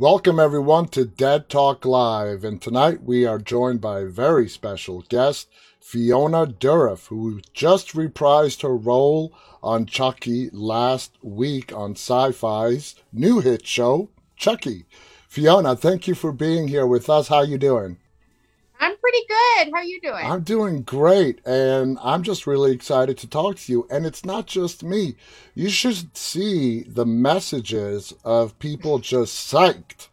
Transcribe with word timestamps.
Welcome, 0.00 0.40
everyone, 0.40 0.88
to 0.92 1.04
Dead 1.04 1.50
Talk 1.50 1.84
Live. 1.84 2.42
And 2.42 2.62
tonight 2.62 3.02
we 3.02 3.26
are 3.26 3.38
joined 3.38 3.82
by 3.82 4.00
a 4.00 4.06
very 4.06 4.48
special 4.48 5.02
guest, 5.10 5.50
Fiona 5.78 6.46
Dourif, 6.46 7.08
who 7.08 7.42
just 7.52 7.92
reprised 7.92 8.62
her 8.62 8.74
role 8.74 9.30
on 9.62 9.84
Chucky 9.84 10.48
last 10.54 11.18
week 11.20 11.70
on 11.74 11.96
Syfy's 11.96 12.94
new 13.12 13.40
hit 13.40 13.66
show, 13.66 14.08
Chucky. 14.36 14.86
Fiona, 15.28 15.76
thank 15.76 16.08
you 16.08 16.14
for 16.14 16.32
being 16.32 16.68
here 16.68 16.86
with 16.86 17.10
us. 17.10 17.28
How 17.28 17.42
you 17.42 17.58
doing? 17.58 17.98
I'm 18.80 18.96
pretty 18.96 19.20
good. 19.28 19.70
How 19.72 19.80
are 19.80 19.84
you 19.84 20.00
doing? 20.00 20.24
I'm 20.24 20.42
doing 20.42 20.82
great, 20.82 21.44
and 21.46 21.98
I'm 22.02 22.22
just 22.22 22.46
really 22.46 22.72
excited 22.72 23.18
to 23.18 23.28
talk 23.28 23.56
to 23.56 23.72
you. 23.72 23.86
And 23.90 24.06
it's 24.06 24.24
not 24.24 24.46
just 24.46 24.82
me. 24.82 25.16
You 25.54 25.68
should 25.68 26.16
see 26.16 26.84
the 26.84 27.04
messages 27.04 28.14
of 28.24 28.58
people 28.58 28.98
just 28.98 29.52
psyched 29.52 30.08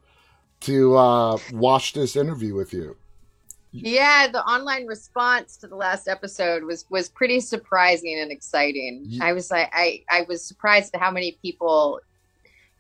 to 0.62 0.98
uh, 0.98 1.38
watch 1.54 1.94
this 1.94 2.18
interview 2.18 2.56
with 2.56 2.74
you. 2.74 2.98
Yeah, 3.72 4.28
the 4.28 4.44
online 4.44 4.86
response 4.86 5.56
to 5.58 5.68
the 5.68 5.76
last 5.76 6.08
episode 6.08 6.64
was 6.64 6.86
was 6.90 7.10
pretty 7.10 7.40
surprising 7.40 8.20
and 8.20 8.32
exciting. 8.32 9.20
I 9.22 9.34
was 9.34 9.52
like, 9.52 9.70
I 9.74 10.04
I 10.10 10.26
was 10.28 10.44
surprised 10.44 10.94
at 10.94 11.02
how 11.02 11.12
many 11.12 11.38
people 11.42 12.00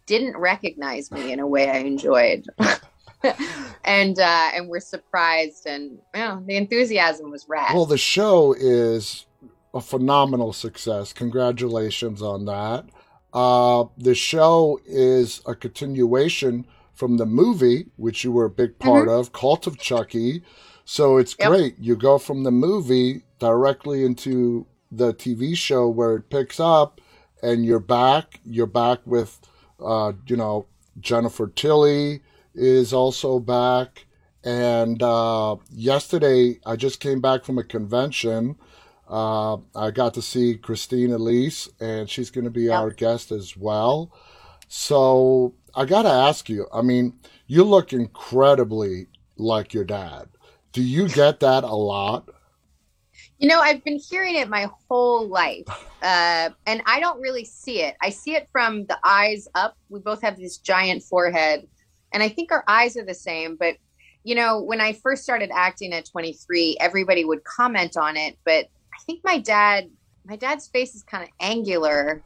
didn't 0.05 0.37
recognize 0.37 1.11
me 1.11 1.31
in 1.31 1.39
a 1.39 1.47
way 1.47 1.69
I 1.69 1.77
enjoyed. 1.79 2.45
and 3.83 4.19
uh, 4.19 4.49
and 4.53 4.67
we're 4.67 4.79
surprised, 4.79 5.65
and 5.65 5.97
you 6.13 6.21
know, 6.21 6.43
the 6.45 6.55
enthusiasm 6.55 7.31
was 7.31 7.45
rad. 7.47 7.73
Well, 7.73 7.85
the 7.85 7.97
show 7.97 8.53
is 8.53 9.25
a 9.73 9.81
phenomenal 9.81 10.53
success. 10.53 11.13
Congratulations 11.13 12.21
on 12.21 12.45
that. 12.45 12.85
Uh, 13.33 13.85
the 13.97 14.15
show 14.15 14.79
is 14.85 15.41
a 15.45 15.55
continuation 15.55 16.65
from 16.93 17.17
the 17.17 17.25
movie, 17.25 17.87
which 17.95 18.23
you 18.23 18.31
were 18.31 18.45
a 18.45 18.49
big 18.49 18.79
part 18.79 19.07
mm-hmm. 19.07 19.19
of, 19.19 19.33
Cult 19.33 19.67
of 19.67 19.77
Chucky. 19.77 20.41
So 20.85 21.17
it's 21.17 21.35
yep. 21.37 21.49
great. 21.49 21.75
You 21.79 21.95
go 21.95 22.17
from 22.17 22.43
the 22.43 22.51
movie 22.51 23.23
directly 23.39 24.03
into 24.03 24.65
the 24.91 25.13
TV 25.13 25.55
show 25.55 25.87
where 25.87 26.15
it 26.15 26.29
picks 26.29 26.59
up, 26.59 27.01
and 27.43 27.65
you're 27.65 27.79
back. 27.79 28.39
You're 28.45 28.65
back 28.65 28.99
with, 29.05 29.39
uh, 29.83 30.13
you 30.25 30.37
know, 30.37 30.65
Jennifer 30.99 31.47
Tilly 31.47 32.21
is 32.57 32.93
also 32.93 33.39
back. 33.39 34.05
And 34.43 35.01
uh, 35.01 35.57
yesterday, 35.71 36.59
I 36.65 36.75
just 36.75 36.99
came 36.99 37.21
back 37.21 37.43
from 37.43 37.57
a 37.57 37.63
convention. 37.63 38.55
Uh, 39.09 39.57
I 39.75 39.91
got 39.91 40.13
to 40.15 40.21
see 40.21 40.55
Christine 40.55 41.11
Elise, 41.11 41.69
and 41.79 42.09
she's 42.09 42.29
going 42.29 42.45
to 42.45 42.51
be 42.51 42.69
our 42.69 42.91
guest 42.91 43.31
as 43.31 43.55
well. 43.55 44.11
So 44.67 45.53
I 45.75 45.85
got 45.85 46.01
to 46.03 46.09
ask 46.09 46.49
you 46.49 46.67
I 46.73 46.81
mean, 46.81 47.19
you 47.47 47.63
look 47.63 47.93
incredibly 47.93 49.07
like 49.37 49.73
your 49.73 49.85
dad. 49.85 50.29
Do 50.73 50.83
you 50.83 51.07
get 51.07 51.39
that 51.39 51.63
a 51.63 51.75
lot? 51.75 52.29
You 53.39 53.47
know, 53.47 53.59
I've 53.59 53.83
been 53.83 53.99
hearing 53.99 54.35
it 54.35 54.49
my 54.49 54.67
whole 54.89 55.27
life, 55.27 55.65
uh, 56.01 56.49
and 56.65 56.81
I 56.85 56.99
don't 56.99 57.19
really 57.21 57.45
see 57.45 57.81
it. 57.81 57.95
I 58.01 58.09
see 58.09 58.35
it 58.35 58.49
from 58.51 58.85
the 58.85 58.97
eyes 59.03 59.47
up. 59.55 59.77
We 59.89 59.99
both 59.99 60.21
have 60.21 60.37
this 60.37 60.57
giant 60.57 61.03
forehead, 61.03 61.67
and 62.13 62.23
I 62.23 62.29
think 62.29 62.51
our 62.51 62.63
eyes 62.67 62.97
are 62.97 63.05
the 63.05 63.13
same. 63.13 63.55
But 63.55 63.77
you 64.23 64.35
know, 64.35 64.61
when 64.61 64.81
I 64.81 64.93
first 64.93 65.23
started 65.23 65.51
acting 65.53 65.93
at 65.93 66.05
23, 66.05 66.77
everybody 66.79 67.23
would 67.23 67.43
comment 67.45 67.95
on 67.95 68.17
it, 68.17 68.37
but 68.43 68.65
I 68.93 69.03
think 69.05 69.21
my 69.23 69.39
dad, 69.39 69.89
my 70.25 70.35
dad's 70.35 70.67
face 70.67 70.95
is 70.95 71.03
kind 71.03 71.23
of 71.23 71.29
angular. 71.39 72.23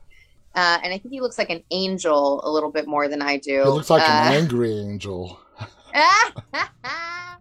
Uh, 0.56 0.80
and 0.84 0.94
I 0.94 0.98
think 0.98 1.14
he 1.14 1.22
looks 1.22 1.38
like 1.38 1.50
an 1.50 1.64
angel 1.72 2.42
a 2.44 2.50
little 2.50 2.72
bit 2.72 2.88
more 2.88 3.08
than 3.08 3.22
I 3.22 3.38
do. 3.38 3.62
He 3.64 3.70
looks 3.70 3.90
like 3.90 4.02
uh, 4.02 4.06
an 4.12 4.34
angry 4.42 4.78
angel. 4.80 5.40
I 5.94 7.38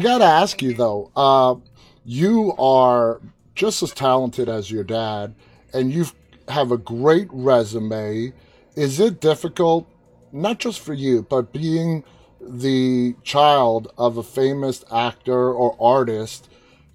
gotta 0.00 0.24
ask 0.24 0.62
you 0.62 0.72
though, 0.72 1.10
uh, 1.14 1.56
you 2.04 2.54
are 2.58 3.20
just 3.54 3.82
as 3.82 3.92
talented 3.92 4.48
as 4.48 4.70
your 4.70 4.84
dad, 4.84 5.34
and 5.72 5.92
you 5.92 6.06
have 6.48 6.72
a 6.72 6.78
great 6.78 7.28
resume. 7.30 8.32
Is 8.74 9.00
it 9.00 9.20
difficult 9.20 9.86
not 10.36 10.58
just 10.58 10.80
for 10.80 10.94
you, 10.94 11.22
but 11.28 11.52
being 11.52 12.04
the 12.40 13.14
child 13.22 13.92
of 13.98 14.16
a 14.16 14.22
famous 14.22 14.84
actor 14.92 15.52
or 15.52 15.76
artist 15.80 16.48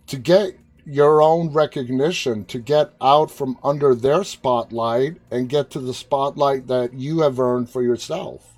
to 0.08 0.18
get 0.18 0.58
your 0.86 1.22
own 1.22 1.52
recognition, 1.52 2.46
to 2.46 2.60
get 2.60 2.94
out 3.02 3.30
from 3.30 3.58
under 3.64 3.94
their 3.94 4.24
spotlight 4.24 5.18
and 5.30 5.50
get 5.50 5.70
to 5.72 5.80
the 5.80 5.94
spotlight 5.94 6.68
that 6.68 6.94
you 6.94 7.22
have 7.22 7.40
earned 7.40 7.70
for 7.70 7.84
yourself. 7.84 8.58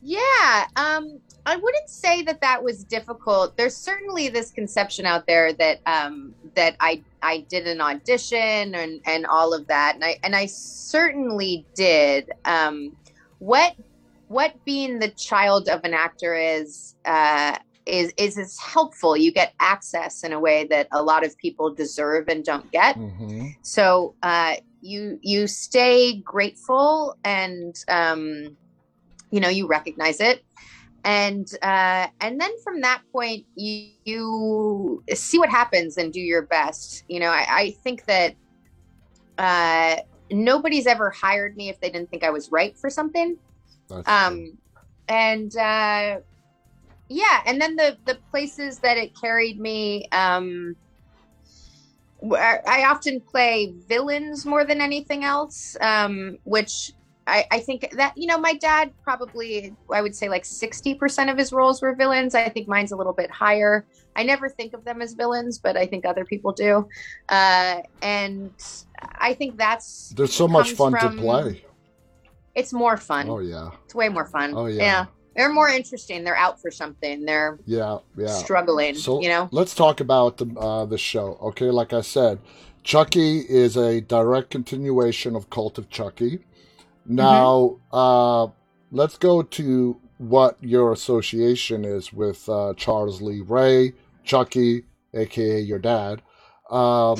Yeah, 0.00 0.66
um, 0.76 1.20
I 1.46 1.56
wouldn't 1.56 1.88
say 1.88 2.22
that 2.22 2.40
that 2.40 2.62
was 2.62 2.84
difficult. 2.84 3.56
There's 3.56 3.76
certainly 3.76 4.28
this 4.28 4.50
conception 4.50 5.06
out 5.06 5.26
there 5.26 5.52
that 5.54 5.80
um, 5.86 6.34
that 6.54 6.76
I 6.80 7.02
I 7.22 7.46
did 7.48 7.66
an 7.66 7.80
audition 7.80 8.74
and 8.74 9.00
and 9.06 9.26
all 9.26 9.54
of 9.54 9.66
that, 9.68 9.94
and 9.94 10.04
I 10.04 10.18
and 10.24 10.34
I 10.34 10.46
certainly 10.46 11.64
did. 11.74 12.32
Um, 12.44 12.96
what 13.42 13.74
what 14.28 14.54
being 14.64 15.00
the 15.00 15.08
child 15.08 15.68
of 15.68 15.80
an 15.82 15.94
actor 15.94 16.34
is 16.34 16.94
uh, 17.04 17.56
is 17.86 18.12
is 18.16 18.38
is 18.38 18.58
helpful. 18.60 19.16
You 19.16 19.32
get 19.32 19.52
access 19.58 20.22
in 20.22 20.32
a 20.32 20.38
way 20.38 20.64
that 20.70 20.86
a 20.92 21.02
lot 21.02 21.24
of 21.24 21.36
people 21.38 21.74
deserve 21.74 22.28
and 22.28 22.44
don't 22.44 22.70
get. 22.70 22.96
Mm-hmm. 22.96 23.48
So 23.62 24.14
uh, 24.22 24.54
you 24.80 25.18
you 25.22 25.48
stay 25.48 26.18
grateful 26.18 27.16
and 27.24 27.74
um, 27.88 28.56
you 29.32 29.40
know 29.40 29.48
you 29.48 29.66
recognize 29.66 30.20
it 30.20 30.44
and 31.04 31.48
uh, 31.62 32.06
and 32.20 32.40
then 32.40 32.52
from 32.62 32.80
that 32.82 33.02
point 33.10 33.44
you, 33.56 33.88
you 34.04 35.02
see 35.14 35.38
what 35.38 35.48
happens 35.48 35.96
and 35.96 36.12
do 36.12 36.20
your 36.20 36.42
best 36.42 37.02
you 37.08 37.18
know 37.18 37.30
i, 37.30 37.46
I 37.48 37.70
think 37.82 38.04
that 38.04 38.34
uh, 39.38 39.96
nobody's 40.32 40.86
ever 40.86 41.10
hired 41.10 41.56
me 41.56 41.68
if 41.68 41.80
they 41.80 41.90
didn't 41.90 42.10
think 42.10 42.24
I 42.24 42.30
was 42.30 42.50
right 42.50 42.76
for 42.78 42.90
something. 42.90 43.36
That's 43.88 44.08
um, 44.08 44.58
and 45.08 45.56
uh, 45.56 46.20
yeah, 47.08 47.40
and 47.46 47.60
then 47.60 47.76
the 47.76 47.98
the 48.04 48.18
places 48.30 48.78
that 48.80 48.96
it 48.96 49.12
carried 49.20 49.60
me. 49.60 50.08
Um, 50.12 50.76
I 52.24 52.84
often 52.86 53.20
play 53.20 53.74
villains 53.88 54.46
more 54.46 54.64
than 54.64 54.80
anything 54.80 55.24
else, 55.24 55.76
um, 55.80 56.38
which 56.44 56.92
I, 57.26 57.44
I, 57.50 57.60
think 57.60 57.88
that 57.92 58.16
you 58.16 58.26
know 58.26 58.38
my 58.38 58.54
dad 58.54 58.92
probably 59.02 59.74
I 59.92 60.02
would 60.02 60.14
say 60.14 60.28
like 60.28 60.44
sixty 60.44 60.94
percent 60.94 61.30
of 61.30 61.38
his 61.38 61.52
roles 61.52 61.80
were 61.80 61.94
villains. 61.94 62.34
I 62.34 62.48
think 62.48 62.66
mine's 62.68 62.92
a 62.92 62.96
little 62.96 63.12
bit 63.12 63.30
higher. 63.30 63.86
I 64.16 64.24
never 64.24 64.48
think 64.48 64.74
of 64.74 64.84
them 64.84 65.00
as 65.00 65.14
villains, 65.14 65.58
but 65.58 65.76
I 65.76 65.86
think 65.86 66.04
other 66.04 66.24
people 66.24 66.52
do. 66.52 66.88
Uh, 67.28 67.80
and 68.02 68.50
I 69.18 69.34
think 69.34 69.56
that's 69.56 70.10
there's 70.16 70.34
so 70.34 70.48
much 70.48 70.72
fun 70.72 70.92
from, 70.98 71.16
to 71.16 71.22
play. 71.22 71.64
It's 72.54 72.72
more 72.72 72.96
fun. 72.96 73.28
Oh 73.28 73.38
yeah, 73.38 73.70
it's 73.84 73.94
way 73.94 74.08
more 74.08 74.26
fun. 74.26 74.54
Oh 74.54 74.66
yeah. 74.66 74.82
Yeah, 74.82 75.06
they're 75.36 75.52
more 75.52 75.68
interesting. 75.68 76.24
They're 76.24 76.36
out 76.36 76.60
for 76.60 76.70
something. 76.70 77.24
They're 77.24 77.58
yeah 77.66 77.98
yeah 78.16 78.28
struggling. 78.28 78.94
So 78.94 79.22
you 79.22 79.28
know, 79.28 79.48
let's 79.52 79.74
talk 79.74 80.00
about 80.00 80.38
the 80.38 80.46
uh, 80.58 80.84
the 80.86 80.98
show. 80.98 81.38
Okay, 81.40 81.70
like 81.70 81.92
I 81.92 82.00
said, 82.00 82.40
Chucky 82.82 83.40
is 83.40 83.76
a 83.76 84.00
direct 84.00 84.50
continuation 84.50 85.36
of 85.36 85.50
Cult 85.50 85.78
of 85.78 85.88
Chucky. 85.88 86.40
Now, 87.06 87.78
mm-hmm. 87.92 87.96
uh, 87.96 88.52
let's 88.90 89.18
go 89.18 89.42
to 89.42 90.00
what 90.18 90.56
your 90.60 90.92
association 90.92 91.84
is 91.84 92.12
with 92.12 92.48
uh, 92.48 92.74
Charles 92.76 93.20
Lee 93.20 93.40
Ray, 93.40 93.92
Chucky, 94.24 94.84
aka 95.14 95.60
your 95.60 95.78
dad. 95.78 96.22
Um, 96.70 97.16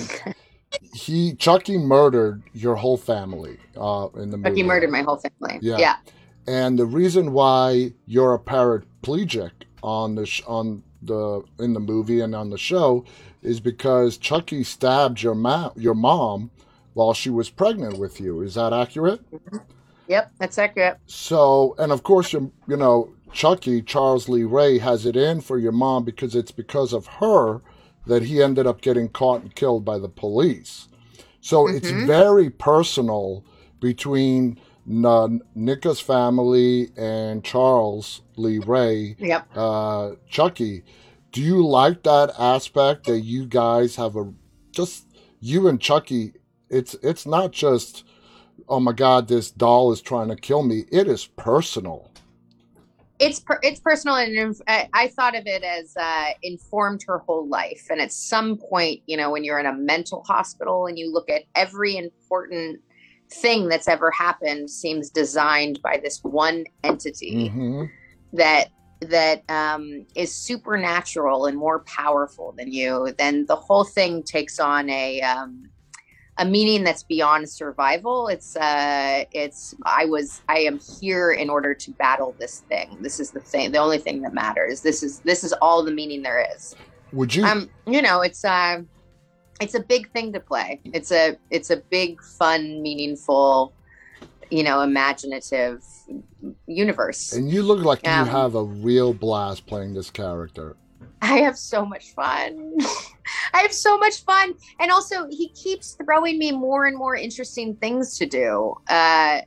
he 0.94 1.34
Chucky 1.34 1.78
murdered 1.78 2.42
your 2.52 2.76
whole 2.76 2.96
family 2.96 3.58
uh, 3.76 4.08
in 4.14 4.30
the 4.30 4.36
movie. 4.36 4.50
Chucky 4.50 4.62
murdered 4.62 4.90
my 4.90 5.02
whole 5.02 5.16
family. 5.16 5.58
Yeah. 5.60 5.78
yeah. 5.78 5.96
And 6.46 6.78
the 6.78 6.86
reason 6.86 7.32
why 7.32 7.92
you're 8.06 8.34
a 8.34 8.38
paraplegic 8.38 9.52
on 9.82 10.14
the 10.14 10.26
sh- 10.26 10.42
on 10.46 10.82
the 11.02 11.42
in 11.58 11.72
the 11.72 11.80
movie 11.80 12.20
and 12.20 12.34
on 12.34 12.50
the 12.50 12.58
show 12.58 13.04
is 13.42 13.60
because 13.60 14.16
Chucky 14.16 14.62
stabbed 14.62 15.22
your 15.22 15.34
ma- 15.34 15.72
your 15.76 15.94
mom 15.94 16.50
while 16.94 17.14
she 17.14 17.30
was 17.30 17.50
pregnant 17.50 17.98
with 17.98 18.20
you. 18.20 18.42
Is 18.42 18.54
that 18.54 18.72
accurate? 18.72 19.20
Yep, 20.08 20.32
that's 20.38 20.58
accurate. 20.58 20.98
So, 21.06 21.74
and 21.78 21.92
of 21.92 22.02
course, 22.02 22.32
you, 22.32 22.52
you 22.68 22.76
know, 22.76 23.14
Chucky, 23.32 23.82
Charles 23.82 24.28
Lee 24.28 24.44
Ray, 24.44 24.78
has 24.78 25.06
it 25.06 25.16
in 25.16 25.40
for 25.40 25.58
your 25.58 25.72
mom 25.72 26.04
because 26.04 26.34
it's 26.34 26.52
because 26.52 26.92
of 26.92 27.06
her 27.06 27.62
that 28.06 28.24
he 28.24 28.42
ended 28.42 28.66
up 28.66 28.80
getting 28.80 29.08
caught 29.08 29.42
and 29.42 29.54
killed 29.54 29.84
by 29.84 29.98
the 29.98 30.08
police. 30.08 30.88
So 31.40 31.64
mm-hmm. 31.64 31.76
it's 31.76 31.90
very 31.90 32.50
personal 32.50 33.44
between 33.80 34.58
uh, 35.04 35.28
Nica's 35.54 36.00
family 36.00 36.90
and 36.96 37.44
Charles 37.44 38.22
Lee 38.36 38.58
Ray, 38.58 39.16
yep. 39.18 39.46
uh, 39.54 40.12
Chucky. 40.28 40.84
Do 41.30 41.40
you 41.40 41.66
like 41.66 42.02
that 42.02 42.32
aspect 42.38 43.06
that 43.06 43.20
you 43.20 43.46
guys 43.46 43.96
have 43.96 44.16
a 44.16 44.32
just 44.72 45.06
you 45.40 45.68
and 45.68 45.80
Chucky? 45.80 46.34
It's 46.72 46.94
it's 47.02 47.26
not 47.26 47.52
just 47.52 48.04
oh 48.68 48.80
my 48.80 48.92
god, 48.92 49.28
this 49.28 49.50
doll 49.50 49.92
is 49.92 50.00
trying 50.00 50.28
to 50.28 50.36
kill 50.36 50.62
me. 50.62 50.84
It 50.90 51.06
is 51.06 51.26
personal. 51.26 52.12
it's 53.22 53.38
per, 53.38 53.58
it's 53.62 53.78
personal 53.78 54.16
and 54.16 54.56
I, 54.66 54.88
I 54.92 55.08
thought 55.08 55.36
of 55.36 55.46
it 55.46 55.62
as 55.62 55.96
uh, 55.96 56.30
informed 56.42 57.02
her 57.06 57.18
whole 57.18 57.48
life 57.48 57.86
and 57.88 58.00
at 58.00 58.12
some 58.12 58.56
point 58.56 59.00
you 59.06 59.16
know 59.16 59.30
when 59.30 59.44
you're 59.44 59.60
in 59.60 59.66
a 59.66 59.74
mental 59.74 60.24
hospital 60.26 60.86
and 60.86 60.98
you 60.98 61.12
look 61.12 61.30
at 61.30 61.42
every 61.54 61.96
important 61.96 62.80
thing 63.30 63.68
that's 63.68 63.88
ever 63.88 64.10
happened 64.10 64.70
seems 64.70 65.08
designed 65.08 65.80
by 65.82 66.00
this 66.02 66.18
one 66.22 66.64
entity 66.82 67.48
hmm 67.48 67.84
that 68.34 68.68
that 69.02 69.42
um, 69.50 70.06
is 70.14 70.34
supernatural 70.34 71.46
and 71.46 71.58
more 71.58 71.80
powerful 71.80 72.54
than 72.56 72.72
you 72.72 73.12
then 73.18 73.44
the 73.46 73.56
whole 73.56 73.84
thing 73.84 74.22
takes 74.22 74.58
on 74.58 74.88
a 74.90 75.20
um, 75.20 75.64
a 76.38 76.44
meaning 76.44 76.82
that's 76.82 77.02
beyond 77.02 77.48
survival. 77.48 78.28
It's 78.28 78.56
uh 78.56 79.24
it's 79.32 79.74
i 79.84 80.04
was 80.06 80.40
i 80.48 80.58
am 80.58 80.80
here 81.00 81.32
in 81.32 81.50
order 81.50 81.74
to 81.74 81.90
battle 81.92 82.34
this 82.38 82.60
thing. 82.68 82.96
This 83.00 83.20
is 83.20 83.30
the 83.30 83.40
thing 83.40 83.72
the 83.72 83.78
only 83.78 83.98
thing 83.98 84.22
that 84.22 84.32
matters. 84.32 84.80
This 84.80 85.02
is 85.02 85.20
this 85.20 85.44
is 85.44 85.52
all 85.60 85.84
the 85.84 85.92
meaning 85.92 86.22
there 86.22 86.46
is. 86.54 86.74
Would 87.12 87.34
you? 87.34 87.44
um 87.44 87.68
you 87.86 88.00
know 88.00 88.22
it's 88.22 88.44
uh 88.44 88.80
it's 89.60 89.74
a 89.74 89.80
big 89.80 90.10
thing 90.10 90.32
to 90.32 90.40
play. 90.40 90.80
It's 90.84 91.12
a 91.12 91.36
it's 91.50 91.70
a 91.70 91.76
big 91.90 92.22
fun 92.22 92.82
meaningful 92.82 93.74
you 94.50 94.62
know 94.62 94.80
imaginative 94.80 95.82
universe. 96.66 97.34
And 97.34 97.50
you 97.50 97.62
look 97.62 97.84
like 97.84 98.06
Um, 98.06 98.26
you 98.26 98.32
have 98.32 98.54
a 98.54 98.64
real 98.64 99.12
blast 99.12 99.66
playing 99.66 99.94
this 99.94 100.10
character. 100.10 100.76
I 101.22 101.38
have 101.38 101.56
so 101.56 101.86
much 101.86 102.12
fun. 102.14 102.76
I 103.54 103.60
have 103.60 103.72
so 103.72 103.96
much 103.96 104.24
fun. 104.24 104.54
And 104.80 104.90
also, 104.90 105.28
he 105.28 105.48
keeps 105.50 105.96
throwing 106.04 106.38
me 106.38 106.50
more 106.52 106.86
and 106.86 106.96
more 106.96 107.14
interesting 107.14 107.76
things 107.76 108.18
to 108.18 108.26
do. 108.26 108.74
Uh, 108.88 109.42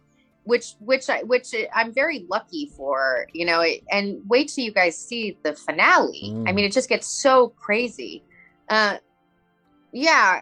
which 0.45 0.75
which 0.80 1.10
I 1.10 1.24
which 1.24 1.54
I'm 1.74 1.92
very 1.92 2.25
lucky 2.30 2.72
for, 2.77 3.27
you 3.33 3.45
know, 3.45 3.66
and 3.92 4.22
wait 4.27 4.50
till 4.50 4.63
you 4.63 4.72
guys 4.72 4.98
see 4.98 5.38
the 5.44 5.54
finale. 5.54 6.31
Mm. 6.33 6.48
I 6.48 6.51
mean, 6.51 6.66
it 6.66 6.72
just 6.72 6.88
gets 6.88 7.07
so 7.07 7.50
crazy. 7.50 8.24
Uh 8.69 8.98
yeah. 9.92 10.42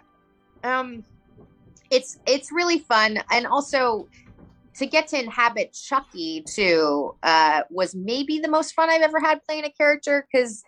Um 0.63 1.05
it's 1.89 2.19
it's 2.27 2.51
really 2.51 2.79
fun 2.79 3.19
and 3.31 3.47
also 3.47 4.07
to 4.75 4.85
get 4.85 5.07
to 5.07 5.19
inhabit 5.19 5.71
Chucky 5.71 6.41
too 6.41 7.15
uh, 7.21 7.61
was 7.69 7.93
maybe 7.93 8.39
the 8.39 8.47
most 8.47 8.73
fun 8.73 8.89
I've 8.89 9.03
ever 9.03 9.19
had 9.19 9.43
playing 9.45 9.65
a 9.65 9.69
character 9.69 10.27
because 10.31 10.63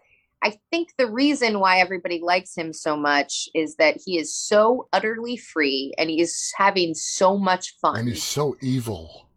I 0.45 0.59
think 0.69 0.93
the 0.99 1.07
reason 1.07 1.59
why 1.59 1.79
everybody 1.79 2.21
likes 2.21 2.55
him 2.55 2.71
so 2.71 2.95
much 2.95 3.49
is 3.55 3.77
that 3.77 3.97
he 4.05 4.19
is 4.19 4.31
so 4.31 4.87
utterly 4.93 5.37
free 5.37 5.91
and 5.97 6.07
he 6.07 6.21
is 6.21 6.53
having 6.55 6.93
so 6.93 7.35
much 7.35 7.75
fun. 7.81 7.97
And 7.97 8.09
he's 8.09 8.21
so 8.21 8.55
evil. 8.61 9.27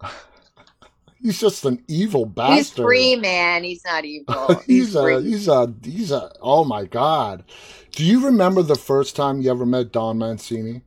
he's 1.20 1.38
just 1.38 1.66
an 1.66 1.84
evil 1.86 2.24
bastard. 2.24 2.56
He's 2.56 2.70
free, 2.70 3.16
man. 3.16 3.62
He's 3.62 3.84
not 3.84 4.06
evil. 4.06 4.54
he's, 4.66 4.86
He's, 4.86 4.96
a 4.96 5.20
he's 5.20 5.48
a 5.48 5.74
he's 5.84 6.10
a 6.10 6.32
oh 6.40 6.64
my 6.64 6.86
god. 6.86 7.44
Do 7.90 8.02
you 8.02 8.24
remember 8.24 8.62
the 8.62 8.74
first 8.74 9.14
time 9.14 9.42
you 9.42 9.50
ever 9.50 9.66
met 9.66 9.92
Don 9.92 10.16
Mancini? 10.16 10.80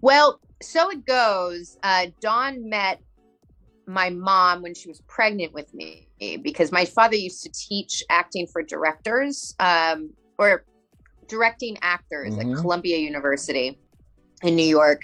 Well, 0.00 0.40
so 0.60 0.90
it 0.90 1.06
goes. 1.06 1.78
Uh, 1.84 2.06
Don 2.20 2.68
met 2.68 3.00
my 3.86 4.10
mom 4.10 4.62
when 4.62 4.74
she 4.74 4.88
was 4.88 5.00
pregnant 5.02 5.52
with 5.52 5.72
me 5.72 6.08
because 6.42 6.70
my 6.72 6.84
father 6.84 7.16
used 7.16 7.42
to 7.42 7.50
teach 7.52 8.02
acting 8.10 8.46
for 8.46 8.62
directors 8.62 9.54
um, 9.58 10.10
or 10.38 10.64
directing 11.28 11.78
actors 11.82 12.34
Mhm. 12.34 12.40
at 12.40 12.60
Columbia 12.60 12.98
University 12.98 13.78
in 14.42 14.56
New 14.56 14.70
York. 14.80 15.02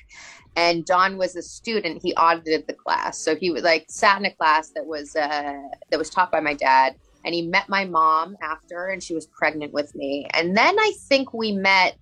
And 0.57 0.85
Don 0.85 1.19
was 1.19 1.37
a 1.37 1.43
student. 1.43 2.03
He 2.03 2.15
audited 2.15 2.67
the 2.67 2.73
class, 2.75 3.19
so 3.19 3.37
he 3.37 3.51
was 3.51 3.63
like 3.63 3.87
sat 3.89 4.19
in 4.19 4.25
a 4.27 4.35
class 4.35 4.71
that 4.75 4.85
was 4.85 5.15
uh, 5.15 5.63
that 5.91 5.99
was 5.99 6.11
taught 6.11 6.33
by 6.33 6.41
my 6.41 6.55
dad. 6.55 6.97
And 7.25 7.35
he 7.35 7.43
met 7.43 7.69
my 7.69 7.85
mom 7.85 8.37
after, 8.43 8.87
and 8.87 9.03
she 9.03 9.15
was 9.15 9.27
pregnant 9.27 9.73
with 9.73 9.95
me. 9.95 10.27
And 10.35 10.57
then 10.57 10.79
I 10.79 10.93
think 11.09 11.33
we 11.33 11.53
met. 11.53 11.97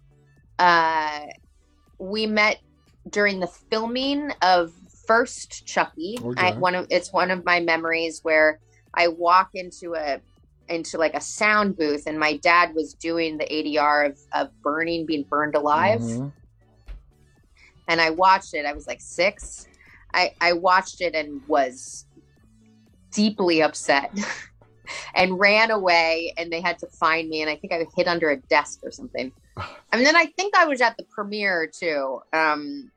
Uh, 0.58 1.26
we 1.98 2.26
met 2.26 2.58
during 3.10 3.40
the 3.40 3.46
filming 3.70 4.30
of 4.42 4.72
first 5.06 5.66
Chucky. 5.66 6.16
I, 6.36 6.52
one 6.52 6.74
of 6.74 6.86
it's 6.90 7.12
one 7.12 7.30
of 7.30 7.44
my 7.44 7.60
memories 7.60 8.20
where 8.22 8.58
I 8.96 9.08
walk 9.08 9.50
into 9.54 9.94
a 9.94 10.20
into 10.68 10.98
like 10.98 11.14
a 11.14 11.20
sound 11.20 11.76
booth 11.76 12.04
and 12.06 12.18
my 12.18 12.36
dad 12.38 12.74
was 12.74 12.94
doing 12.94 13.38
the 13.38 13.44
ADR 13.44 14.06
of, 14.10 14.18
of 14.34 14.48
burning 14.64 15.06
being 15.06 15.24
burned 15.30 15.54
alive 15.54 16.00
Mhm. 16.00 16.32
and 17.88 18.00
I 18.00 18.10
watched 18.10 18.52
it. 18.54 18.66
I 18.66 18.72
was 18.72 18.86
like 18.86 19.00
six. 19.00 19.68
I, 20.12 20.32
I 20.40 20.54
watched 20.54 21.00
it 21.00 21.14
and 21.14 21.40
was 21.46 22.06
deeply 23.12 23.62
upset 23.62 24.10
and 25.14 25.38
ran 25.38 25.70
away 25.70 26.32
and 26.36 26.52
they 26.52 26.60
had 26.60 26.78
to 26.80 26.88
find 26.98 27.28
me 27.28 27.42
and 27.42 27.50
I 27.50 27.56
think 27.56 27.72
I 27.72 27.86
hid 27.96 28.08
under 28.08 28.30
a 28.30 28.36
desk 28.36 28.80
or 28.82 28.90
something. 28.90 29.32
And 29.92 30.04
then 30.04 30.16
I 30.16 30.26
think 30.36 30.54
I 30.56 30.66
was 30.66 30.80
at 30.80 30.96
the 30.98 31.04
premiere 31.14 31.70
too. 31.72 32.20
Um, 32.32 32.90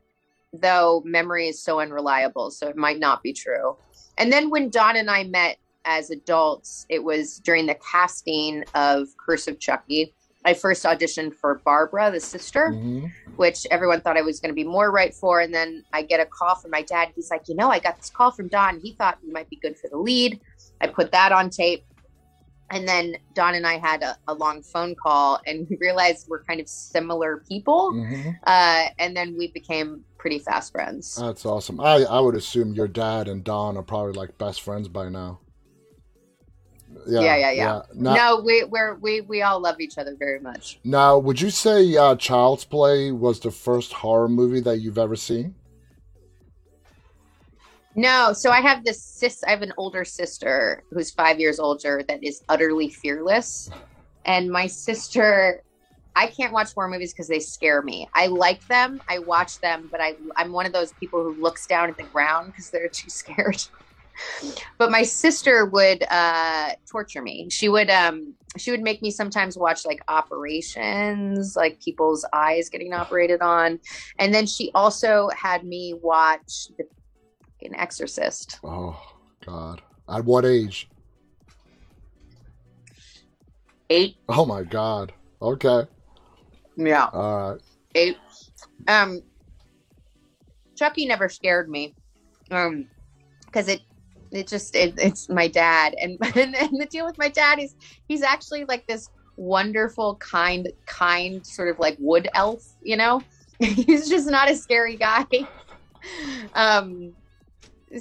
though 0.52 1.02
memory 1.06 1.46
is 1.46 1.62
so 1.62 1.78
unreliable, 1.80 2.50
so 2.50 2.66
it 2.68 2.76
might 2.76 2.98
not 2.98 3.22
be 3.22 3.32
true. 3.32 3.78
And 4.18 4.30
then 4.32 4.50
when 4.50 4.70
Don 4.70 4.96
and 4.96 5.08
I 5.08 5.22
met 5.24 5.56
as 5.84 6.10
adults, 6.10 6.86
it 6.88 7.02
was 7.02 7.38
during 7.40 7.66
the 7.66 7.76
casting 7.90 8.64
of 8.74 9.08
Curse 9.16 9.48
of 9.48 9.58
Chucky. 9.58 10.14
I 10.44 10.54
first 10.54 10.84
auditioned 10.84 11.34
for 11.34 11.60
Barbara, 11.64 12.10
the 12.10 12.20
sister 12.20 12.68
Mhm. 12.72 13.12
which 13.36 13.66
everyone 13.70 14.00
thought 14.00 14.16
I 14.16 14.22
was 14.22 14.40
going 14.40 14.50
to 14.50 14.54
be 14.54 14.64
more 14.64 14.90
right 14.90 15.14
for. 15.14 15.40
And 15.40 15.52
then 15.54 15.84
I 15.92 16.02
get 16.02 16.18
a 16.20 16.26
call 16.26 16.54
from 16.54 16.70
my 16.70 16.82
dad. 16.82 17.10
He's 17.14 17.30
like, 17.30 17.48
you 17.48 17.54
know, 17.54 17.70
I 17.70 17.78
got 17.78 17.96
this 17.96 18.10
call 18.10 18.30
from 18.30 18.48
Don. 18.48 18.80
He 18.80 18.92
thought 18.94 19.18
you 19.22 19.32
might 19.32 19.48
be 19.50 19.56
good 19.56 19.78
for 19.78 19.88
the 19.88 19.96
lead. 19.98 20.40
I 20.80 20.86
put 20.86 21.12
that 21.12 21.32
on 21.32 21.50
tape. 21.50 21.84
And 22.70 22.86
then 22.88 23.16
Don 23.34 23.54
and 23.54 23.66
I 23.66 23.78
had 23.78 24.02
a, 24.02 24.16
a 24.28 24.34
long 24.34 24.62
phone 24.62 24.94
call 24.94 25.40
and 25.46 25.66
we 25.68 25.76
realized 25.80 26.28
we're 26.28 26.44
kind 26.44 26.60
of 26.60 26.68
similar 26.68 27.42
people. 27.48 27.92
Mhm. 27.92 28.36
Uh, 28.46 28.88
and 28.98 29.16
then 29.16 29.36
we 29.36 29.48
became 29.48 30.04
pretty 30.18 30.38
fast 30.38 30.72
friends. 30.72 31.16
That's 31.16 31.44
awesome. 31.44 31.80
I 31.80 32.04
I 32.04 32.20
would 32.20 32.34
assume 32.36 32.72
your 32.74 32.88
dad 32.88 33.26
and 33.28 33.42
Don 33.44 33.76
are 33.76 33.82
probably 33.82 34.12
like 34.12 34.38
best 34.38 34.62
friends 34.62 34.86
by 34.88 35.08
now. 35.08 35.40
Yeah, 37.06 37.36
yeah, 37.36 37.50
yeah. 37.50 37.82
Now, 37.94 38.14
no, 38.14 38.42
we, 38.44 38.64
we're, 38.64 38.94
we, 38.96 39.20
we 39.22 39.42
all 39.42 39.60
love 39.60 39.80
each 39.80 39.98
other 39.98 40.16
very 40.18 40.40
much. 40.40 40.78
now, 40.84 41.18
would 41.18 41.40
you 41.40 41.50
say 41.50 41.96
uh, 41.96 42.16
Child's 42.16 42.64
Play 42.64 43.10
was 43.10 43.40
the 43.40 43.50
first 43.50 43.92
horror 43.92 44.28
movie 44.28 44.60
that 44.60 44.78
you've 44.78 44.98
ever 44.98 45.16
seen? 45.16 45.54
No, 47.96 48.32
so 48.32 48.50
I 48.50 48.60
have 48.60 48.84
this 48.84 49.02
sis. 49.02 49.42
I 49.44 49.50
have 49.50 49.62
an 49.62 49.72
older 49.76 50.04
sister 50.04 50.84
who's 50.90 51.10
five 51.10 51.40
years 51.40 51.58
older 51.58 52.02
that 52.06 52.22
is 52.22 52.42
utterly 52.48 52.88
fearless, 52.88 53.68
and 54.24 54.48
my 54.48 54.68
sister, 54.68 55.62
I 56.14 56.28
can't 56.28 56.52
watch 56.52 56.72
horror 56.72 56.88
movies 56.88 57.12
because 57.12 57.26
they 57.26 57.40
scare 57.40 57.82
me. 57.82 58.08
I 58.14 58.28
like 58.28 58.64
them, 58.68 59.02
I 59.08 59.18
watch 59.18 59.60
them, 59.60 59.88
but 59.90 60.00
I 60.00 60.14
I'm 60.36 60.52
one 60.52 60.66
of 60.66 60.72
those 60.72 60.92
people 60.94 61.22
who 61.22 61.34
looks 61.42 61.66
down 61.66 61.90
at 61.90 61.96
the 61.96 62.04
ground 62.04 62.52
because 62.52 62.70
they're 62.70 62.88
too 62.88 63.10
scared. 63.10 63.62
but 64.78 64.90
my 64.90 65.02
sister 65.02 65.66
would 65.66 66.04
uh, 66.10 66.70
torture 66.90 67.22
me. 67.22 67.48
She 67.50 67.68
would 67.68 67.90
um 67.90 68.34
she 68.58 68.70
would 68.70 68.82
make 68.82 69.00
me 69.02 69.10
sometimes 69.10 69.56
watch 69.56 69.84
like 69.86 70.00
operations, 70.08 71.54
like 71.56 71.80
people's 71.80 72.26
eyes 72.32 72.68
getting 72.68 72.92
operated 72.92 73.42
on, 73.42 73.78
and 74.18 74.34
then 74.34 74.46
she 74.46 74.70
also 74.74 75.28
had 75.36 75.64
me 75.64 75.94
watch 76.02 76.68
the 76.78 76.84
an 77.62 77.74
exorcist 77.74 78.58
Oh 78.64 78.98
God! 79.44 79.82
At 80.08 80.24
what 80.24 80.44
age? 80.44 80.88
eight 83.90 84.16
Oh 84.28 84.46
my 84.46 84.62
God! 84.62 85.12
Okay. 85.42 85.82
yeah 86.76 87.08
All 87.12 87.50
right. 87.52 87.60
eight 87.94 88.16
um 88.88 89.20
chucky 90.76 91.06
never 91.06 91.28
scared 91.28 91.68
me 91.68 91.94
um 92.50 92.88
because 93.44 93.68
it 93.68 93.82
it 94.32 94.48
just 94.48 94.74
it, 94.74 94.94
it's 94.98 95.28
my 95.28 95.48
dad 95.48 95.94
and, 96.00 96.18
and 96.36 96.54
and 96.54 96.80
the 96.80 96.86
deal 96.90 97.04
with 97.04 97.18
my 97.18 97.28
dad 97.28 97.58
is 97.58 97.74
he's 98.08 98.22
actually 98.22 98.64
like 98.64 98.86
this 98.86 99.08
wonderful 99.36 100.16
kind 100.16 100.68
kind 100.86 101.46
sort 101.46 101.68
of 101.68 101.78
like 101.78 101.96
wood 101.98 102.28
elf 102.34 102.62
you 102.82 102.96
know 102.96 103.22
he's 103.58 104.08
just 104.08 104.28
not 104.28 104.50
a 104.50 104.56
scary 104.56 104.96
guy 104.96 105.24
um 106.54 107.14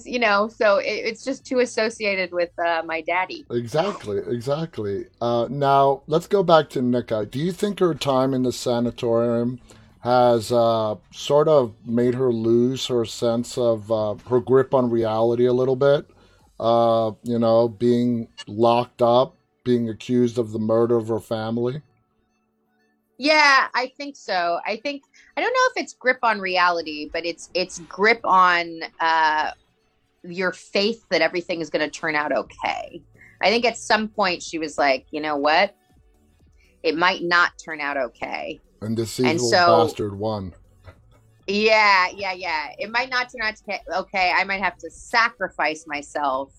you 0.06 0.20
know 0.20 0.48
so 0.48 0.78
it, 0.78 0.86
it's 0.86 1.24
just 1.24 1.46
too 1.46 1.60
associated 1.60 2.32
with 2.32 2.52
uh, 2.60 2.82
my 2.86 3.02
daddy 3.02 3.46
Exactly, 3.50 4.20
exactly. 4.28 5.08
Uh, 5.20 5.48
now 5.50 6.04
let's 6.06 6.28
go 6.28 6.44
back 6.44 6.70
to 6.70 6.82
Nica. 6.82 7.26
Do 7.26 7.40
you 7.40 7.52
think 7.52 7.80
her 7.80 7.96
time 7.96 8.36
in 8.36 8.44
the 8.44 8.52
sanatorium 8.52 9.60
has 10.02 10.52
uh, 10.52 10.96
sort 11.12 11.48
of 11.48 11.74
made 11.86 12.14
her 12.14 12.32
lose 12.32 12.88
her 12.88 13.06
sense 13.06 13.58
of 13.58 13.92
uh, 13.92 14.16
her 14.30 14.40
grip 14.40 14.74
on 14.74 14.90
reality 14.92 15.46
a 15.46 15.54
little 15.54 15.76
bit? 15.76 16.10
Uh, 16.60 17.12
you 17.24 17.40
know, 17.40 17.70
being 17.70 18.28
locked 18.48 19.02
up, 19.02 19.36
being 19.64 19.90
accused 19.90 20.38
of 20.38 20.52
the 20.52 20.60
murder 20.60 20.98
of 20.98 21.08
her 21.08 21.20
family. 21.20 21.82
Yeah, 23.18 23.68
I 23.74 23.92
think 23.98 24.16
so. 24.16 24.60
I 24.66 24.78
think 24.78 25.04
I 25.36 25.42
don't 25.42 25.52
know 25.52 25.72
if 25.76 25.84
it's 25.84 25.94
grip 25.94 26.20
on 26.24 26.40
reality, 26.40 27.10
but 27.12 27.26
it's 27.26 27.50
it's 27.54 27.80
grip 27.80 28.22
on 28.24 28.82
uh 29.00 29.52
your 30.24 30.52
faith 30.52 31.06
that 31.10 31.22
everything 31.22 31.62
is 31.62 31.70
going 31.70 31.88
to 31.88 31.92
turn 31.92 32.16
out 32.16 32.32
okay. 32.32 33.02
I 33.42 33.50
think 33.50 33.66
at 33.66 33.78
some 33.78 34.10
point 34.10 34.44
she 34.44 34.58
was 34.58 34.78
like, 34.78 35.06
you 35.12 35.22
know 35.22 35.38
what? 35.38 35.76
It 36.84 36.98
might 36.98 37.24
not 37.24 37.52
turn 37.64 37.82
out 37.82 37.98
okay. 37.98 38.60
And 38.82 38.98
this 38.98 39.20
evil 39.20 39.32
and 39.32 39.42
so, 39.42 39.86
bastard 39.86 40.18
won. 40.18 40.54
Yeah, 41.50 42.10
yeah, 42.16 42.34
yeah. 42.34 42.68
It 42.78 42.92
might 42.92 43.10
not 43.10 43.32
turn 43.32 43.42
out 43.42 43.56
to, 43.56 43.98
okay. 44.00 44.32
I 44.36 44.44
might 44.44 44.62
have 44.62 44.78
to 44.78 44.90
sacrifice 44.92 45.88
myself, 45.88 46.54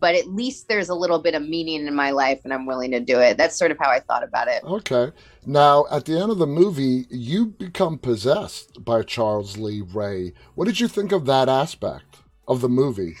but 0.00 0.14
at 0.14 0.26
least 0.26 0.68
there's 0.68 0.90
a 0.90 0.94
little 0.94 1.18
bit 1.18 1.34
of 1.34 1.48
meaning 1.48 1.86
in 1.86 1.94
my 1.94 2.10
life 2.10 2.40
and 2.44 2.52
I'm 2.52 2.66
willing 2.66 2.90
to 2.90 3.00
do 3.00 3.18
it. 3.20 3.38
That's 3.38 3.56
sort 3.56 3.70
of 3.70 3.78
how 3.78 3.88
I 3.88 4.00
thought 4.00 4.22
about 4.22 4.48
it. 4.48 4.62
Okay. 4.64 5.12
Now, 5.46 5.86
at 5.90 6.04
the 6.04 6.20
end 6.20 6.30
of 6.30 6.36
the 6.36 6.46
movie, 6.46 7.06
you 7.08 7.46
become 7.46 7.96
possessed 7.98 8.84
by 8.84 9.02
Charles 9.02 9.56
Lee 9.56 9.80
Ray. 9.80 10.34
What 10.54 10.66
did 10.66 10.78
you 10.78 10.88
think 10.88 11.10
of 11.10 11.24
that 11.24 11.48
aspect 11.48 12.18
of 12.46 12.60
the 12.60 12.68
movie? 12.68 13.16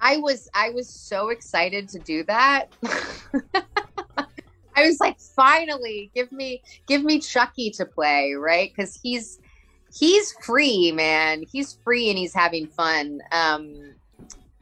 I 0.00 0.18
was 0.18 0.48
I 0.54 0.70
was 0.70 0.88
so 0.88 1.30
excited 1.30 1.88
to 1.88 1.98
do 1.98 2.22
that. 2.24 2.66
I 4.76 4.86
was 4.86 5.00
like, 5.00 5.18
finally, 5.18 6.12
give 6.14 6.30
me 6.30 6.62
give 6.86 7.02
me 7.02 7.18
Chucky 7.18 7.70
to 7.72 7.84
play, 7.84 8.34
right? 8.34 8.72
Because 8.72 8.96
he's 9.02 9.40
he's 9.94 10.32
free, 10.42 10.92
man. 10.92 11.44
He's 11.50 11.78
free 11.84 12.08
and 12.08 12.18
he's 12.18 12.34
having 12.34 12.66
fun. 12.66 13.20
Um, 13.32 13.94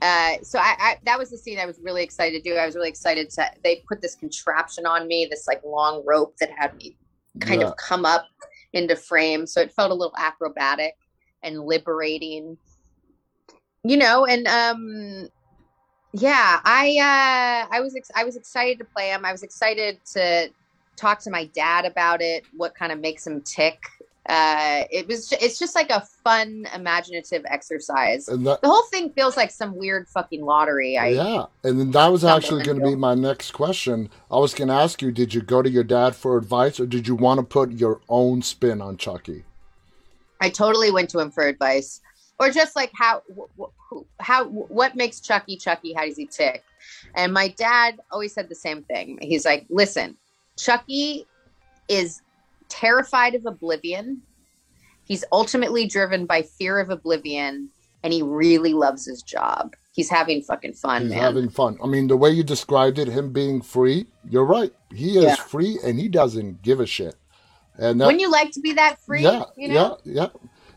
uh, 0.03 0.35
so 0.43 0.59
I, 0.59 0.75
I, 0.79 0.97
that 1.05 1.19
was 1.19 1.31
the 1.31 1.39
scene 1.39 1.59
I 1.59 1.67
was 1.67 1.81
really 1.83 2.03
excited 2.03 2.43
to 2.43 2.51
do. 2.51 2.57
I 2.57 2.67
was 2.67 2.75
really 2.75 2.89
excited 2.89 3.31
to 3.31 3.51
they 3.65 3.83
put 3.89 4.03
this 4.03 4.15
contraption 4.15 4.87
on 4.87 5.09
me, 5.09 5.27
this 5.31 5.47
like 5.47 5.63
long 5.65 6.03
rope 6.07 6.37
that 6.41 6.51
had 6.51 6.77
me 6.77 6.97
kind 7.41 7.63
yeah. 7.63 7.69
of 7.69 7.77
come 7.77 8.05
up 8.05 8.27
into 8.73 8.95
frame. 8.95 9.47
So 9.47 9.61
it 9.61 9.73
felt 9.73 9.91
a 9.91 9.95
little 9.95 10.15
acrobatic 10.19 10.95
and 11.43 11.61
liberating. 11.61 12.59
You 13.85 13.97
know, 13.97 14.27
and 14.27 14.47
um 14.47 15.29
yeah, 16.13 16.61
I 16.65 17.67
uh 17.69 17.75
I 17.75 17.81
was 17.81 17.97
ex- 17.97 18.11
I 18.15 18.25
was 18.25 18.37
excited 18.37 18.79
to 18.79 18.85
play 18.85 19.09
him. 19.09 19.25
I 19.25 19.33
was 19.33 19.43
excited 19.43 19.99
to 20.13 20.51
talk 20.97 21.21
to 21.21 21.31
my 21.31 21.47
dad 21.47 21.85
about 21.85 22.21
it, 22.21 22.45
what 22.55 22.75
kind 22.75 22.93
of 22.93 23.01
makes 23.01 23.27
him 23.27 23.41
tick 23.43 23.79
uh, 24.29 24.85
it 24.91 25.07
was 25.07 25.33
it's 25.33 25.59
just 25.59 25.75
like 25.75 25.91
a 25.91 26.01
fun 26.01 26.67
imaginative 26.75 27.45
exercise. 27.47 28.27
That, 28.27 28.61
the 28.61 28.69
whole 28.69 28.87
thing 28.91 29.11
feels 29.11 29.37
like 29.37 29.51
some 29.51 29.77
weird 29.77 30.09
fucking 30.09 30.45
lottery. 30.45 30.99
I, 30.99 31.09
yeah 31.09 31.45
and 31.63 31.81
then 31.81 31.91
that 31.91 32.07
was 32.09 32.25
actually 32.25 32.63
going 32.63 32.79
to 32.79 32.85
be 32.85 32.95
my 32.95 33.15
next 33.15 33.53
question. 33.53 34.09
I 34.31 34.39
was 34.39 34.55
going 34.55 34.69
to 34.69 34.75
ask 34.75 35.03
you 35.03 35.11
did 35.11 35.35
you 35.35 35.43
go 35.43 35.63
to 35.63 35.69
your 35.69 35.85
dad 35.85 36.15
for 36.15 36.37
advice 36.37 36.79
or 36.79 36.87
did 36.87 37.09
you 37.09 37.15
want 37.15 37.39
to 37.39 37.45
put 37.45 37.73
your 37.73 38.01
own 38.09 38.43
spin 38.43 38.81
on 38.81 38.97
chucky? 38.97 39.45
I 40.41 40.51
totally 40.51 40.91
went 40.91 41.11
to 41.11 41.19
him 41.19 41.31
for 41.31 41.47
advice. 41.47 42.01
Or 42.39 42.51
just 42.51 42.77
like 42.77 42.91
how 42.95 43.23
how 44.21 44.45
what 44.45 44.95
makes 44.95 45.21
chucky 45.21 45.57
chucky? 45.57 45.93
How 45.95 46.05
does 46.05 46.17
he 46.17 46.27
tick? 46.27 46.63
And 47.15 47.33
my 47.33 47.49
dad 47.49 47.99
always 48.11 48.35
said 48.35 48.49
the 48.49 48.55
same 48.55 48.83
thing. 48.83 49.19
He's 49.23 49.45
like 49.45 49.67
listen 49.71 50.17
chucky 50.57 51.27
is 51.89 52.23
terrified 52.69 53.35
of 53.35 53.47
oblivion. 53.47 54.23
He's 55.05 55.25
ultimately 55.33 55.87
driven 55.87 56.27
by 56.27 56.43
fear 56.43 56.79
of 56.79 56.91
oblivion, 56.91 57.71
and 58.03 58.13
he 58.13 58.23
really 58.23 58.75
loves 58.75 59.07
his 59.07 59.23
job. 59.23 59.75
He's 59.93 60.11
having 60.11 60.43
fucking 60.43 60.75
fun, 60.75 61.03
He's 61.03 61.11
man. 61.11 61.21
having 61.21 61.49
fun. 61.49 61.79
I 61.83 61.87
mean, 61.87 62.09
the 62.09 62.17
way 62.17 62.31
you 62.31 62.43
described 62.43 62.99
it, 62.99 63.09
him 63.09 63.33
being 63.33 63.63
free, 63.63 64.07
you're 64.29 64.45
right. 64.45 64.73
He 64.95 65.17
is 65.17 65.25
yeah. 65.25 65.35
free, 65.37 65.79
and 65.83 65.99
he 65.99 66.09
doesn't 66.09 66.63
give 66.63 66.81
a 66.81 66.87
shit. 66.87 67.15
And 67.79 68.01
that, 68.01 68.07
wouldn't 68.07 68.21
you 68.21 68.31
like 68.31 68.51
to 68.53 68.61
be 68.61 68.73
that 68.75 69.01
free? 69.01 69.23
Yeah, 69.23 69.45
you 69.57 69.69
know? 69.69 69.99
yeah, 70.05 70.15
yeah. 70.15 70.29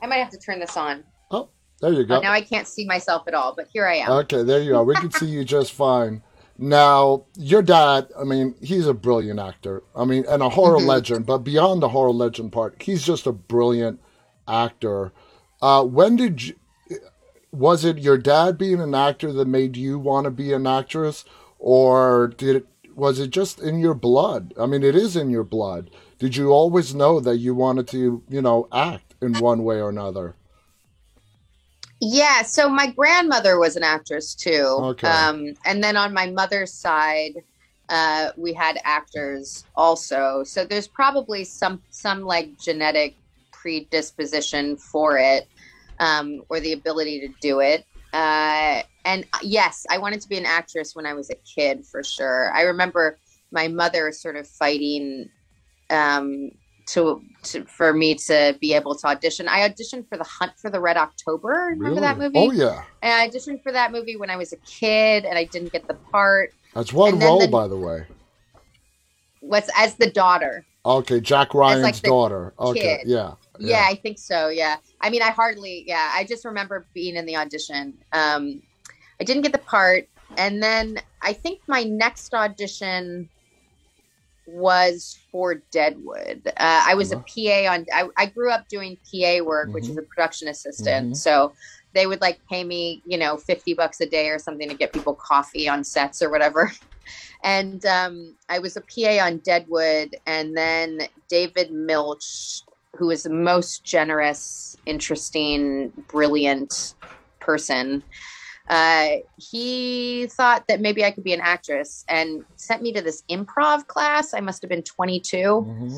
I 0.01 0.07
might 0.07 0.17
have 0.17 0.29
to 0.29 0.37
turn 0.37 0.59
this 0.59 0.77
on. 0.77 1.03
Oh, 1.31 1.49
there 1.81 1.91
you 1.91 2.05
go. 2.05 2.17
Oh, 2.17 2.21
now 2.21 2.31
I 2.31 2.41
can't 2.41 2.67
see 2.67 2.85
myself 2.85 3.27
at 3.27 3.33
all, 3.33 3.53
but 3.55 3.67
here 3.71 3.87
I 3.87 3.95
am. 3.97 4.11
Okay, 4.11 4.43
there 4.43 4.61
you 4.61 4.75
are. 4.75 4.83
We 4.83 4.95
can 4.95 5.11
see 5.11 5.25
you 5.25 5.43
just 5.43 5.73
fine. 5.73 6.21
Now, 6.61 7.23
your 7.37 7.61
dad, 7.61 8.09
I 8.19 8.25
mean, 8.25 8.53
he's 8.61 8.85
a 8.85 8.93
brilliant 8.93 9.39
actor. 9.39 9.81
I 9.95 10.03
mean, 10.03 10.25
and 10.27 10.43
a 10.43 10.49
horror 10.49 10.77
mm-hmm. 10.79 10.87
legend, 10.87 11.25
but 11.25 11.37
beyond 11.37 11.81
the 11.81 11.87
horror 11.87 12.11
legend 12.11 12.51
part, 12.51 12.81
he's 12.81 13.05
just 13.05 13.25
a 13.25 13.31
brilliant 13.31 14.01
actor. 14.45 15.13
Uh, 15.61 15.85
when 15.85 16.17
did 16.17 16.43
you, 16.43 16.55
was 17.53 17.85
it 17.85 17.99
your 17.99 18.17
dad 18.17 18.57
being 18.57 18.81
an 18.81 18.93
actor 18.93 19.31
that 19.31 19.47
made 19.47 19.77
you 19.77 19.97
want 19.97 20.25
to 20.25 20.31
be 20.31 20.51
an 20.51 20.67
actress, 20.67 21.23
or 21.59 22.33
did 22.35 22.57
it, 22.57 22.67
was 22.93 23.19
it 23.19 23.29
just 23.29 23.61
in 23.61 23.79
your 23.79 23.93
blood? 23.93 24.53
I 24.59 24.65
mean, 24.65 24.83
it 24.83 24.97
is 24.97 25.15
in 25.15 25.29
your 25.29 25.45
blood. 25.45 25.89
Did 26.17 26.35
you 26.35 26.49
always 26.49 26.93
know 26.93 27.21
that 27.21 27.37
you 27.37 27.55
wanted 27.55 27.87
to, 27.89 28.21
you 28.27 28.41
know, 28.41 28.67
act 28.73 29.15
in 29.21 29.33
one 29.35 29.63
way 29.63 29.79
or 29.81 29.87
another? 29.87 30.35
Yeah, 32.01 32.43
so 32.43 32.69
my 32.69 32.87
grandmother 32.87 33.59
was 33.59 33.75
an 33.75 33.83
actress 33.83 34.33
too. 34.33 34.77
Okay. 34.79 35.07
Um, 35.07 35.53
and 35.65 35.83
then 35.83 35.97
on 35.97 36.13
my 36.13 36.27
mother's 36.27 36.73
side, 36.73 37.43
uh, 37.89 38.29
we 38.37 38.53
had 38.53 38.79
actors 38.85 39.65
also. 39.75 40.43
So 40.43 40.63
there's 40.63 40.87
probably 40.87 41.43
some 41.43 41.81
some 41.89 42.21
like 42.21 42.57
genetic 42.57 43.15
predisposition 43.51 44.77
for 44.77 45.17
it, 45.17 45.47
um, 45.99 46.41
or 46.49 46.59
the 46.59 46.73
ability 46.73 47.19
to 47.21 47.33
do 47.41 47.59
it. 47.59 47.85
Uh, 48.13 48.81
and 49.05 49.25
yes, 49.41 49.85
I 49.89 49.97
wanted 49.97 50.21
to 50.21 50.29
be 50.29 50.37
an 50.37 50.45
actress 50.45 50.95
when 50.95 51.05
I 51.05 51.13
was 51.13 51.29
a 51.29 51.35
kid 51.35 51.85
for 51.85 52.03
sure. 52.03 52.51
I 52.53 52.61
remember 52.61 53.17
my 53.51 53.67
mother 53.67 54.11
sort 54.11 54.35
of 54.35 54.47
fighting 54.47 55.29
um, 55.89 56.51
to, 56.93 57.21
to 57.43 57.65
for 57.65 57.93
me 57.93 58.15
to 58.15 58.57
be 58.59 58.73
able 58.73 58.95
to 58.95 59.07
audition. 59.07 59.47
I 59.47 59.67
auditioned 59.67 60.07
for 60.09 60.17
the 60.17 60.23
Hunt 60.23 60.53
for 60.57 60.69
the 60.69 60.79
Red 60.79 60.97
October. 60.97 61.67
Remember 61.69 61.89
really? 61.89 62.01
that 62.01 62.17
movie? 62.17 62.37
Oh 62.37 62.51
yeah. 62.51 62.83
And 63.01 63.13
I 63.13 63.27
auditioned 63.27 63.61
for 63.61 63.71
that 63.71 63.91
movie 63.91 64.15
when 64.15 64.29
I 64.29 64.37
was 64.37 64.53
a 64.53 64.57
kid, 64.57 65.25
and 65.25 65.37
I 65.37 65.43
didn't 65.43 65.71
get 65.71 65.87
the 65.87 65.93
part. 65.93 66.53
That's 66.73 66.91
one 66.91 67.19
role, 67.19 67.41
the, 67.41 67.47
by 67.47 67.67
the 67.67 67.77
way. 67.77 68.05
What's 69.41 69.69
as 69.75 69.95
the 69.95 70.09
daughter? 70.09 70.65
Okay, 70.85 71.19
Jack 71.19 71.53
Ryan's 71.53 71.83
like 71.83 72.01
daughter. 72.01 72.53
Okay, 72.59 73.03
yeah, 73.05 73.33
yeah, 73.59 73.69
yeah. 73.69 73.85
I 73.87 73.95
think 73.95 74.17
so. 74.17 74.49
Yeah. 74.49 74.77
I 75.01 75.09
mean, 75.09 75.21
I 75.21 75.29
hardly. 75.29 75.83
Yeah, 75.85 76.11
I 76.13 76.23
just 76.23 76.45
remember 76.45 76.87
being 76.93 77.15
in 77.15 77.25
the 77.25 77.35
audition. 77.35 77.97
Um, 78.13 78.61
I 79.21 79.23
didn't 79.25 79.43
get 79.43 79.51
the 79.51 79.59
part, 79.59 80.07
and 80.37 80.63
then 80.63 80.99
I 81.21 81.33
think 81.33 81.61
my 81.67 81.83
next 81.83 82.33
audition 82.33 83.29
was 84.53 85.17
for 85.31 85.55
Deadwood. 85.71 86.41
Uh, 86.47 86.83
I 86.85 86.95
was 86.95 87.11
uh-huh. 87.11 87.23
a 87.37 87.65
PA 87.65 87.73
on. 87.73 87.85
I, 87.93 88.09
I, 88.17 88.25
grew 88.25 88.51
up 88.51 88.67
doing 88.67 88.97
PA 88.97 89.43
work, 89.43 89.65
mm-hmm. 89.67 89.73
which 89.73 89.87
is 89.87 89.97
a 89.97 90.01
production 90.01 90.47
assistant. 90.47 91.07
Mm-hmm. 91.07 91.13
So 91.13 91.53
they 91.93 92.07
would 92.07 92.21
like 92.21 92.39
pay 92.47 92.63
me, 92.63 93.01
you 93.05 93.17
know, 93.17 93.37
fifty 93.37 93.73
bucks 93.73 94.01
a 94.01 94.05
day 94.05 94.29
or 94.29 94.39
something 94.39 94.69
to 94.69 94.75
get 94.75 94.93
people 94.93 95.13
coffee 95.13 95.67
on 95.67 95.83
sets 95.83 96.21
or 96.21 96.29
whatever. 96.29 96.71
And 97.41 97.85
um, 97.85 98.35
I 98.49 98.59
was 98.59 98.75
a 98.75 98.81
PA 98.81 99.25
on 99.25 99.37
Deadwood, 99.37 100.17
and 100.27 100.57
then 100.57 100.99
David 101.29 101.71
Milch, 101.71 102.63
who 102.97 103.11
is 103.11 103.23
the 103.23 103.29
most 103.29 103.85
generous, 103.85 104.75
interesting, 104.85 105.93
brilliant 106.09 106.95
person 107.39 108.03
uh, 108.69 109.15
he 109.37 110.27
thought 110.27 110.67
that 110.67 110.79
maybe 110.79 111.03
I 111.03 111.11
could 111.11 111.23
be 111.23 111.33
an 111.33 111.41
actress 111.41 112.05
and 112.07 112.45
sent 112.55 112.81
me 112.81 112.93
to 112.93 113.01
this 113.01 113.23
improv 113.29 113.87
class. 113.87 114.33
I 114.33 114.41
must 114.41 114.61
have 114.61 114.69
been 114.69 114.83
22. 114.83 115.37
Mm-hmm. 115.37 115.97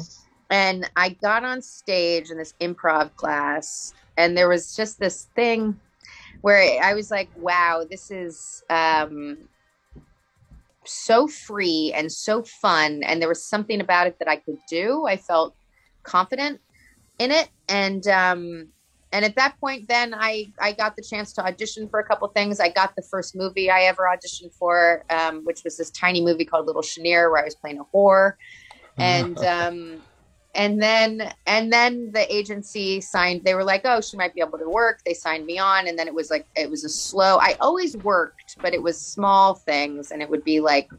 And 0.50 0.90
I 0.96 1.10
got 1.10 1.44
on 1.44 1.62
stage 1.62 2.30
in 2.30 2.38
this 2.38 2.54
improv 2.60 3.16
class, 3.16 3.94
and 4.18 4.38
there 4.38 4.50
was 4.50 4.76
just 4.76 5.00
this 5.00 5.28
thing 5.36 5.80
where 6.42 6.82
I 6.84 6.94
was 6.94 7.10
like, 7.10 7.30
wow, 7.38 7.86
this 7.90 8.12
is 8.12 8.64
um, 8.70 9.38
so 10.86 11.28
free 11.28 11.94
and 11.96 12.12
so 12.12 12.44
fun. 12.44 13.02
And 13.04 13.22
there 13.22 13.30
was 13.30 13.46
something 13.46 13.80
about 13.80 14.08
it 14.08 14.18
that 14.20 14.28
I 14.28 14.38
could 14.38 14.58
do. 14.70 15.06
I 15.08 15.18
felt 15.18 15.56
confident 16.04 16.60
in 17.20 17.32
it. 17.32 17.50
And 17.70 18.06
um, 18.08 18.68
and 19.12 19.26
at 19.26 19.36
that 19.36 19.60
point 19.60 19.88
then 19.88 20.14
i 20.14 20.52
i 20.60 20.72
got 20.72 20.96
the 20.96 21.02
chance 21.02 21.34
to 21.34 21.44
audition 21.46 21.88
for 21.88 22.00
a 22.00 22.04
couple 22.04 22.28
things. 22.30 22.60
I 22.60 22.70
got 22.70 22.96
the 22.96 23.02
first 23.02 23.36
movie 23.36 23.70
i 23.70 23.82
ever 23.84 24.04
auditioned 24.04 24.54
for 24.54 25.04
um, 25.10 25.44
which 25.46 25.64
was 25.64 25.78
this 25.78 25.90
tiny 25.92 26.22
movie 26.22 26.46
called 26.46 26.66
little 26.66 26.82
chenier 26.82 27.30
where 27.30 27.42
i 27.42 27.46
was 27.46 27.56
playing 27.56 27.80
a 27.80 27.86
whore. 27.96 28.34
And 28.98 29.38
um, 29.40 30.02
and 30.54 30.82
then 30.82 31.34
and 31.48 31.72
then 31.72 32.12
the 32.12 32.34
agency 32.34 33.00
signed 33.00 33.44
they 33.46 33.56
were 33.56 33.64
like 33.64 33.82
oh 33.86 34.02
she 34.02 34.18
might 34.18 34.34
be 34.34 34.42
able 34.42 34.60
to 34.60 34.70
work. 34.70 35.00
They 35.06 35.14
signed 35.14 35.46
me 35.46 35.58
on 35.58 35.88
and 35.88 35.98
then 35.98 36.08
it 36.08 36.14
was 36.14 36.30
like 36.30 36.46
it 36.56 36.70
was 36.70 36.84
a 36.84 36.90
slow 36.90 37.38
i 37.40 37.56
always 37.62 37.96
worked 37.98 38.58
but 38.62 38.74
it 38.74 38.82
was 38.82 39.00
small 39.00 39.56
things 39.56 40.12
and 40.12 40.22
it 40.22 40.30
would 40.30 40.44
be 40.44 40.60
like 40.60 40.90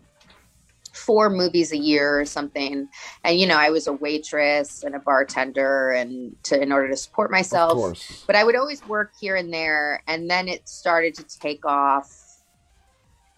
four 1.03 1.31
movies 1.31 1.73
a 1.73 1.77
year 1.77 2.21
or 2.21 2.25
something. 2.25 2.89
And 3.25 3.39
you 3.39 3.47
know, 3.47 3.57
I 3.57 3.71
was 3.71 3.87
a 3.87 3.93
waitress 3.93 4.85
and 4.85 4.95
a 4.95 4.99
bartender 4.99 5.91
and 5.91 6.35
to 6.45 6.61
in 6.61 6.73
order 6.73 6.89
to 6.89 6.97
support 6.97 7.31
myself. 7.31 7.97
But 8.27 8.37
I 8.37 8.45
would 8.45 8.57
always 8.57 8.87
work 8.87 9.13
here 9.21 9.37
and 9.37 9.53
there 9.53 10.03
and 10.07 10.31
then 10.31 10.49
it 10.49 10.69
started 10.69 11.15
to 11.17 11.39
take 11.39 11.65
off 11.65 12.19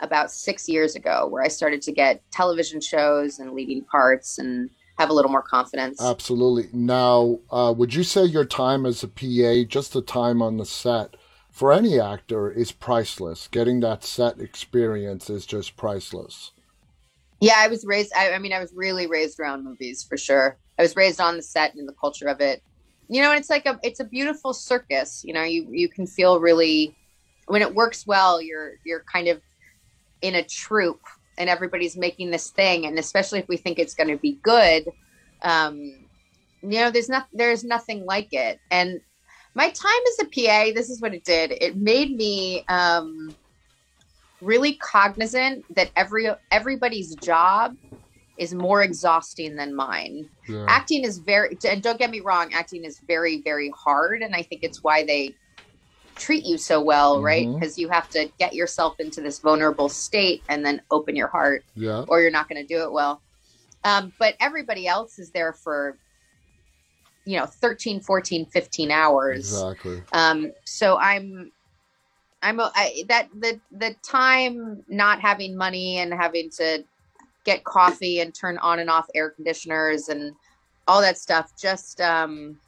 about 0.01 0.31
6 0.31 0.69
years 0.69 0.97
ago 0.97 1.27
where 1.29 1.43
I 1.43 1.49
started 1.49 1.81
to 1.83 1.93
get 1.93 2.21
television 2.31 2.81
shows 2.81 3.39
and 3.39 3.53
leading 3.53 3.85
parts 3.85 4.39
and 4.39 4.71
have 4.99 5.11
a 5.11 5.13
little 5.13 5.31
more 5.31 5.43
confidence. 5.43 6.01
Absolutely. 6.01 6.69
Now, 6.73 7.41
uh, 7.51 7.75
would 7.77 7.95
you 7.95 8.05
say 8.05 8.25
your 8.25 8.45
time 8.45 8.87
as 8.87 9.03
a 9.03 9.09
PA, 9.09 9.69
just 9.69 9.93
the 9.93 10.03
time 10.03 10.41
on 10.41 10.57
the 10.57 10.67
set, 10.67 11.17
for 11.51 11.73
any 11.73 12.01
actor 12.01 12.51
is 12.51 12.73
priceless. 12.73 13.47
Getting 13.47 13.79
that 13.81 14.03
set 14.03 14.41
experience 14.41 15.31
is 15.31 15.47
just 15.47 15.77
priceless. 15.77 16.51
Yeah, 17.41 17.55
I 17.57 17.69
was 17.69 17.85
raised. 17.85 18.13
I, 18.17 18.33
I 18.33 18.39
mean, 18.39 18.53
I 18.53 18.61
was 18.61 18.73
really 18.75 19.07
raised 19.07 19.39
around 19.39 19.65
movies 19.65 20.03
for 20.03 20.17
sure. 20.17 20.57
I 20.79 20.83
was 20.83 20.97
raised 20.97 21.21
on 21.21 21.37
the 21.37 21.43
set 21.43 21.75
and 21.75 21.89
the 21.89 21.93
culture 21.93 22.29
of 22.29 22.41
it. 22.41 22.63
You 23.09 23.23
know, 23.23 23.33
it's 23.33 23.51
like 23.51 23.67
a 23.67 23.79
it's 23.83 24.01
a 24.01 24.05
beautiful 24.05 24.53
circus. 24.53 25.23
You 25.25 25.35
know, 25.35 25.43
you 25.43 25.67
you 25.71 25.89
can 25.89 26.07
feel 26.07 26.41
really 26.41 26.97
when 27.47 27.63
it 27.63 27.75
works 27.75 28.07
well. 28.07 28.41
You're 28.41 28.75
you're 28.85 29.05
kind 29.13 29.29
of 29.29 29.41
in 30.23 30.35
a 30.37 30.43
troupe, 30.43 31.03
and 31.37 31.51
everybody's 31.51 31.97
making 31.97 32.31
this 32.31 32.51
thing. 32.51 32.87
And 32.87 32.99
especially 32.99 33.41
if 33.41 33.49
we 33.49 33.57
think 33.57 33.79
it's 33.79 33.95
going 33.95 34.09
to 34.09 34.17
be 34.17 34.39
good, 34.43 34.89
um, 35.43 35.77
you 36.63 36.79
know, 36.81 36.91
there's 36.91 37.09
not 37.09 37.29
there's 37.33 37.65
nothing 37.65 38.05
like 38.07 38.33
it. 38.33 38.59
And 38.71 39.01
my 39.55 39.71
time 39.71 39.93
as 40.09 40.27
a 40.27 40.29
PA, 40.29 40.73
this 40.75 40.91
is 40.91 41.01
what 41.01 41.15
it 41.15 41.25
did. 41.25 41.53
It 41.53 41.77
made 41.77 42.17
me 42.17 42.65
um, 42.69 43.35
really 44.45 44.77
cognizant 44.77 45.65
that 45.75 45.91
every 45.97 46.29
everybody's 46.51 47.17
job 47.17 47.73
is 48.37 48.55
more 48.55 48.83
exhausting 48.83 49.57
than 49.57 49.75
mine. 49.75 50.29
Yeah. 50.49 50.67
Acting 50.69 51.05
is 51.05 51.19
very 51.19 51.57
and 51.69 51.83
don't 51.83 51.99
get 51.99 52.11
me 52.11 52.21
wrong, 52.21 52.53
acting 52.53 52.85
is 52.85 53.01
very 53.07 53.43
very 53.43 53.73
hard 53.85 54.23
and 54.23 54.35
I 54.35 54.43
think 54.43 54.63
it's 54.63 54.83
why 54.83 55.05
they 55.05 55.37
treat 56.17 56.45
you 56.45 56.59
so 56.59 56.81
well, 56.81 57.21
right? 57.23 57.47
Mhm. 57.47 57.59
Because 57.59 57.77
you 57.79 57.89
have 57.89 58.09
to 58.11 58.31
get 58.39 58.55
yourself 58.55 58.95
into 59.01 59.21
this 59.21 59.41
vulnerable 59.41 59.89
state 59.89 60.45
and 60.49 60.65
then 60.65 60.81
open 60.91 61.17
your 61.17 61.29
heart 61.29 61.65
Yeah. 61.75 62.05
or 62.07 62.21
you're 62.21 62.31
not 62.31 62.49
going 62.49 62.65
to 62.65 62.75
do 62.75 62.83
it 62.85 62.93
well. 62.93 63.23
Um, 63.83 64.13
but 64.19 64.37
everybody 64.41 64.87
else 64.87 65.19
is 65.19 65.31
there 65.31 65.53
for 65.53 65.99
you 67.27 67.39
know 67.39 67.47
13 67.47 68.01
14 68.01 68.45
15 68.47 68.91
hours 68.91 69.39
Exactly. 69.39 70.03
um, 70.13 70.53
so 70.67 70.99
I'm, 70.99 71.53
I'm 72.45 72.61
a- 72.61 72.71
I, 72.75 73.05
that 73.09 73.29
the 73.37 73.59
the 73.73 73.97
time 74.03 74.85
not 74.87 75.21
having 75.21 75.57
money 75.57 75.99
and 75.99 76.13
having 76.13 76.51
to 76.59 76.85
get 77.45 77.65
coffee 77.65 78.21
and 78.21 78.35
turn 78.35 78.59
on 78.59 78.79
and 78.79 78.91
off 78.91 79.07
air 79.15 79.31
conditioners 79.31 80.09
and 80.09 80.35
all 80.87 81.01
that 81.01 81.19
stuff. 81.19 81.53
Just 81.61 82.01
um, 82.03 82.59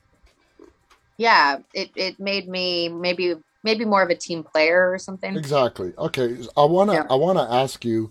yeah, 1.19 1.59
it 1.75 1.91
it 1.95 2.19
made 2.19 2.49
me 2.49 2.89
maybe 2.89 3.35
maybe 3.63 3.85
more 3.85 4.03
of 4.03 4.09
a 4.09 4.15
team 4.15 4.43
player 4.43 4.91
or 4.91 4.99
something. 4.99 5.37
Exactly. 5.37 5.93
Okay. 5.99 6.39
I 6.57 6.65
wanna 6.65 6.95
Yeah. 6.95 7.07
I 7.11 7.15
wanna 7.15 7.47
ask 7.49 7.85
you. 7.85 8.11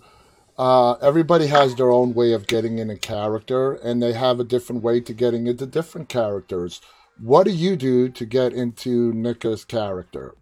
Uh, 0.57 0.93
everybody 1.01 1.47
has 1.47 1.75
their 1.75 1.91
own 1.91 2.13
way 2.13 2.31
of 2.31 2.47
getting 2.47 2.79
in 2.79 2.89
a 2.89 2.95
character, 2.95 3.73
and 3.73 4.01
they 4.01 4.13
have 4.13 4.39
a 4.39 4.43
different 4.45 4.81
way 4.81 5.01
to 5.01 5.13
getting 5.13 5.47
into 5.47 5.65
different 5.65 6.07
characters. 6.07 6.79
What 7.19 7.43
do 7.43 7.51
you 7.51 7.75
do 7.75 8.07
to 8.07 8.25
get 8.25 8.53
into 8.53 9.11
Nica's 9.11 9.65
character? 9.65 10.35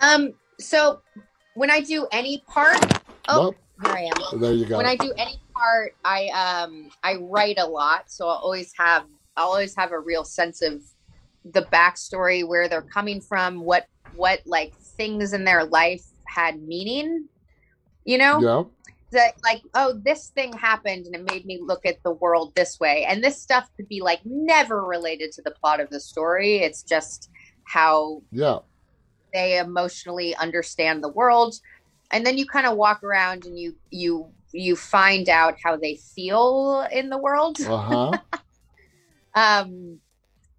Um, 0.00 0.32
so 0.58 1.00
when 1.54 1.70
I 1.70 1.80
do 1.80 2.06
any 2.12 2.42
part, 2.46 2.78
oh, 3.28 3.38
Well, 3.40 3.54
here 3.82 3.92
I 3.92 4.10
am. 4.32 4.40
there 4.40 4.52
you 4.52 4.66
go. 4.66 4.76
when 4.76 4.86
I 4.86 4.96
do 4.96 5.12
any 5.16 5.40
part, 5.54 5.94
I 6.04 6.28
um 6.28 6.90
I 7.02 7.16
write 7.16 7.58
a 7.58 7.66
lot, 7.66 8.10
so 8.10 8.26
I'll 8.28 8.36
always 8.36 8.72
have 8.78 9.04
I'll 9.36 9.48
always 9.48 9.74
have 9.76 9.92
a 9.92 9.98
real 9.98 10.24
sense 10.24 10.62
of 10.62 10.82
the 11.44 11.62
backstory, 11.62 12.46
where 12.46 12.68
they're 12.68 12.82
coming 12.82 13.20
from, 13.20 13.60
what 13.60 13.86
what 14.14 14.40
like 14.46 14.74
things 14.74 15.32
in 15.32 15.44
their 15.44 15.64
life 15.64 16.04
had 16.26 16.60
meaning, 16.62 17.26
you 18.04 18.18
know, 18.18 18.40
yeah. 18.40 18.62
that 19.12 19.34
like 19.44 19.62
oh 19.74 20.00
this 20.04 20.28
thing 20.30 20.52
happened 20.52 21.06
and 21.06 21.14
it 21.14 21.32
made 21.32 21.46
me 21.46 21.58
look 21.62 21.86
at 21.86 22.02
the 22.02 22.12
world 22.12 22.52
this 22.54 22.78
way, 22.80 23.04
and 23.04 23.22
this 23.22 23.40
stuff 23.40 23.68
could 23.76 23.88
be 23.88 24.00
like 24.00 24.20
never 24.24 24.84
related 24.84 25.32
to 25.32 25.42
the 25.42 25.52
plot 25.52 25.80
of 25.80 25.88
the 25.90 26.00
story. 26.00 26.56
It's 26.58 26.82
just 26.82 27.30
how 27.64 28.22
Yeah. 28.32 28.58
They 29.32 29.58
emotionally 29.58 30.34
understand 30.36 31.02
the 31.02 31.08
world 31.08 31.54
and 32.10 32.24
then 32.24 32.38
you 32.38 32.46
kind 32.46 32.66
of 32.66 32.76
walk 32.76 33.02
around 33.02 33.44
and 33.44 33.58
you 33.58 33.76
you 33.90 34.30
you 34.52 34.74
find 34.76 35.28
out 35.28 35.56
how 35.62 35.76
they 35.76 35.96
feel 36.14 36.86
in 36.92 37.10
the 37.10 37.18
world 37.18 37.58
Uh 37.66 37.76
huh. 37.76 38.18
um 39.34 39.98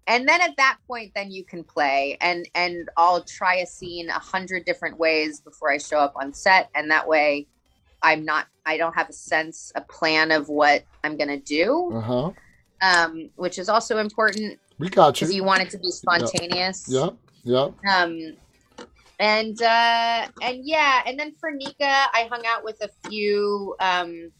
and 0.06 0.28
then 0.28 0.40
at 0.40 0.56
that 0.56 0.78
point 0.86 1.12
then 1.14 1.30
you 1.30 1.44
can 1.44 1.62
play 1.64 2.16
and 2.20 2.48
and 2.54 2.88
i'll 2.96 3.22
try 3.24 3.56
a 3.56 3.66
scene 3.66 4.08
a 4.08 4.18
hundred 4.18 4.64
different 4.64 4.98
ways 4.98 5.40
before 5.40 5.70
i 5.70 5.78
show 5.78 5.98
up 5.98 6.14
on 6.16 6.32
set 6.32 6.68
and 6.74 6.90
that 6.90 7.06
way 7.06 7.46
i'm 8.02 8.24
not 8.24 8.46
i 8.64 8.76
don't 8.76 8.94
have 8.94 9.08
a 9.08 9.12
sense 9.12 9.72
a 9.74 9.80
plan 9.82 10.30
of 10.30 10.48
what 10.48 10.84
i'm 11.04 11.16
gonna 11.16 11.38
do 11.38 11.90
Uh 11.94 12.00
huh. 12.00 12.30
um 12.82 13.30
which 13.36 13.58
is 13.58 13.68
also 13.68 13.98
important 13.98 14.58
We 14.78 14.88
got 14.88 15.20
you. 15.20 15.28
you 15.28 15.44
want 15.44 15.62
it 15.62 15.70
to 15.70 15.78
be 15.78 15.90
spontaneous 15.90 16.88
Yeah. 16.88 17.10
Yeah. 17.42 17.68
um 17.92 18.36
and 19.20 19.60
uh 19.62 20.26
and 20.42 20.60
yeah 20.64 21.02
and 21.06 21.18
then 21.18 21.32
for 21.38 21.50
nica 21.50 21.84
i 22.14 22.26
hung 22.30 22.42
out 22.46 22.64
with 22.64 22.78
a 22.82 22.88
few 23.06 23.76
um 23.80 24.32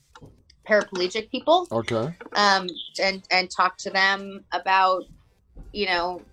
paraplegic 0.68 1.30
people. 1.30 1.66
Okay. 1.70 2.14
um 2.34 2.66
and 3.00 3.24
and 3.30 3.48
talked 3.54 3.80
to 3.80 3.90
them 3.90 4.44
about 4.52 5.02
you 5.72 5.86
know 5.86 6.26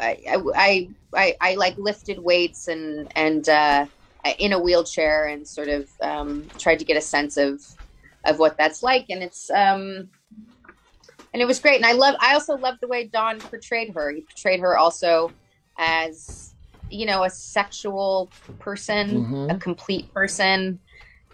i 0.00 0.18
i 0.56 0.88
i, 1.14 1.36
I, 1.40 1.54
like 1.54 1.76
lifted 1.78 2.18
weights 2.18 2.66
and 2.66 3.10
and 3.14 3.48
uh 3.48 3.86
in 4.38 4.52
a 4.52 4.58
wheelchair 4.58 5.26
and 5.26 5.46
sort 5.46 5.68
of 5.68 5.88
um 6.02 6.50
tried 6.58 6.78
to 6.80 6.84
get 6.84 6.96
a 6.96 7.02
sense 7.02 7.36
of 7.36 7.60
of 8.24 8.38
what 8.38 8.56
that's 8.56 8.82
like. 8.82 9.06
And 9.10 9.22
it's 9.22 9.50
um 9.50 10.08
and 11.32 11.42
it 11.42 11.46
was 11.46 11.60
great. 11.60 11.76
And 11.76 11.86
i 11.86 11.92
love 11.92 12.16
i 12.20 12.34
also 12.34 12.56
love 12.56 12.76
the 12.80 12.88
way 12.88 13.06
don 13.06 13.42
portrayed 13.50 13.92
her. 13.94 14.10
He 14.10 14.22
portrayed 14.22 14.60
her 14.60 14.76
also 14.76 15.34
as 15.78 16.53
you 16.94 17.06
know 17.06 17.24
a 17.24 17.30
sexual 17.30 18.32
person 18.60 19.28
Mhm. 19.28 19.48
a 19.50 19.56
complete 19.56 20.12
person 20.14 20.80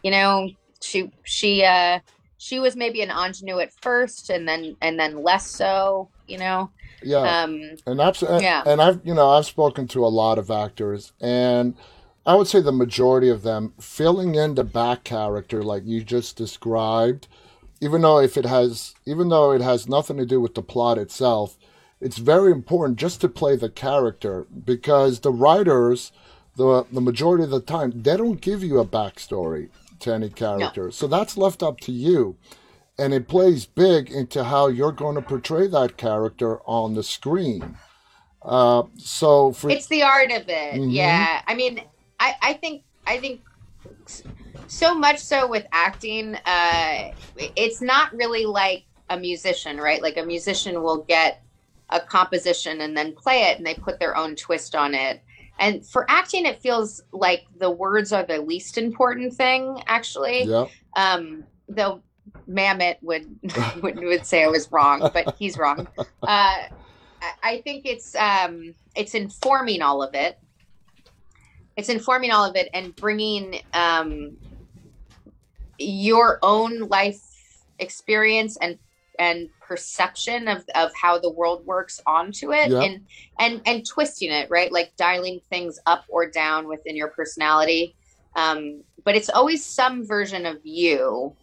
you 0.03 0.11
know 0.11 0.49
she 0.83 1.11
she 1.25 1.65
uh 1.65 2.01
she 2.39 2.59
was 2.59 2.77
maybe 2.77 3.03
an 3.03 3.11
ingenue 3.11 3.59
at 3.61 3.73
first 3.83 4.31
and 4.31 4.49
then 4.49 4.77
and 4.81 4.99
then 4.99 5.23
less 5.23 5.51
so 5.51 6.11
you 6.27 6.39
know 6.39 6.71
Yeah. 7.03 7.25
um 7.25 7.61
And 7.87 8.01
I've 8.03 8.23
and, 8.23 8.43
Yeah. 8.43 8.63
and 8.65 8.83
I've 8.83 9.01
you 9.05 9.15
know 9.15 9.31
I've 9.31 9.47
spoken 9.47 9.89
to 9.89 10.05
a 10.05 10.09
lot 10.09 10.39
of 10.39 10.51
actors, 10.51 11.13
and 11.21 11.75
I 12.27 12.35
would 12.35 12.47
say 12.47 12.61
the 12.61 12.73
majority 12.73 13.29
of 13.31 13.43
them 13.43 13.75
filling 13.81 14.35
in 14.35 14.55
the 14.55 14.65
back 14.65 15.05
character 15.05 15.63
like 15.63 15.85
you 15.87 16.05
just 16.05 16.37
described, 16.37 17.27
even 17.81 18.03
though 18.03 18.21
if 18.21 18.37
it 18.37 18.47
has 18.47 18.97
even 19.07 19.29
though 19.31 19.53
it 19.53 19.63
has 19.63 19.89
nothing 19.89 20.17
to 20.19 20.27
do 20.27 20.41
with 20.41 20.55
the 20.55 20.63
plot 20.63 20.99
itself, 20.99 21.59
it's 22.01 22.19
very 22.19 22.51
important 22.53 22.99
just 22.99 23.21
to 23.21 23.29
play 23.29 23.57
the 23.57 23.69
character 23.71 24.47
because 24.65 25.21
the 25.21 25.33
writers, 25.33 26.13
the 26.57 26.87
the 26.91 27.01
majority 27.01 27.45
of 27.45 27.51
the 27.51 27.61
time, 27.61 27.93
they 28.03 28.17
don't 28.17 28.41
give 28.41 28.63
you 28.65 28.79
a 28.79 28.87
backstory 28.87 29.69
to 30.01 30.15
any 30.15 30.31
character, 30.31 30.91
so 30.91 31.07
that's 31.07 31.37
left 31.37 31.63
up 31.63 31.79
to 31.81 31.93
you. 31.93 32.37
And 32.99 33.15
it 33.15 33.29
plays 33.29 33.65
big 33.65 34.11
into 34.11 34.45
how 34.45 34.69
you're 34.69 34.93
going 34.93 35.15
to 35.15 35.23
portray 35.23 35.67
that 35.69 35.97
character 35.97 36.61
on 36.67 36.95
the 36.95 37.03
screen. 37.03 37.77
Uh, 38.43 38.83
so 38.97 39.53
for 39.53 39.71
it's 39.71 39.87
the 39.87 40.03
art 40.03 40.31
of 40.31 40.49
it. 40.49 40.75
Mhm. 40.75 40.93
yeah. 40.93 41.43
I 41.47 41.55
mean 41.55 41.83
i 42.19 42.35
i 42.43 42.53
think 42.55 42.83
i 43.07 43.19
think 43.19 43.41
so 44.67 44.95
much 44.95 45.19
so 45.19 45.47
with 45.49 45.67
acting 45.73 46.37
uh 46.47 47.11
it's 47.57 47.81
not 47.81 48.13
really 48.15 48.45
like 48.45 48.85
a 49.09 49.17
musician 49.19 49.79
right? 49.79 50.01
Like 50.03 50.17
a 50.17 50.25
musician 50.25 50.83
will 50.83 51.03
get 51.03 51.43
a 51.91 52.01
composition 52.01 52.81
and 52.81 52.97
then 52.97 53.15
play 53.15 53.43
it 53.43 53.59
and 53.59 53.67
they 53.67 53.75
put 53.75 53.99
their 53.99 54.17
own 54.17 54.35
twist 54.37 54.75
on 54.75 54.95
it 54.95 55.23
and 55.59 55.87
for 55.87 56.05
acting 56.09 56.47
it 56.47 56.61
feels 56.63 57.03
like 57.13 57.45
the 57.59 57.71
words 57.71 58.13
are 58.13 58.25
the 58.25 58.41
least 58.41 58.79
important 58.79 59.33
thing 59.35 59.83
actually 59.87 60.45
yeah, 60.45 60.67
um 60.97 61.45
though 61.69 62.03
Mamet 62.49 62.97
would, 63.03 63.25
would 63.83 63.99
would 63.99 64.27
say 64.27 64.45
I 64.45 64.49
was 64.49 64.71
wrong, 64.71 65.11
but 65.13 65.35
he's 65.39 65.57
wrong. 65.57 65.89
Uh, 66.23 66.67
I- 67.23 67.33
I 67.43 67.61
think 67.63 67.87
it's 67.87 68.15
um, 68.15 68.75
it's 68.95 69.15
informing 69.15 69.83
all 69.83 70.03
of 70.03 70.15
it. 70.15 70.39
It's 71.77 71.89
informing 71.89 72.31
all 72.31 72.45
of 72.45 72.57
it 72.57 72.69
and 72.73 72.95
bringing 72.95 73.61
um, 73.73 74.37
your 75.79 76.39
own 76.43 76.81
life 76.89 77.21
experience 77.79 78.57
and 78.59 78.79
and 79.19 79.49
perception 79.71 80.49
of, 80.49 80.65
of 80.75 80.91
how 81.01 81.17
the 81.17 81.31
world 81.31 81.65
works 81.65 82.01
onto 82.05 82.53
it 82.53 82.71
Yeah. 82.73 82.81
and 82.81 83.07
and 83.39 83.63
and 83.67 83.87
twisting 83.87 84.33
it 84.33 84.51
right 84.51 84.73
like 84.73 84.97
dialing 84.97 85.39
things 85.49 85.79
up 85.87 86.03
or 86.09 86.29
down 86.29 86.67
within 86.67 86.97
your 86.97 87.07
personality 87.09 87.95
um, 88.35 88.83
but 89.05 89.15
it's 89.15 89.31
always 89.31 89.65
some 89.65 90.05
version 90.05 90.45
of 90.45 90.59
you 90.65 91.37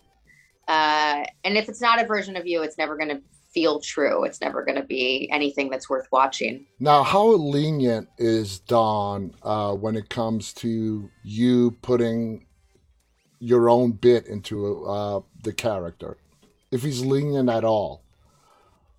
uh, 0.67 1.23
and 1.45 1.55
if 1.55 1.69
it's 1.69 1.79
not 1.79 2.01
a 2.01 2.05
version 2.05 2.35
of 2.35 2.45
you 2.45 2.63
it's 2.63 2.77
never 2.77 2.97
going 2.97 3.07
to 3.15 3.21
feel 3.53 3.79
true 3.79 4.25
it's 4.25 4.41
never 4.41 4.65
going 4.65 4.75
to 4.75 4.83
be 4.83 5.29
anything 5.31 5.69
that's 5.69 5.89
worth 5.89 6.07
watching 6.11 6.65
Now, 6.81 7.03
how 7.03 7.27
lenient 7.27 8.09
is 8.17 8.59
Don 8.59 9.33
uh, 9.41 9.73
when 9.73 9.95
it 9.95 10.09
comes 10.09 10.51
to 10.55 11.09
you 11.23 11.71
putting 11.81 12.45
your 13.39 13.69
own 13.69 13.93
bit 13.93 14.27
into 14.27 14.85
uh, 14.85 15.21
the 15.43 15.53
character? 15.53 16.17
If 16.71 16.83
he's 16.83 16.99
lenient 17.05 17.49
at 17.49 17.63
all. 17.63 18.03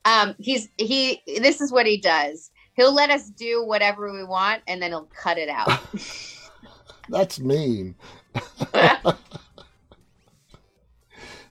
Um, 0.09 0.35
he's 0.39 0.69
he 0.77 1.23
this 1.41 1.61
is 1.61 1.71
what 1.71 1.87
he 1.87 1.99
does 1.99 2.51
he'll 2.79 2.95
let 2.95 3.11
us 3.11 3.29
do 3.31 3.63
whatever 3.65 4.11
we 4.13 4.25
want 4.25 4.63
and 4.67 4.81
then 4.81 4.93
he'll 4.93 5.11
cut 5.15 5.37
it 5.37 5.51
out. 5.51 5.81
That's 7.11 7.41
mean. 7.41 7.97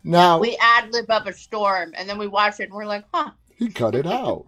now 0.04 0.39
we 0.39 0.58
ad 0.62 0.91
lib 0.91 1.12
up 1.12 1.28
a 1.28 1.34
storm 1.34 1.93
and 1.96 2.10
then 2.10 2.17
we 2.17 2.28
watch 2.28 2.60
it 2.60 2.63
and 2.63 2.74
we're 2.74 2.86
like, 2.86 3.04
huh. 3.13 3.32
He 3.58 3.70
cut 3.70 3.93
it 3.93 4.08
out. 4.08 4.46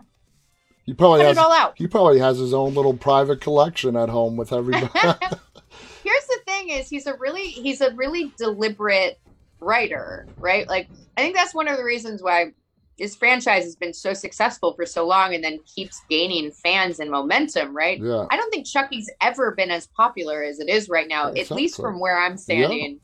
He 0.86 0.94
probably 0.94 1.20
cut 1.20 1.28
has 1.28 1.38
it 1.38 1.42
all 1.42 1.52
out. 1.52 1.74
he 1.78 1.86
probably 1.86 2.20
has 2.20 2.38
his 2.38 2.54
own 2.54 2.74
little 2.74 2.96
private 2.96 3.42
collection 3.42 3.98
at 3.98 4.10
home 4.10 4.38
with 4.38 4.54
everybody. 4.54 4.88
Here's 4.94 6.26
the 6.26 6.40
thing 6.46 6.70
is 6.70 6.88
he's 6.88 7.08
a 7.08 7.16
really 7.18 7.44
he's 7.44 7.82
a 7.82 7.94
really 7.94 8.32
deliberate 8.38 9.20
writer, 9.60 10.28
right? 10.38 10.68
Like 10.68 10.88
I 11.18 11.22
think 11.22 11.36
that's 11.36 11.54
one 11.54 11.68
of 11.68 11.78
the 11.78 11.84
reasons 11.84 12.24
why 12.24 12.54
his 13.00 13.16
franchise 13.16 13.64
has 13.64 13.76
been 13.76 13.94
so 13.94 14.14
successful 14.14 14.74
for 14.74 14.86
so 14.86 15.08
long 15.08 15.34
and 15.34 15.44
then 15.44 15.60
keeps 15.66 16.02
gaining 16.10 16.52
fans 16.52 17.00
and 17.00 17.10
momentum, 17.10 17.76
right? 17.76 18.00
yeah. 18.00 18.26
I 18.30 18.38
don't 18.38 18.52
think 18.52 18.68
Chucky's 18.68 19.10
ever 19.22 19.52
been 19.52 19.72
as 19.72 19.88
popular 19.88 20.44
as 20.44 20.60
it 20.60 20.70
is 20.70 20.90
right 20.90 21.08
now, 21.08 21.30
I 21.30 21.40
at 21.40 21.52
least 21.52 21.78
from 21.78 22.00
where 22.00 22.20
I'm 22.20 22.38
standing. 22.38 23.00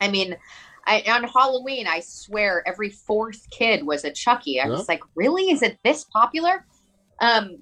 Yeah. 0.00 0.06
I 0.06 0.10
mean, 0.10 0.36
I, 0.86 1.02
on 1.08 1.24
Halloween, 1.24 1.86
I 1.86 2.00
swear 2.00 2.62
every 2.66 2.90
fourth 2.90 3.48
kid 3.50 3.86
was 3.86 4.04
a 4.04 4.10
Chucky. 4.10 4.60
I 4.60 4.64
Yeah. 4.64 4.70
was 4.70 4.88
like, 4.88 5.02
really? 5.14 5.50
Is 5.50 5.62
it 5.62 5.78
this 5.84 6.04
popular? 6.04 6.66
Um, 7.20 7.58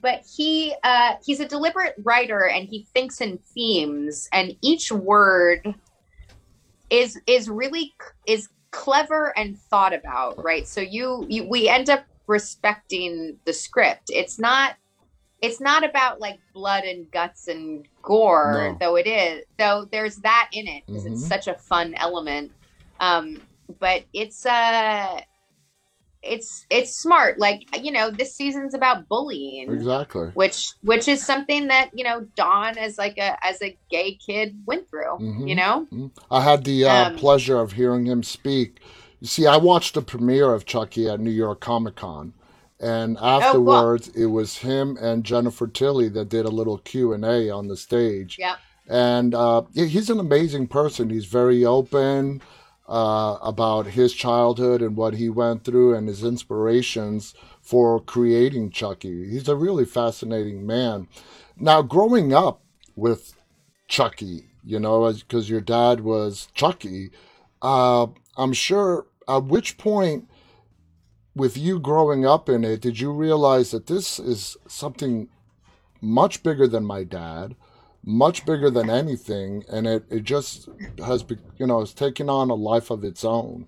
but 0.00 0.22
he 0.36 0.74
uh, 0.82 1.14
he's 1.24 1.38
a 1.40 1.46
deliberate 1.46 1.94
writer 2.02 2.48
and 2.48 2.66
he 2.66 2.86
thinks 2.94 3.20
in 3.20 3.38
themes, 3.54 4.28
and 4.32 4.56
each 4.62 4.90
word 4.90 5.74
is 6.88 7.20
is 7.26 7.48
really 7.48 7.92
is 8.26 8.48
clever 8.72 9.36
and 9.38 9.56
thought 9.56 9.94
about, 9.94 10.42
right? 10.42 10.66
So 10.66 10.80
you, 10.80 11.26
you 11.28 11.44
we 11.48 11.68
end 11.68 11.88
up 11.90 12.04
respecting 12.26 13.38
the 13.44 13.52
script. 13.52 14.04
It's 14.08 14.38
not 14.38 14.74
it's 15.40 15.60
not 15.60 15.84
about 15.84 16.20
like 16.20 16.38
blood 16.54 16.84
and 16.84 17.10
guts 17.10 17.48
and 17.48 17.86
gore, 18.02 18.52
No. 18.54 18.76
though 18.80 18.96
it 18.96 19.06
is. 19.08 19.44
Though 19.58 19.86
there's 19.90 20.16
that 20.18 20.48
in 20.52 20.68
it 20.68 20.84
because 20.86 21.04
Mhm. 21.04 21.12
it's 21.12 21.26
such 21.26 21.48
a 21.48 21.54
fun 21.54 21.94
element. 21.96 22.52
Um, 23.00 23.42
but 23.80 24.04
it's 24.12 24.46
uh 24.46 25.20
it's 26.22 26.66
it's 26.70 26.94
smart. 26.96 27.38
Like 27.38 27.62
you 27.84 27.90
know, 27.92 28.10
this 28.10 28.34
season's 28.34 28.74
about 28.74 29.08
bullying 29.08 29.72
Exactly. 29.72 30.28
which 30.34 30.72
which 30.82 31.08
is 31.08 31.24
something 31.24 31.66
that 31.68 31.90
you 31.94 32.04
know 32.04 32.26
Don 32.36 32.78
as 32.78 32.98
like 32.98 33.18
a 33.18 33.36
as 33.44 33.60
a 33.62 33.76
gay 33.90 34.14
kid 34.14 34.56
went 34.66 34.88
through. 34.88 35.18
Mhm. 35.18 35.48
You 35.48 35.54
know, 35.56 36.10
I 36.30 36.42
had 36.42 36.64
the 36.64 36.84
uh, 36.84 37.08
Um, 37.10 37.16
pleasure 37.16 37.58
of 37.58 37.72
hearing 37.72 38.06
him 38.06 38.22
speak. 38.22 38.80
You 39.20 39.26
see, 39.26 39.46
I 39.46 39.56
watched 39.56 39.94
the 39.94 40.02
premiere 40.02 40.52
of 40.54 40.64
Chucky 40.66 41.08
at 41.08 41.20
New 41.20 41.30
York 41.30 41.60
Comic 41.60 41.96
Con, 41.96 42.32
and 42.80 43.16
afterwards, 43.20 44.08
it 44.08 44.26
was 44.26 44.58
him 44.58 44.96
and 45.00 45.24
Jennifer 45.24 45.66
Tilly 45.66 46.08
that 46.10 46.28
did 46.28 46.44
a 46.44 46.50
little 46.50 46.78
Q 46.78 47.12
and 47.12 47.24
A 47.24 47.50
on 47.50 47.68
the 47.68 47.76
stage. 47.76 48.36
Yep. 48.38 48.56
And 48.88 49.34
uh, 49.34 49.62
he's 49.74 50.10
an 50.10 50.18
amazing 50.18 50.66
person. 50.66 51.08
He's 51.08 51.26
very 51.26 51.64
open 51.64 52.42
uh, 52.88 53.38
about 53.42 53.86
his 53.86 54.12
childhood 54.12 54.82
and 54.82 54.96
what 54.96 55.14
he 55.14 55.28
went 55.28 55.64
through 55.64 55.94
and 55.94 56.08
his 56.08 56.24
inspirations 56.24 57.34
for 57.60 58.00
creating 58.00 58.70
Chucky. 58.70 59.28
He's 59.30 59.48
a 59.48 59.56
really 59.56 59.84
fascinating 59.84 60.66
man. 60.66 61.08
Now, 61.56 61.82
growing 61.82 62.32
up 62.32 62.62
with 62.96 63.34
Chucky, 63.88 64.50
you 64.64 64.80
know, 64.80 65.12
because 65.12 65.48
your 65.48 65.60
dad 65.60 66.00
was 66.00 66.48
Chucky, 66.54 67.10
uh, 67.60 68.08
I'm 68.36 68.52
sure 68.52 69.06
at 69.28 69.44
which 69.44 69.78
point 69.78 70.28
with 71.34 71.56
you 71.56 71.78
growing 71.78 72.26
up 72.26 72.48
in 72.48 72.64
it 72.64 72.80
did 72.80 73.00
you 73.00 73.12
realize 73.12 73.70
that 73.70 73.86
this 73.86 74.18
is 74.18 74.56
something 74.66 75.28
much 76.00 76.42
bigger 76.42 76.66
than 76.66 76.84
my 76.84 77.04
dad 77.04 77.54
much 78.04 78.44
bigger 78.44 78.70
than 78.70 78.90
anything 78.90 79.64
and 79.70 79.86
it, 79.86 80.04
it 80.10 80.24
just 80.24 80.68
has 80.98 81.22
be, 81.22 81.36
you 81.58 81.66
know 81.66 81.80
it's 81.80 81.94
taken 81.94 82.28
on 82.28 82.50
a 82.50 82.54
life 82.54 82.90
of 82.90 83.04
its 83.04 83.24
own 83.24 83.66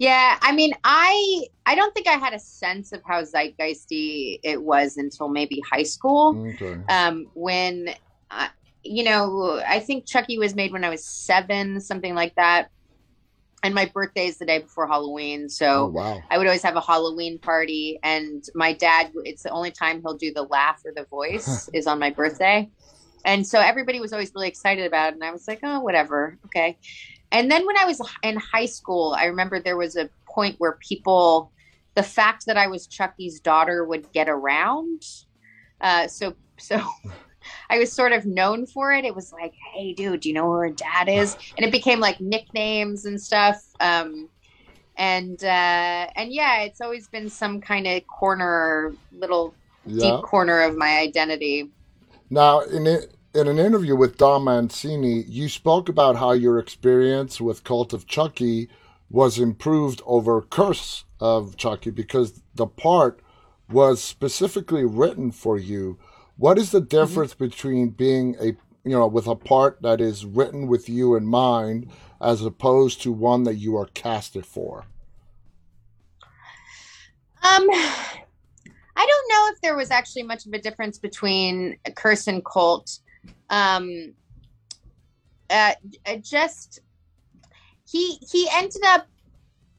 yeah. 0.00 0.38
I 0.40 0.52
mean, 0.52 0.72
I 0.82 1.44
I 1.66 1.74
don't 1.74 1.94
think 1.94 2.08
I 2.08 2.12
had 2.12 2.32
a 2.32 2.38
sense 2.38 2.92
of 2.92 3.02
how 3.06 3.22
zeitgeisty 3.22 4.40
it 4.42 4.60
was 4.60 4.96
until 4.96 5.28
maybe 5.28 5.62
high 5.70 5.82
school. 5.82 6.52
okay 6.54 6.80
Um, 6.88 7.26
when 7.34 7.90
uh, 8.30 8.48
you 8.82 9.04
know, 9.04 9.60
I 9.66 9.78
think 9.78 10.06
Chucky 10.06 10.38
was 10.38 10.54
made 10.54 10.72
when 10.72 10.84
I 10.84 10.88
was 10.88 11.04
seven, 11.04 11.80
something 11.80 12.14
like 12.14 12.34
that. 12.36 12.70
And 13.62 13.74
my 13.74 13.90
birthday 13.92 14.26
is 14.26 14.38
the 14.38 14.46
day 14.46 14.60
before 14.60 14.86
Halloween, 14.86 15.50
so 15.50 15.66
oh 15.66 15.86
wow 15.88 16.22
I 16.30 16.38
would 16.38 16.46
always 16.46 16.62
have 16.62 16.76
a 16.76 16.80
Halloween 16.80 17.38
party, 17.38 17.98
and 18.02 18.42
my 18.54 18.72
dad, 18.72 19.12
it's 19.24 19.42
the 19.42 19.50
only 19.50 19.70
time 19.70 20.00
he'll 20.00 20.16
do 20.16 20.32
the 20.32 20.44
laugh 20.44 20.80
or 20.82 20.92
the 20.96 21.04
voice 21.04 21.68
is 21.74 21.86
on 21.86 21.98
my 21.98 22.08
birthday. 22.08 22.70
And 23.24 23.46
so 23.46 23.60
everybody 23.60 24.00
was 24.00 24.12
always 24.12 24.32
really 24.34 24.48
excited 24.48 24.86
about 24.86 25.10
it. 25.10 25.14
And 25.14 25.24
I 25.24 25.30
was 25.30 25.46
like, 25.46 25.60
oh, 25.62 25.80
whatever. 25.80 26.38
Okay. 26.46 26.78
And 27.32 27.50
then 27.50 27.66
when 27.66 27.76
I 27.76 27.84
was 27.84 28.00
in 28.22 28.36
high 28.36 28.66
school, 28.66 29.14
I 29.16 29.26
remember 29.26 29.60
there 29.60 29.76
was 29.76 29.96
a 29.96 30.08
point 30.26 30.56
where 30.58 30.72
people, 30.80 31.52
the 31.94 32.02
fact 32.02 32.46
that 32.46 32.56
I 32.56 32.66
was 32.66 32.86
Chucky's 32.86 33.40
daughter 33.40 33.84
would 33.84 34.10
get 34.12 34.28
around. 34.28 35.02
Uh, 35.80 36.08
so, 36.08 36.34
so 36.58 36.82
I 37.70 37.78
was 37.78 37.92
sort 37.92 38.12
of 38.12 38.26
known 38.26 38.66
for 38.66 38.92
it. 38.92 39.04
It 39.04 39.14
was 39.14 39.32
like, 39.32 39.54
hey, 39.72 39.92
dude, 39.92 40.20
do 40.20 40.28
you 40.28 40.34
know 40.34 40.46
who 40.46 40.52
her 40.52 40.70
dad 40.70 41.08
is? 41.08 41.36
And 41.56 41.64
it 41.64 41.72
became 41.72 42.00
like 42.00 42.20
nicknames 42.20 43.06
and 43.06 43.20
stuff. 43.20 43.62
Um, 43.80 44.28
and 44.96 45.42
uh, 45.42 46.08
and 46.16 46.32
yeah, 46.32 46.60
it's 46.60 46.80
always 46.80 47.08
been 47.08 47.30
some 47.30 47.60
kind 47.60 47.86
of 47.86 48.06
corner, 48.06 48.92
little 49.12 49.54
yeah 49.86 50.16
deep 50.16 50.24
corner 50.24 50.60
of 50.60 50.76
my 50.76 50.98
identity. 50.98 51.70
Now, 52.30 52.60
in 52.60 52.86
it, 52.86 53.16
in 53.34 53.48
an 53.48 53.58
interview 53.58 53.96
with 53.96 54.16
Don 54.16 54.44
Mancini, 54.44 55.24
you 55.24 55.48
spoke 55.48 55.88
about 55.88 56.16
how 56.16 56.32
your 56.32 56.58
experience 56.58 57.40
with 57.40 57.64
Cult 57.64 57.92
of 57.92 58.06
Chucky 58.06 58.68
was 59.10 59.38
improved 59.38 60.00
over 60.06 60.40
Curse 60.40 61.04
of 61.18 61.56
Chucky 61.56 61.90
because 61.90 62.42
the 62.54 62.66
part 62.66 63.20
was 63.68 64.02
specifically 64.02 64.84
written 64.84 65.32
for 65.32 65.58
you. 65.58 65.98
What 66.36 66.56
is 66.56 66.70
the 66.70 66.80
difference 66.80 67.34
between 67.34 67.90
being 67.90 68.36
a 68.40 68.56
you 68.84 68.96
know 68.96 69.06
with 69.06 69.26
a 69.26 69.36
part 69.36 69.82
that 69.82 70.00
is 70.00 70.24
written 70.24 70.66
with 70.66 70.88
you 70.88 71.14
in 71.14 71.26
mind 71.26 71.90
as 72.20 72.42
opposed 72.42 73.02
to 73.02 73.12
one 73.12 73.42
that 73.44 73.56
you 73.56 73.76
are 73.76 73.86
casted 73.86 74.46
for? 74.46 74.86
Um, 77.42 77.68
I 79.00 79.06
don't 79.06 79.28
know 79.30 79.54
if 79.54 79.60
there 79.62 79.76
was 79.76 79.90
actually 79.90 80.24
much 80.24 80.44
of 80.44 80.52
a 80.52 80.58
difference 80.58 80.98
between 80.98 81.78
Curse 81.96 82.26
and 82.26 82.44
Cult. 82.44 82.98
Um, 83.48 84.12
uh, 85.48 85.72
just 86.20 86.80
he 87.90 88.18
he 88.30 88.46
ended 88.52 88.82
up 88.84 89.06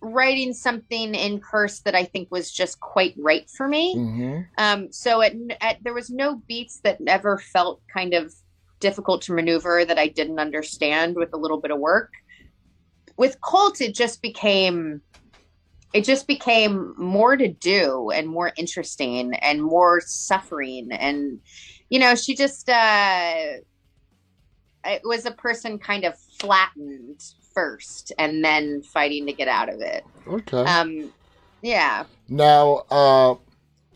writing 0.02 0.54
something 0.54 1.14
in 1.14 1.40
Curse 1.40 1.82
that 1.82 1.94
I 1.94 2.04
think 2.04 2.32
was 2.32 2.52
just 2.52 2.80
quite 2.80 3.14
right 3.16 3.48
for 3.48 3.68
me. 3.68 3.94
hmm 3.94 4.40
Um, 4.58 4.92
so 4.92 5.22
at, 5.22 5.34
at 5.62 5.84
there 5.84 5.94
was 5.94 6.10
no 6.10 6.42
beats 6.48 6.80
that 6.84 6.98
ever 7.06 7.38
felt 7.38 7.80
kind 7.94 8.16
of 8.16 8.34
difficult 8.80 9.22
to 9.24 9.34
maneuver 9.34 9.86
that 9.86 10.00
I 10.00 10.08
didn't 10.08 10.40
understand 10.40 11.16
with 11.16 11.32
a 11.34 11.38
little 11.38 11.62
bit 11.62 11.70
of 11.70 11.78
work. 11.78 12.10
With 13.18 13.40
Cult, 13.42 13.82
it 13.82 13.94
just 13.94 14.24
became 14.24 15.04
it 15.94 16.04
just 16.06 16.26
became 16.28 16.94
more 16.98 17.36
to 17.36 17.48
do 17.50 18.10
and 18.12 18.28
more 18.28 18.52
interesting 18.58 19.34
and 19.36 19.62
more 19.62 20.00
suffering 20.02 20.90
and 20.92 21.40
you 21.90 22.00
know 22.00 22.16
she 22.16 22.36
just 22.36 22.70
uh 22.70 23.34
it 24.86 25.02
was 25.04 25.26
a 25.26 25.32
person 25.32 25.78
kind 25.78 26.06
of 26.06 26.14
flattened 26.40 27.20
first 27.54 28.12
and 28.18 28.44
then 28.44 28.82
fighting 28.82 29.26
to 29.28 29.34
get 29.34 29.48
out 29.48 29.70
of 29.70 29.82
it 29.82 30.04
Okay. 30.28 30.64
um 30.64 31.12
yeah 31.62 32.06
Now, 32.30 32.84
uh, 32.90 33.36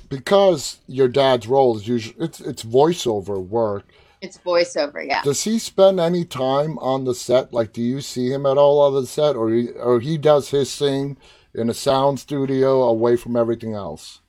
because 0.09 0.77
your 0.87 1.07
dad's 1.07 1.47
role 1.47 1.77
is 1.77 1.87
usually 1.87 2.15
it's 2.23 2.39
it's 2.41 2.63
voiceover 2.63 3.43
work. 3.43 3.85
it's 4.21 4.37
voiceover 4.37 5.05
yeah 5.07 5.21
Does 5.23 5.43
he 5.45 5.57
spend 5.57 5.99
any 5.99 6.25
time 6.25 6.77
on 6.79 7.05
the 7.05 7.15
set? 7.15 7.53
Like, 7.53 7.73
do 7.73 7.81
you 7.81 8.01
see 8.01 8.29
him 8.31 8.45
at 8.45 8.57
all 8.57 8.79
on 8.81 8.93
the 8.93 9.07
set, 9.07 9.35
or 9.35 9.49
he, 9.49 9.69
or 9.69 9.99
he 9.99 10.17
does 10.17 10.49
his 10.49 10.75
thing 10.77 11.17
in 11.55 11.69
a 11.69 11.73
sound 11.73 12.19
studio 12.19 12.83
away 12.83 13.15
from 13.17 13.35
everything 13.35 13.73
else? 13.73 14.21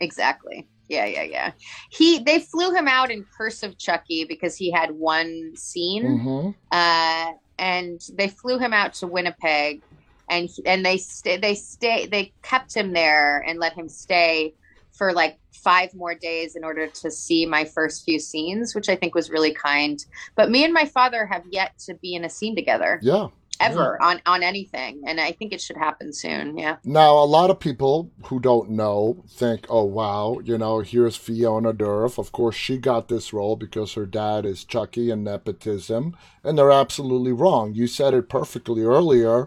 Exactly. 0.00 0.68
Yeah, 0.88 1.04
yeah, 1.06 1.22
yeah. 1.22 1.52
He 1.90 2.18
they 2.20 2.38
flew 2.40 2.74
him 2.74 2.88
out 2.88 3.10
in 3.10 3.26
Curse 3.36 3.62
of 3.62 3.78
Chucky 3.78 4.24
because 4.24 4.56
he 4.56 4.70
had 4.70 4.90
one 4.92 5.52
scene, 5.54 6.24
hmm 6.26 6.50
uh, 6.70 7.32
and 7.58 8.00
they 8.16 8.28
flew 8.28 8.58
him 8.58 8.72
out 8.72 8.94
to 8.94 9.06
Winnipeg, 9.06 9.82
and 10.30 10.48
he- 10.48 10.64
and 10.66 10.84
they 10.86 10.96
stay 10.96 11.36
they 11.36 11.54
stay 11.54 12.06
they 12.06 12.32
kept 12.42 12.74
him 12.74 12.92
there 12.92 13.40
and 13.46 13.58
let 13.58 13.74
him 13.74 13.88
stay 13.88 14.54
for 14.96 15.12
like 15.12 15.38
five 15.52 15.90
more 15.94 16.14
days 16.14 16.56
in 16.56 16.64
order 16.64 16.88
to 16.88 17.10
see 17.10 17.44
my 17.44 17.64
first 17.64 18.04
few 18.04 18.18
scenes, 18.18 18.74
which 18.74 18.88
I 18.88 18.96
think 18.96 19.14
was 19.14 19.30
really 19.30 19.52
kind. 19.52 19.98
But 20.36 20.50
me 20.50 20.64
and 20.64 20.72
my 20.72 20.86
father 20.86 21.26
have 21.26 21.44
yet 21.50 21.72
to 21.86 21.94
be 21.94 22.14
in 22.14 22.24
a 22.24 22.30
scene 22.30 22.56
together. 22.56 22.98
Yeah. 23.02 23.28
Ever 23.60 24.00
on 24.02 24.20
on 24.26 24.42
anything 24.42 25.02
and 25.06 25.20
i 25.20 25.32
think 25.32 25.52
it 25.52 25.60
should 25.60 25.76
happen 25.76 26.12
soon 26.12 26.56
yeah 26.56 26.76
Now, 26.84 27.14
a 27.18 27.24
lot 27.24 27.50
of 27.50 27.60
people 27.60 28.10
who 28.26 28.40
don't 28.40 28.70
know 28.70 29.24
think, 29.28 29.66
oh, 29.68 29.84
wow, 29.84 30.40
you 30.44 30.56
know, 30.58 30.80
here's 30.80 31.16
Fiona 31.16 31.72
Dourif. 31.72 32.18
Of 32.18 32.32
course, 32.32 32.54
she 32.54 32.78
got 32.78 33.08
this 33.08 33.32
role 33.32 33.56
because 33.56 33.94
her 33.94 34.06
dad 34.06 34.46
is 34.46 34.64
Chucky 34.64 35.10
and 35.10 35.24
nepotism. 35.24 36.16
And 36.44 36.56
they're 36.56 36.70
absolutely 36.70 37.32
wrong. 37.32 37.74
You 37.74 37.86
said 37.86 38.14
it 38.14 38.28
perfectly 38.28 38.82
earlier. 38.82 39.46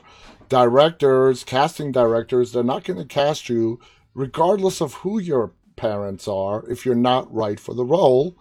Directors, 0.50 1.44
casting 1.44 1.92
directors, 1.92 2.52
they're 2.52 2.64
not 2.64 2.84
going 2.84 3.00
to 3.00 3.06
cast 3.06 3.50
you 3.50 3.80
regardless 4.14 4.82
of 4.82 4.96
who 4.96 5.20
your 5.20 5.54
parents 5.76 6.28
are 6.28 6.64
if 6.70 6.86
you're 6.86 6.96
not 6.96 7.34
right 7.34 7.60
for 7.60 7.74
the 7.74 7.86
role 7.86 8.36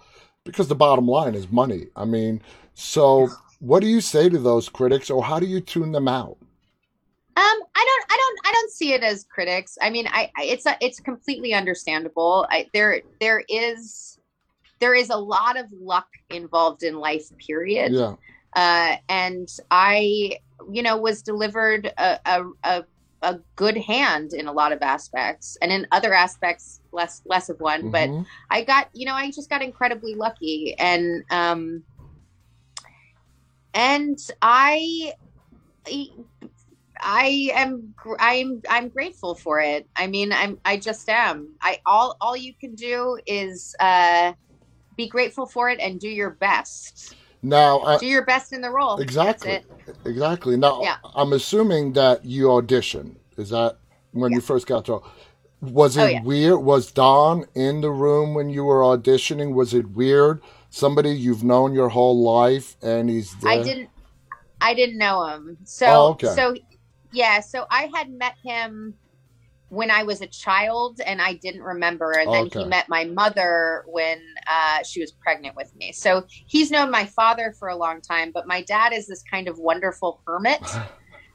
because 0.44 0.68
the 0.68 0.74
bottom 0.74 1.06
line 1.06 1.34
is 1.34 1.50
money. 1.50 1.86
I 1.96 2.04
mean, 2.04 2.42
so 2.74 3.28
what 3.60 3.80
do 3.80 3.86
you 3.86 4.00
say 4.00 4.28
to 4.28 4.38
those 4.38 4.68
critics 4.68 5.10
or 5.10 5.22
how 5.22 5.38
do 5.38 5.46
you 5.46 5.60
tune 5.60 5.92
them 5.92 6.08
out? 6.08 6.36
Um, 7.36 7.44
I 7.76 7.84
don't, 7.86 8.04
I 8.10 8.16
don't, 8.16 8.38
I 8.48 8.52
don't 8.52 8.70
see 8.72 8.92
it 8.92 9.02
as 9.02 9.24
critics. 9.24 9.78
I 9.80 9.88
mean, 9.88 10.06
I, 10.08 10.30
I 10.36 10.44
it's 10.44 10.66
a, 10.66 10.76
it's 10.80 10.98
completely 10.98 11.54
understandable. 11.54 12.46
I, 12.50 12.68
there, 12.74 13.00
there 13.20 13.44
is, 13.48 14.18
there 14.80 14.94
is 14.94 15.10
a 15.10 15.16
lot 15.16 15.56
of 15.56 15.66
luck 15.72 16.08
involved 16.28 16.82
in 16.82 16.96
life. 16.96 17.30
Period. 17.38 17.92
Yeah. 17.92 18.16
Uh, 18.56 18.96
and 19.08 19.48
I, 19.70 20.38
you 20.70 20.82
know, 20.82 20.96
was 20.96 21.22
delivered 21.22 21.92
a, 21.96 22.18
a, 22.26 22.44
a, 22.64 22.84
a 23.22 23.38
good 23.54 23.76
hand 23.76 24.32
in 24.32 24.46
a 24.48 24.52
lot 24.52 24.72
of 24.72 24.80
aspects, 24.82 25.58
and 25.60 25.70
in 25.70 25.86
other 25.92 26.14
aspects, 26.14 26.80
less, 26.90 27.22
less 27.26 27.50
of 27.50 27.60
one. 27.60 27.90
But 27.90 28.08
Mhm. 28.08 28.26
I 28.50 28.64
got, 28.64 28.88
you 28.94 29.06
know, 29.06 29.14
I 29.14 29.30
just 29.30 29.50
got 29.50 29.62
incredibly 29.62 30.14
lucky, 30.14 30.74
and 30.78 31.22
um, 31.30 31.84
and 33.74 34.18
I, 34.42 35.12
I 37.00 37.50
am, 37.54 37.94
I'm, 38.18 38.62
I'm 38.68 38.88
grateful 38.88 39.34
for 39.34 39.60
it. 39.60 39.88
I 39.96 40.06
mean, 40.06 40.32
I'm, 40.32 40.58
I 40.64 40.76
just 40.76 41.08
am. 41.08 41.54
I 41.62 41.78
all, 41.86 42.16
all 42.20 42.36
you 42.36 42.52
can 42.60 42.74
do 42.74 43.18
is 43.26 43.74
uh, 43.80 44.32
be 44.96 45.08
grateful 45.08 45.46
for 45.46 45.70
it 45.70 45.80
and 45.80 45.98
do 45.98 46.08
your 46.08 46.30
best. 46.30 47.14
now, 47.42 47.80
I, 47.80 47.98
Do 47.98 48.06
your 48.06 48.24
best 48.24 48.52
in 48.52 48.60
the 48.60 48.70
role. 48.70 48.98
Exactly. 48.98 49.60
Exactly. 50.04 50.56
Now, 50.56 50.82
Yeah. 50.82 50.96
I'm 51.14 51.32
assuming 51.32 51.94
that 51.94 52.24
you 52.24 52.46
auditioned. 52.48 53.16
Is 53.36 53.50
that 53.50 53.78
when 54.12 54.32
you 54.32 54.40
first 54.40 54.66
got 54.66 54.84
to? 54.86 55.00
Was 55.62 55.96
it 55.96 56.02
Oh, 56.02 56.06
yeah. 56.06 56.22
weird? 56.22 56.60
Was 56.60 56.90
Don 56.90 57.44
in 57.54 57.80
the 57.80 57.90
room 57.90 58.34
when 58.34 58.50
you 58.50 58.64
were 58.64 58.80
auditioning? 58.80 59.54
Was 59.54 59.72
it 59.74 59.90
weird? 59.90 60.42
Somebody 60.70 61.10
you've 61.10 61.44
known 61.44 61.74
your 61.74 61.88
whole 61.88 62.22
life, 62.22 62.76
and 62.82 63.10
he's 63.10 63.34
there. 63.36 63.50
I 63.50 63.62
didn't 63.62 63.90
I 64.60 64.74
didn't 64.74 64.98
know 64.98 65.26
him. 65.26 65.58
So 65.64 65.86
Oh, 65.86 66.08
okay. 66.10 66.28
so 66.28 66.54
yeah, 67.12 67.40
so 67.40 67.66
I 67.70 67.90
had 67.94 68.10
met 68.10 68.34
him 68.44 68.94
when 69.68 69.90
I 69.90 70.02
was 70.02 70.20
a 70.20 70.26
child 70.26 71.00
and 71.04 71.22
I 71.22 71.34
didn't 71.34 71.62
remember 71.62 72.12
and 72.12 72.32
then 72.32 72.46
Okay. 72.46 72.60
he 72.60 72.64
met 72.66 72.88
my 72.88 73.04
mother 73.04 73.84
when 73.86 74.20
uh, 74.48 74.82
she 74.82 75.00
was 75.00 75.12
pregnant 75.12 75.54
with 75.56 75.72
me. 75.76 75.92
So 75.92 76.24
he's 76.46 76.72
known 76.72 76.90
my 76.90 77.06
father 77.06 77.54
for 77.58 77.68
a 77.68 77.76
long 77.76 78.00
time, 78.00 78.32
but 78.34 78.48
my 78.48 78.62
dad 78.62 78.92
is 78.92 79.06
this 79.06 79.22
kind 79.22 79.48
of 79.48 79.58
wonderful 79.58 80.22
hermit. 80.26 80.60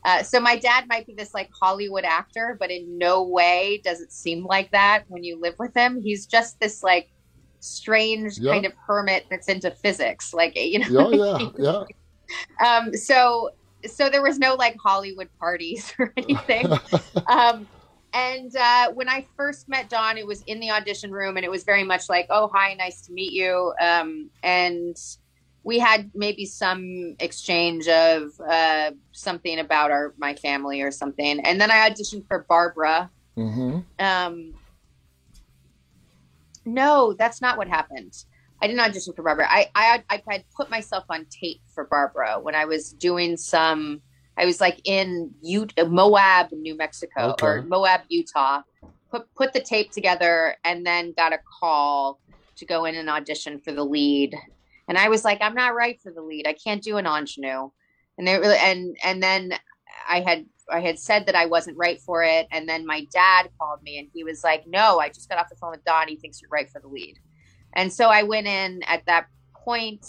Uh, 0.05 0.21
so 0.21 0.39
my 0.39 0.55
dad 0.55 0.85
might 0.87 1.07
be 1.07 1.15
this 1.15 1.33
like 1.33 1.49
Hollywood 1.59 2.03
actor, 2.03 2.55
but 2.59 2.69
in 2.69 2.99
no 2.99 3.23
way 3.23 3.81
does 3.83 3.99
it 4.01 4.11
seem 4.11 4.45
like 4.45 4.69
that 4.69 5.03
when 5.07 5.23
you 5.23 5.41
live 5.41 5.55
with 5.57 5.73
him. 5.75 5.99
He's 5.99 6.27
just 6.27 6.59
this 6.59 6.83
like 6.83 7.07
strange 7.65 8.39
Yeah. 8.39 8.53
kind 8.53 8.65
of 8.65 8.73
hermit 8.87 9.25
that's 9.29 9.47
into 9.49 9.71
physics, 9.71 10.33
like 10.33 10.53
you 10.59 10.79
know. 10.79 11.09
yeah, 11.11 11.27
yeah, 11.37 11.49
yeah. 11.57 11.83
um 12.65 12.93
so 12.93 13.49
so 13.85 14.09
there 14.09 14.21
was 14.23 14.39
no 14.39 14.55
like 14.55 14.75
hollywood 14.83 15.29
parties 15.39 15.93
or 15.99 16.11
anything 16.17 16.67
um 17.29 17.67
and 18.13 18.55
uh 18.55 18.91
when 18.93 19.09
i 19.09 19.25
first 19.37 19.67
met 19.67 19.89
don 19.89 20.17
it 20.17 20.25
was 20.25 20.41
in 20.47 20.59
the 20.59 20.71
audition 20.71 21.11
room 21.11 21.37
and 21.37 21.45
it 21.45 21.51
was 21.51 21.63
very 21.63 21.83
much 21.83 22.09
like 22.09 22.25
oh 22.29 22.49
hi 22.53 22.73
nice 22.73 23.01
to 23.01 23.13
meet 23.13 23.31
you 23.33 23.73
um 23.81 24.29
and 24.41 24.95
we 25.63 25.79
had 25.79 26.11
maybe 26.13 26.45
some 26.45 27.15
exchange 27.19 27.87
of 27.87 28.23
uh 28.49 28.91
something 29.11 29.59
about 29.59 29.91
our 29.91 30.13
my 30.17 30.35
family 30.35 30.81
or 30.81 30.91
something 30.91 31.39
and 31.41 31.59
then 31.59 31.69
i 31.71 31.89
auditioned 31.89 32.25
for 32.27 32.45
barbara 32.47 33.09
hmm 33.35 33.79
um 33.99 34.53
no 36.65 37.13
that's 37.13 37.41
not 37.41 37.57
what 37.57 37.67
happened. 37.67 38.13
I 38.61 38.67
didn't 38.67 38.79
audition 38.79 39.13
for 39.13 39.23
barbara. 39.23 39.47
I 39.49 39.69
i, 39.75 40.03
I 40.09 40.21
had 40.29 40.43
put 40.55 40.69
myself 40.69 41.05
on 41.09 41.25
tape 41.29 41.61
for 41.73 41.85
barbara 41.85 42.39
when 42.41 42.55
i 42.55 42.65
was 42.65 42.93
doing 42.93 43.37
some 43.37 44.01
i 44.37 44.45
was 44.45 44.59
like 44.61 44.79
in 44.85 45.31
U- 45.41 45.67
uh, 45.77 45.85
moab 45.85 46.51
new 46.51 46.75
mexico 46.75 47.35
or 47.41 47.61
moab 47.63 48.01
utah. 48.09 48.61
Put 49.11 49.33
put 49.35 49.53
the 49.53 49.61
tape 49.61 49.91
together 49.91 50.55
and 50.63 50.85
then 50.85 51.13
got 51.15 51.33
a 51.33 51.39
call 51.59 52.19
to 52.57 52.65
go 52.65 52.85
in 52.85 52.95
and 52.95 53.09
audition 53.09 53.59
for 53.59 53.71
the 53.71 53.83
lead. 53.83 54.35
And 54.87 54.97
i 54.97 55.09
was 55.09 55.23
like 55.23 55.39
i'm 55.41 55.55
not 55.55 55.75
right 55.75 55.99
for 56.01 56.11
the 56.11 56.21
lead. 56.21 56.47
I 56.47 56.53
can't 56.53 56.81
do 56.81 56.97
an 56.97 57.05
ingenue. 57.05 57.69
And 58.17 58.27
they 58.27 58.39
really 58.39 58.57
and 58.57 58.97
and 59.03 59.21
then 59.21 59.53
i 60.07 60.21
had 60.21 60.45
I 60.71 60.79
had 60.79 60.99
said 60.99 61.25
that 61.27 61.35
I 61.35 61.45
wasn't 61.45 61.77
right 61.77 61.99
for 62.01 62.23
it, 62.23 62.47
and 62.51 62.67
then 62.67 62.85
my 62.85 63.05
dad 63.13 63.49
called 63.59 63.81
me 63.83 63.99
and 63.99 64.07
he 64.13 64.23
was 64.23 64.43
like, 64.43 64.65
"No, 64.67 64.99
I 64.99 65.09
just 65.09 65.29
got 65.29 65.37
off 65.37 65.49
the 65.49 65.55
phone 65.55 65.71
with 65.71 65.83
Don. 65.85 66.07
He 66.07 66.15
thinks 66.15 66.41
you're 66.41 66.49
right 66.49 66.69
for 66.69 66.81
the 66.81 66.87
lead." 66.87 67.19
And 67.73 67.91
so 67.91 68.07
I 68.09 68.23
went 68.23 68.47
in 68.47 68.81
at 68.83 69.05
that 69.05 69.27
point, 69.63 70.05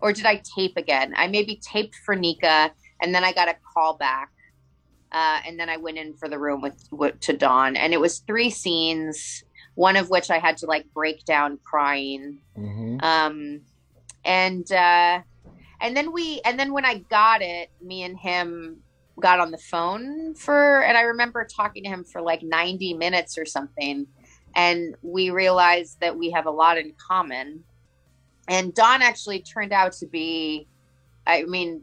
or 0.00 0.12
did 0.12 0.26
I 0.26 0.42
tape 0.56 0.76
again? 0.76 1.14
I 1.16 1.28
maybe 1.28 1.60
taped 1.62 1.94
for 2.04 2.14
Nica, 2.16 2.72
and 3.00 3.14
then 3.14 3.24
I 3.24 3.32
got 3.32 3.48
a 3.48 3.56
call 3.72 3.96
back, 3.96 4.30
uh, 5.12 5.40
and 5.46 5.58
then 5.58 5.68
I 5.68 5.76
went 5.76 5.98
in 5.98 6.14
for 6.14 6.28
the 6.28 6.38
room 6.38 6.60
with, 6.60 6.82
with 6.90 7.20
to 7.20 7.32
Don, 7.36 7.76
and 7.76 7.92
it 7.92 8.00
was 8.00 8.18
three 8.20 8.50
scenes, 8.50 9.44
one 9.74 9.96
of 9.96 10.10
which 10.10 10.30
I 10.30 10.38
had 10.38 10.56
to 10.58 10.66
like 10.66 10.86
break 10.92 11.24
down 11.24 11.58
crying 11.64 12.38
hmm 12.54 12.98
um 13.00 13.60
and 14.24 14.70
uh 14.70 15.20
and 15.82 15.96
then 15.96 16.12
we 16.12 16.40
and 16.44 16.58
then 16.58 16.72
when 16.72 16.84
i 16.84 16.98
got 17.10 17.42
it 17.42 17.70
me 17.82 18.02
and 18.02 18.18
him 18.18 18.78
got 19.20 19.40
on 19.40 19.50
the 19.50 19.58
phone 19.58 20.34
for 20.34 20.82
and 20.82 20.96
i 20.96 21.02
remember 21.02 21.44
talking 21.44 21.82
to 21.82 21.88
him 21.88 22.02
for 22.04 22.22
like 22.22 22.42
90 22.42 22.94
minutes 22.94 23.36
or 23.36 23.44
something 23.44 24.06
and 24.54 24.94
we 25.02 25.30
realized 25.30 26.00
that 26.00 26.16
we 26.16 26.30
have 26.30 26.46
a 26.46 26.50
lot 26.50 26.78
in 26.78 26.92
common 26.96 27.62
and 28.48 28.74
don 28.74 29.02
actually 29.02 29.40
turned 29.40 29.72
out 29.72 29.92
to 29.92 30.06
be 30.06 30.66
i 31.26 31.42
mean 31.44 31.82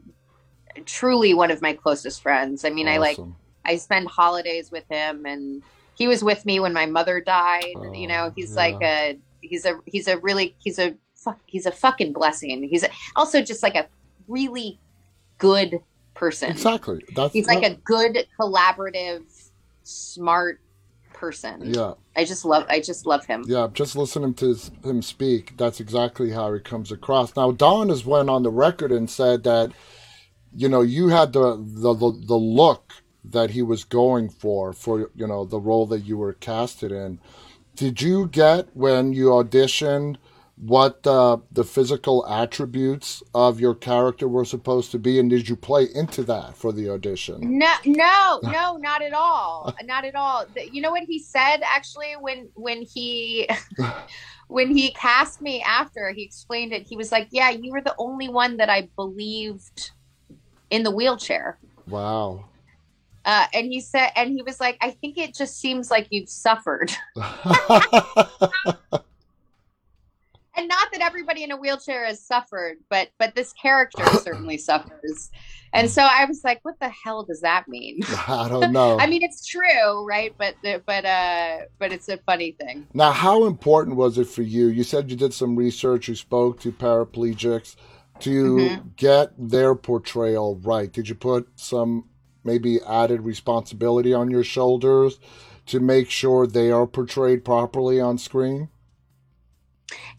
truly 0.84 1.34
one 1.34 1.50
of 1.50 1.62
my 1.62 1.72
closest 1.72 2.20
friends 2.20 2.64
i 2.64 2.70
mean 2.70 2.88
i 2.88 2.96
like 2.98 3.18
I 3.64 3.76
spend 3.76 4.08
holidays 4.08 4.70
with 4.70 4.84
him, 4.88 5.26
and 5.26 5.62
he 5.94 6.08
was 6.08 6.24
with 6.24 6.44
me 6.46 6.60
when 6.60 6.72
my 6.72 6.86
mother 6.86 7.20
died. 7.20 7.64
you 7.66 7.76
oh, 7.76 8.06
know, 8.06 8.24
Oh, 8.26 8.32
he's 8.34 8.50
yeah. 8.50 8.56
like 8.56 8.82
a 8.82 9.18
he's 9.40 9.64
a 9.64 9.78
he's 9.86 10.08
a 10.08 10.18
really 10.18 10.54
he's 10.58 10.78
a 10.78 10.94
fuck 11.20 11.38
he's 11.46 11.66
a 11.66 11.72
fucking 11.72 12.12
blessing. 12.12 12.62
He's 12.68 12.84
also 13.14 13.42
just 13.42 13.62
like 13.62 13.74
a 13.76 13.86
really 14.26 14.78
good 15.38 15.80
person. 16.14 16.50
Exactly. 16.50 17.04
That's 17.14 17.32
He's 17.32 17.46
like 17.46 17.62
a 17.62 17.74
good 17.76 18.26
collaborative, 18.38 19.22
smart 19.82 20.60
person. 21.12 21.72
yeah. 21.74 21.94
I 22.16 22.24
just 22.24 22.44
love 22.44 22.66
I 22.68 22.80
just 22.80 23.06
love 23.06 23.26
him. 23.26 23.44
Yeah, 23.46 23.68
just 23.72 23.94
listening 23.94 24.34
to 24.34 24.48
his, 24.48 24.70
him 24.82 25.02
speak, 25.02 25.56
that's 25.56 25.80
exactly 25.80 26.30
how 26.30 26.52
he 26.52 26.60
comes 26.60 26.90
across. 26.90 27.36
Now, 27.36 27.52
Don 27.52 27.88
has 27.88 28.04
went 28.04 28.30
on 28.30 28.42
the 28.42 28.50
record 28.50 28.90
and 28.90 29.08
said 29.08 29.44
that, 29.44 29.72
you 30.54 30.68
know, 30.68 30.80
you 30.80 31.08
had 31.08 31.32
the 31.32 31.56
the 31.56 31.94
the, 31.94 32.12
the 32.26 32.36
look 32.36 32.92
that 33.22 33.50
he 33.50 33.60
was 33.62 33.84
going 33.84 34.30
for 34.30 34.72
for 34.72 35.10
you 35.14 35.26
know 35.26 35.44
the 35.44 35.60
role 35.60 35.86
that 35.86 36.00
you 36.00 36.16
were 36.16 36.32
casted 36.32 36.90
in. 36.90 37.20
Did 37.76 38.02
you 38.02 38.26
get 38.26 38.74
when 38.74 39.12
you 39.12 39.26
auditioned 39.26 40.16
what 40.60 41.06
uh, 41.06 41.38
the 41.52 41.64
physical 41.64 42.26
attributes 42.26 43.22
of 43.34 43.60
your 43.60 43.74
character 43.74 44.28
were 44.28 44.44
supposed 44.44 44.90
to 44.90 44.98
be, 44.98 45.18
and 45.18 45.30
did 45.30 45.48
you 45.48 45.56
play 45.56 45.86
into 45.94 46.22
that 46.24 46.54
for 46.54 46.70
the 46.70 46.90
audition? 46.90 47.58
No, 47.58 47.72
no, 47.86 48.40
no, 48.42 48.76
not 48.76 49.00
at 49.00 49.14
all. 49.14 49.74
Not 49.84 50.04
at 50.04 50.14
all. 50.14 50.44
You 50.70 50.82
know 50.82 50.90
what 50.90 51.04
he 51.04 51.18
said 51.18 51.58
actually 51.64 52.12
when 52.20 52.48
when 52.54 52.82
he 52.82 53.48
when 54.48 54.74
he 54.76 54.90
cast 54.92 55.40
me 55.40 55.62
after 55.62 56.12
he 56.12 56.22
explained 56.22 56.74
it. 56.74 56.86
He 56.86 56.96
was 56.96 57.10
like, 57.10 57.28
"Yeah, 57.30 57.50
you 57.50 57.72
were 57.72 57.80
the 57.80 57.94
only 57.98 58.28
one 58.28 58.58
that 58.58 58.68
I 58.68 58.90
believed 58.96 59.92
in 60.68 60.82
the 60.82 60.90
wheelchair." 60.90 61.58
Wow. 61.88 62.44
Uh, 63.24 63.46
and 63.52 63.66
he 63.66 63.80
said, 63.80 64.10
and 64.16 64.30
he 64.32 64.42
was 64.42 64.60
like, 64.60 64.76
"I 64.82 64.90
think 64.90 65.16
it 65.16 65.34
just 65.34 65.58
seems 65.58 65.90
like 65.90 66.08
you've 66.10 66.28
suffered." 66.28 66.92
And 70.60 70.68
not 70.68 70.88
that 70.92 71.00
everybody 71.00 71.42
in 71.42 71.52
a 71.52 71.56
wheelchair 71.56 72.04
has 72.04 72.20
suffered, 72.24 72.76
but 72.90 73.08
but 73.18 73.34
this 73.34 73.52
character 73.54 74.04
certainly 74.22 74.58
suffers. 74.58 75.30
And 75.72 75.90
so 75.90 76.02
I 76.02 76.26
was 76.26 76.42
like, 76.44 76.60
"What 76.64 76.78
the 76.80 76.90
hell 76.90 77.24
does 77.24 77.40
that 77.40 77.66
mean?" 77.68 78.00
I 78.28 78.48
don't 78.48 78.72
know. 78.72 78.98
I 79.00 79.06
mean, 79.06 79.22
it's 79.22 79.46
true, 79.46 80.06
right? 80.06 80.34
But 80.38 80.56
but 80.86 81.04
uh, 81.06 81.58
but 81.78 81.92
it's 81.92 82.08
a 82.10 82.18
funny 82.18 82.52
thing. 82.52 82.86
Now, 82.92 83.12
how 83.12 83.46
important 83.46 83.96
was 83.96 84.18
it 84.18 84.28
for 84.28 84.42
you? 84.42 84.66
You 84.68 84.84
said 84.84 85.10
you 85.10 85.16
did 85.16 85.32
some 85.32 85.56
research, 85.56 86.08
you 86.08 86.14
spoke 86.14 86.60
to 86.60 86.72
paraplegics. 86.72 87.76
to 88.20 88.56
Mm-hmm. 88.56 88.88
get 88.96 89.32
their 89.38 89.74
portrayal 89.74 90.56
right? 90.62 90.92
Did 90.92 91.08
you 91.08 91.14
put 91.14 91.48
some 91.56 92.04
maybe 92.44 92.80
added 92.82 93.22
responsibility 93.22 94.12
on 94.12 94.30
your 94.30 94.44
shoulders 94.44 95.18
to 95.66 95.80
make 95.80 96.10
sure 96.10 96.46
they 96.46 96.70
are 96.70 96.86
portrayed 96.86 97.44
properly 97.44 98.00
on 98.00 98.18
screen? 98.18 98.68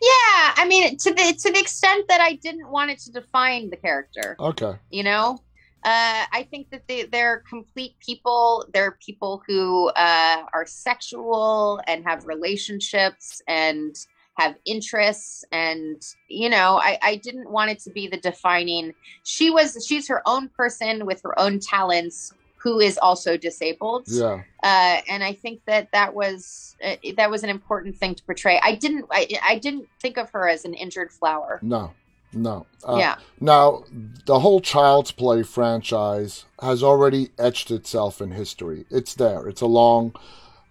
Yeah, 0.01 0.53
I 0.55 0.65
mean, 0.67 0.97
to 0.97 1.13
the 1.13 1.33
to 1.39 1.51
the 1.51 1.59
extent 1.59 2.05
that 2.09 2.21
I 2.21 2.33
didn't 2.33 2.69
want 2.69 2.91
it 2.91 2.99
to 2.99 3.11
define 3.11 3.69
the 3.69 3.77
character, 3.77 4.35
Okay. 4.39 4.73
you 4.89 5.03
know, 5.03 5.39
uh, 5.83 6.25
I 6.31 6.47
think 6.49 6.69
that 6.71 6.87
they 6.87 7.03
they're 7.03 7.43
complete 7.49 7.95
people. 7.99 8.65
They're 8.73 8.97
people 9.03 9.43
who 9.47 9.89
uh, 9.89 10.43
are 10.53 10.65
sexual 10.65 11.81
and 11.87 12.03
have 12.05 12.25
relationships 12.27 13.41
and 13.47 13.95
have 14.37 14.55
interests, 14.65 15.43
and 15.51 16.01
you 16.27 16.49
know, 16.49 16.79
I 16.81 16.97
I 17.01 17.15
didn't 17.17 17.49
want 17.49 17.71
it 17.71 17.79
to 17.79 17.91
be 17.91 18.07
the 18.07 18.17
defining. 18.17 18.93
She 19.23 19.49
was 19.49 19.85
she's 19.87 20.07
her 20.07 20.21
own 20.25 20.49
person 20.49 21.05
with 21.05 21.21
her 21.23 21.37
own 21.39 21.59
talents 21.59 22.33
who 22.63 22.79
is 22.79 22.97
also 22.97 23.37
disabled 23.37 24.03
Yeah. 24.07 24.43
uh, 24.63 25.01
and 25.09 25.23
I 25.23 25.33
think 25.33 25.61
that 25.65 25.89
that 25.93 26.13
was 26.13 26.75
uh, 26.83 26.95
that 27.17 27.29
was 27.31 27.43
an 27.43 27.49
important 27.49 27.97
thing 27.97 28.15
to 28.15 28.23
portray. 28.23 28.59
I 28.63 28.75
didn't 28.75 29.05
I, 29.11 29.27
I 29.43 29.57
didn't 29.57 29.87
think 29.99 30.17
of 30.17 30.29
her 30.31 30.47
as 30.47 30.65
an 30.65 30.73
injured 30.73 31.11
flower. 31.11 31.59
No. 31.61 31.93
No. 32.33 32.65
Uh, 32.87 32.95
yeah, 32.97 33.15
Now, 33.41 33.83
the 34.25 34.39
whole 34.39 34.61
Child's 34.61 35.11
Play 35.11 35.43
franchise 35.43 36.45
has 36.61 36.81
already 36.81 37.29
etched 37.37 37.71
itself 37.71 38.21
in 38.21 38.31
history. 38.31 38.85
It's 38.89 39.15
there. 39.15 39.49
It's 39.49 39.59
along 39.59 40.15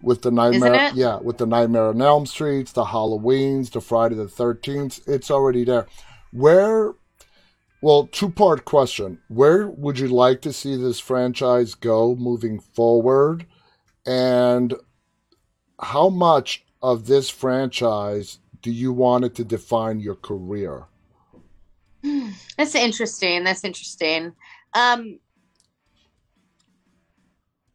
with 0.00 0.22
the 0.22 0.30
Nightmare. 0.30 0.90
Yeah, 0.94 1.16
with 1.18 1.36
the 1.36 1.44
Nightmare 1.44 1.88
on 1.88 2.00
Elm 2.00 2.24
Streets, 2.24 2.72
the 2.72 2.84
Halloweens, 2.84 3.70
the 3.72 3.82
Friday 3.82 4.14
the 4.14 4.26
Thirteenth. 4.26 5.00
It's 5.06 5.30
already 5.30 5.64
there. 5.64 5.86
Where? 6.32 6.94
Well, 7.82 8.06
two 8.06 8.30
part 8.30 8.64
question. 8.64 9.18
Where 9.28 9.68
would 9.68 9.98
you 9.98 10.08
like 10.08 10.42
to 10.42 10.52
see 10.52 10.76
this 10.76 11.00
franchise 11.00 11.74
go 11.74 12.14
moving 12.14 12.60
forward? 12.60 13.46
And 14.06 14.74
how 15.80 16.08
much 16.10 16.64
of 16.82 17.06
this 17.06 17.30
franchise 17.30 18.38
do 18.62 18.70
you 18.70 18.92
want 18.92 19.24
it 19.24 19.34
to 19.36 19.44
define 19.44 20.00
your 20.00 20.14
career? 20.14 20.84
that's 22.56 22.74
interesting. 22.74 23.44
That's 23.44 23.64
interesting. 23.64 24.32
Um, 24.74 25.18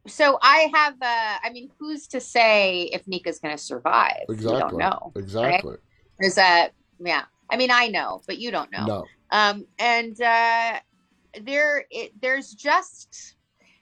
so 0.08 0.38
I 0.42 0.70
have. 0.74 0.94
Uh, 1.02 1.38
I 1.44 1.50
mean, 1.52 1.72
who's 1.80 2.08
to 2.10 2.22
say 2.22 2.84
if 2.94 3.08
Nica's 3.08 3.40
going 3.40 3.56
to 3.56 3.62
survive? 3.62 4.26
We 4.28 4.36
don't 4.36 4.56
Exactly. 4.56 4.78
know. 4.78 5.12
Exactly. 5.16 5.78
Is 6.20 6.36
that? 6.36 6.74
yeah. 7.00 7.24
I 7.50 7.58
mean, 7.58 7.72
I 7.72 7.88
know, 7.88 8.22
but 8.26 8.38
you 8.40 8.52
don't 8.52 8.72
know. 8.72 8.86
No. 8.86 9.06
Um 9.32 9.66
and 9.80 10.20
uh 10.22 10.80
there 11.42 11.86
it, 11.92 12.14
there's 12.22 12.54
just 12.54 13.36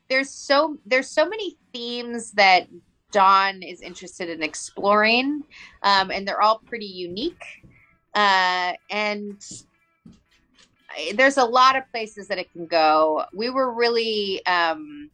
there's 0.10 0.30
so 0.30 0.78
there's 0.86 1.10
so 1.10 1.28
many 1.28 1.58
themes 1.72 2.32
that 2.32 2.68
Don 3.12 3.62
is 3.62 3.82
interested 3.82 4.30
in 4.30 4.42
exploring 4.42 5.44
um 5.84 6.12
and 6.12 6.28
they're 6.28 6.42
all 6.42 6.60
pretty 6.60 6.86
unique. 6.86 7.44
Uh 8.16 8.74
and 8.90 9.42
there's 11.16 11.38
a 11.38 11.46
lot 11.46 11.76
of 11.76 11.84
places 11.92 12.28
that 12.28 12.38
it 12.38 12.52
can 12.52 12.66
go. 12.68 13.26
We 13.34 13.50
were 13.50 13.74
really 13.74 14.46
um 14.46 15.10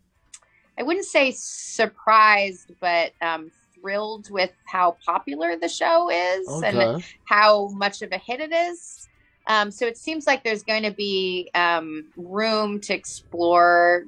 i 0.77 0.83
wouldn't 0.83 1.05
say 1.05 1.31
surprised 1.31 2.71
but 2.79 3.11
um 3.21 3.51
thrilled 3.75 4.29
with 4.31 4.51
how 4.65 4.95
popular 5.05 5.57
the 5.57 5.67
show 5.67 6.09
is 6.09 6.47
and 6.63 7.03
how 7.25 7.67
much 7.69 8.01
of 8.01 8.11
a 8.11 8.17
hit 8.17 8.39
it 8.39 8.53
is. 8.53 9.08
Um, 9.49 9.71
so 9.71 9.87
it 9.87 9.97
seems 9.97 10.27
like 10.27 10.43
there's 10.43 10.61
going 10.61 10.83
to 10.83 10.91
be 10.91 11.49
um, 11.55 12.05
room 12.15 12.79
to 12.81 12.93
explore 12.93 14.05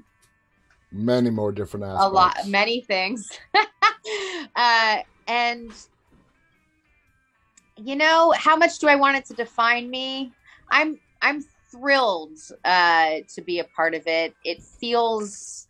Many 0.91 1.30
more 1.32 1.51
different 1.51 1.86
aspects. 1.86 2.06
a 2.06 2.10
lot, 2.10 2.38
many 2.47 2.82
things. 2.82 3.27
uh, 4.56 4.97
and, 5.27 5.71
you 7.77 7.95
know, 7.95 8.34
how 8.38 8.56
much 8.56 8.77
do 8.77 8.88
I 8.88 8.95
want 8.95 9.17
it 9.17 9.25
to 9.25 9.34
define 9.34 9.89
me? 9.89 10.32
I'm, 10.69 10.99
I'm 11.21 11.43
thrilled 11.71 12.38
uh, 12.65 13.21
to 13.34 13.41
be 13.41 13.60
a 13.60 13.63
part 13.63 13.95
of 13.95 14.06
it. 14.06 14.36
It 14.43 14.62
feels 14.62 15.67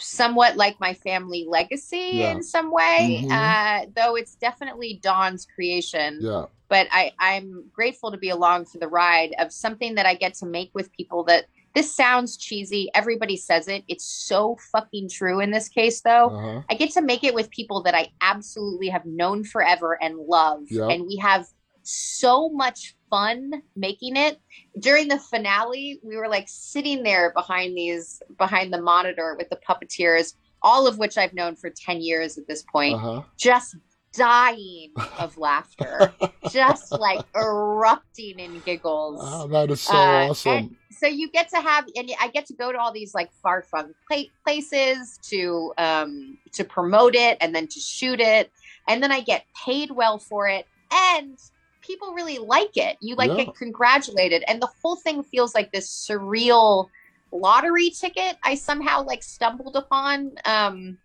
somewhat 0.00 0.56
like 0.56 0.78
my 0.80 0.94
family 0.94 1.46
legacy 1.48 2.10
Yeah. 2.14 2.32
in 2.32 2.42
some 2.42 2.70
way, 2.72 3.24
Mhm. 3.24 3.30
uh, 3.30 3.86
though 3.94 4.16
it's 4.16 4.34
definitely 4.34 4.98
Don's 5.02 5.46
creation 5.46 6.18
Yeah. 6.20 6.46
but 6.68 6.86
I, 6.92 7.12
I'm 7.18 7.64
grateful 7.72 8.10
to 8.12 8.16
be 8.16 8.28
along 8.30 8.66
for 8.66 8.78
the 8.78 8.86
ride 8.88 9.34
of 9.38 9.52
something 9.52 9.96
that 9.96 10.06
I 10.06 10.14
get 10.14 10.34
to 10.34 10.46
make 10.46 10.70
with 10.72 10.92
people 10.92 11.24
that 11.24 11.46
this 11.74 11.94
sounds 11.94 12.36
cheesy. 12.36 12.90
Everybody 12.94 13.36
says 13.36 13.68
it. 13.68 13.84
It's 13.86 14.04
so 14.04 14.56
fucking 14.72 15.08
true 15.08 15.38
in 15.38 15.52
this 15.52 15.68
case, 15.68 16.00
though. 16.00 16.30
Uh-huh. 16.30 16.62
I 16.68 16.74
get 16.74 16.90
to 16.92 17.00
make 17.02 17.22
it 17.22 17.32
with 17.32 17.48
people 17.50 17.82
that 17.84 17.94
I 17.94 18.08
absolutely 18.20 18.88
have 18.88 19.04
known 19.06 19.44
forever 19.44 19.96
and 20.02 20.16
love. 20.16 20.62
And 20.90 21.06
we 21.06 21.16
have 21.18 21.46
so 21.90 22.48
much 22.50 22.94
fun 23.10 23.50
making 23.76 24.16
it. 24.16 24.38
During 24.78 25.08
the 25.08 25.18
finale, 25.18 26.00
we 26.02 26.16
were 26.16 26.28
like 26.28 26.46
sitting 26.48 27.02
there 27.02 27.32
behind 27.34 27.76
these, 27.76 28.22
behind 28.38 28.72
the 28.72 28.80
monitor 28.80 29.34
with 29.36 29.48
the 29.50 29.58
puppeteers, 29.68 30.34
all 30.62 30.86
of 30.86 30.98
which 30.98 31.18
I've 31.18 31.34
known 31.34 31.56
for 31.56 31.70
10 31.70 32.00
years 32.00 32.38
at 32.38 32.46
this 32.46 32.62
point 32.62 32.94
Uh-huh. 32.96 33.22
just 33.36 33.76
dying 34.12 34.92
of 35.18 35.36
laughter, 35.38 36.12
just 36.50 36.92
like 36.92 37.24
erupting 37.34 38.38
in 38.38 38.60
giggles. 38.60 39.20
Oh, 39.22 39.46
that 39.48 39.70
is 39.70 39.80
so 39.80 39.94
Uh, 39.94 40.28
awesome. 40.30 40.76
so 40.90 41.06
you 41.06 41.30
get 41.30 41.48
to 41.50 41.60
have, 41.60 41.86
and 41.96 42.10
I 42.20 42.28
get 42.28 42.46
to 42.46 42.54
go 42.54 42.72
to 42.72 42.78
all 42.78 42.92
these 42.92 43.14
like 43.14 43.30
far 43.42 43.62
flung 43.62 43.92
pla- 44.10 44.30
places 44.44 45.18
to 45.30 45.72
um, 45.78 46.38
to 46.52 46.64
promote 46.64 47.14
it 47.14 47.38
and 47.40 47.54
then 47.54 47.66
to 47.68 47.80
shoot 47.80 48.20
it, 48.20 48.50
and 48.88 49.02
then 49.02 49.12
I 49.12 49.20
get 49.20 49.44
paid 49.64 49.90
well 49.92 50.18
for 50.18 50.48
it, 50.48 50.66
and 50.92 51.38
people 51.80 52.12
really 52.12 52.38
like 52.38 52.76
it. 52.76 52.96
You 53.00 53.14
like 53.16 53.30
Yeah. 53.30 53.44
get 53.44 53.54
congratulated, 53.54 54.44
and 54.48 54.60
the 54.60 54.68
whole 54.82 54.96
thing 54.96 55.22
feels 55.22 55.54
like 55.54 55.72
this 55.72 55.88
surreal 55.88 56.88
lottery 57.32 57.90
ticket 57.90 58.36
I 58.42 58.54
somehow 58.56 59.04
like 59.04 59.22
stumbled 59.22 59.76
upon. 59.76 60.32
Um, 60.44 60.98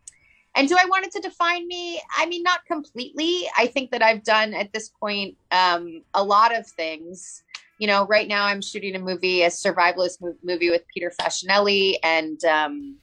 and 0.56 0.68
do 0.70 0.76
I 0.80 0.86
want 0.86 1.06
it 1.06 1.12
to 1.12 1.20
define 1.20 1.68
me? 1.68 2.02
I 2.18 2.26
mean, 2.26 2.42
not 2.42 2.66
completely. 2.66 3.48
I 3.58 3.68
think 3.68 3.92
that 3.92 4.02
I've 4.02 4.24
done 4.24 4.54
at 4.54 4.72
this 4.74 4.90
point 4.90 5.36
um, 5.52 6.02
a 6.14 6.24
lot 6.24 6.56
of 6.56 6.66
things. 6.66 7.44
You 7.78 7.88
know, 7.88 8.08
right 8.08 8.28
now 8.28 8.46
I'm 8.46 8.62
shooting 8.62 8.96
a 8.96 9.00
movie, 9.00 9.44
a 9.44 9.50
survivalist 9.50 10.22
mo- 10.22 10.36
movie 10.44 10.70
with 10.70 10.84
Peter 10.94 11.12
Facinelli 11.20 11.96
and 12.04 12.44
um, 12.46 12.96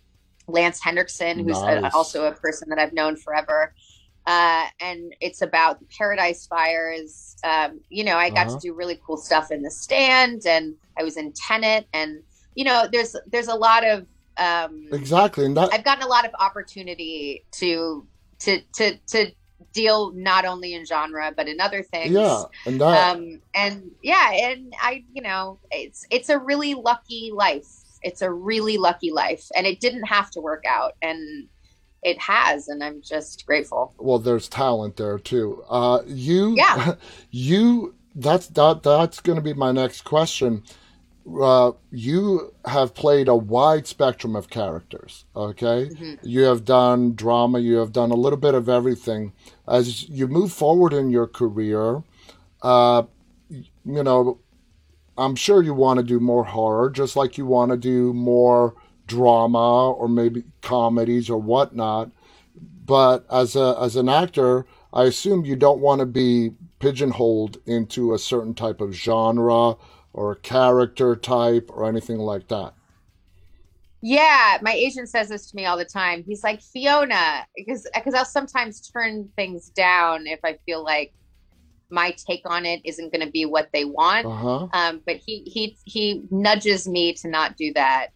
Lance 0.48 0.82
Henriksen, 0.82 1.44
who's 1.44 1.58
a- 1.58 1.94
also 1.94 2.24
a 2.24 2.32
person 2.32 2.70
that 2.70 2.78
I've 2.78 2.94
known 2.94 3.16
forever. 3.16 3.74
Uh, 4.26 4.66
and 4.80 5.14
it's 5.20 5.42
about 5.42 5.80
the 5.80 5.86
Paradise 5.98 6.46
Fires. 6.46 7.36
Um, 7.44 7.80
you 7.88 8.04
know, 8.04 8.16
I 8.16 8.30
got 8.30 8.48
Uh-huh. 8.48 8.58
to 8.60 8.68
do 8.68 8.74
really 8.74 9.00
cool 9.06 9.16
stuff 9.16 9.50
in 9.50 9.62
the 9.62 9.70
stand, 9.70 10.42
and 10.46 10.74
I 10.98 11.02
was 11.02 11.16
in 11.16 11.32
Tenet, 11.32 11.88
and 11.92 12.22
you 12.54 12.64
know, 12.64 12.86
there's 12.92 13.16
there's 13.30 13.48
a 13.48 13.54
lot 13.54 13.84
of 13.86 14.06
um, 14.38 14.82
exactly. 14.92 15.44
And 15.44 15.56
that 15.56 15.70
I've 15.70 15.84
gotten 15.84 16.04
a 16.04 16.08
lot 16.08 16.24
of 16.26 16.32
opportunity 16.38 17.46
to 17.56 18.06
to 18.40 18.60
to 18.76 18.98
to 19.08 19.32
deal 19.72 20.12
not 20.14 20.44
only 20.44 20.74
in 20.74 20.84
genre 20.84 21.32
but 21.36 21.48
in 21.48 21.60
other 21.60 21.82
things. 21.82 22.12
yeah, 22.12 22.44
and 22.66 22.80
that 22.80 23.10
Um 23.10 23.40
and 23.54 23.90
yeah, 24.02 24.30
and 24.32 24.72
I 24.80 25.04
you 25.12 25.22
know, 25.22 25.60
it's 25.70 26.04
it's 26.10 26.28
a 26.28 26.38
really 26.38 26.74
lucky 26.74 27.30
life. 27.34 27.68
It's 28.02 28.22
a 28.22 28.32
really 28.32 28.78
lucky 28.78 29.12
life 29.12 29.46
and 29.56 29.66
it 29.66 29.80
didn't 29.80 30.04
have 30.04 30.30
to 30.32 30.40
work 30.40 30.64
out 30.68 30.92
and 31.02 31.48
it 32.02 32.18
has 32.18 32.68
and 32.68 32.82
I'm 32.82 33.00
just 33.00 33.46
grateful. 33.46 33.94
well 33.98 34.18
there's 34.18 34.48
talent 34.48 34.96
there 34.96 35.18
too. 35.18 35.64
Uh 35.68 36.00
you 36.06 36.54
Yeah. 36.56 36.94
you 37.30 37.94
that's 38.14 38.48
that 38.48 38.82
that's 38.82 39.20
going 39.20 39.36
to 39.36 39.42
be 39.42 39.54
my 39.54 39.72
next 39.72 40.02
question. 40.02 40.62
Uh, 41.40 41.70
you 41.92 42.52
have 42.66 42.94
played 42.94 43.28
a 43.28 43.34
wide 43.36 43.86
spectrum 43.86 44.34
of 44.34 44.50
characters. 44.50 45.24
Okay, 45.36 45.88
Mhm. 45.88 46.18
you 46.22 46.42
have 46.42 46.64
done 46.64 47.14
drama. 47.14 47.60
You 47.60 47.76
have 47.76 47.92
done 47.92 48.10
a 48.10 48.16
little 48.16 48.38
bit 48.38 48.54
of 48.54 48.68
everything. 48.68 49.32
As 49.68 50.08
you 50.08 50.26
move 50.26 50.52
forward 50.52 50.92
in 50.92 51.10
your 51.10 51.28
career, 51.28 52.02
uh, 52.60 53.04
you 53.48 54.02
know, 54.02 54.38
I'm 55.16 55.36
sure 55.36 55.62
you 55.62 55.74
want 55.74 55.98
to 55.98 56.02
do 56.04 56.18
more 56.18 56.44
horror, 56.44 56.90
just 56.90 57.14
like 57.16 57.38
you 57.38 57.46
want 57.46 57.70
to 57.70 57.76
do 57.78 58.12
more 58.12 58.74
drama 59.12 59.92
or 59.92 60.08
maybe 60.08 60.42
comedies 60.62 61.28
or 61.28 61.38
whatnot. 61.38 62.10
But 62.84 63.24
as 63.30 63.54
a 63.56 63.76
as 63.80 63.96
an 63.96 64.08
actor, 64.08 64.66
I 64.92 65.04
assume 65.04 65.44
you 65.44 65.56
don't 65.56 65.80
want 65.80 66.00
to 66.00 66.06
be 66.06 66.50
pigeonholed 66.78 67.58
into 67.66 68.14
a 68.14 68.18
certain 68.18 68.54
type 68.54 68.80
of 68.80 68.92
genre 68.92 69.76
or 70.12 70.32
a 70.32 70.36
character 70.36 71.14
type 71.14 71.70
or 71.72 71.88
anything 71.88 72.18
like 72.18 72.48
that. 72.48 72.74
Yeah, 74.00 74.58
my 74.62 74.72
agent 74.72 75.08
says 75.08 75.28
this 75.28 75.48
to 75.50 75.56
me 75.56 75.64
all 75.64 75.78
the 75.78 75.84
time. 75.84 76.24
He's 76.26 76.42
like, 76.42 76.60
"Fiona," 76.60 77.46
because 77.56 77.86
because 77.94 78.14
I'll 78.14 78.24
sometimes 78.24 78.80
turn 78.90 79.28
things 79.36 79.70
down 79.70 80.26
if 80.26 80.40
I 80.44 80.58
feel 80.66 80.82
like 80.82 81.12
my 81.92 82.10
take 82.10 82.42
on 82.46 82.66
it 82.66 82.80
isn't 82.84 83.12
going 83.12 83.24
to 83.24 83.30
be 83.30 83.44
what 83.44 83.68
they 83.72 83.84
want. 83.84 84.26
Uh-huh. 84.26 84.66
Um, 84.72 85.02
but 85.06 85.16
he 85.16 85.42
he 85.44 85.76
he 85.84 86.22
nudges 86.30 86.88
me 86.88 87.12
to 87.14 87.28
not 87.28 87.56
do 87.56 87.72
that. 87.74 88.08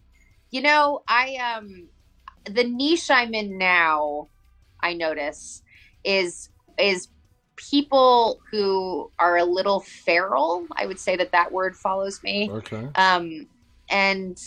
You 0.51 0.61
know, 0.61 1.03
I 1.07 1.35
um 1.55 1.89
the 2.45 2.63
niche 2.63 3.09
I'm 3.11 3.33
in 3.33 3.57
now, 3.57 4.29
I 4.81 4.93
notice 4.93 5.61
is 6.03 6.49
is 6.79 7.09
people 7.71 8.39
who 8.51 9.11
are 9.19 9.37
a 9.37 9.43
little 9.43 9.81
feral. 9.81 10.67
I 10.75 10.85
would 10.85 10.99
say 10.99 11.15
that 11.17 11.31
that 11.31 11.51
word 11.51 11.75
follows 11.75 12.21
me. 12.23 12.49
Okay. 12.49 12.87
Um, 12.95 13.47
and 13.89 14.37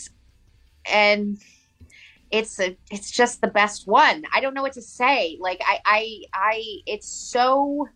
and 0.91 1.37
it's 2.31 2.59
a 2.59 2.77
it's 2.89 3.11
just 3.11 3.41
the 3.41 3.47
best 3.47 3.87
one. 3.87 4.23
I 4.33 4.39
don't 4.39 4.53
know 4.53 4.61
what 4.61 4.73
to 4.73 4.81
say. 4.81 5.37
Like 5.39 5.61
I 5.65 5.79
I 5.85 6.21
I 6.33 6.63
it's 6.85 7.07
so 7.09 7.87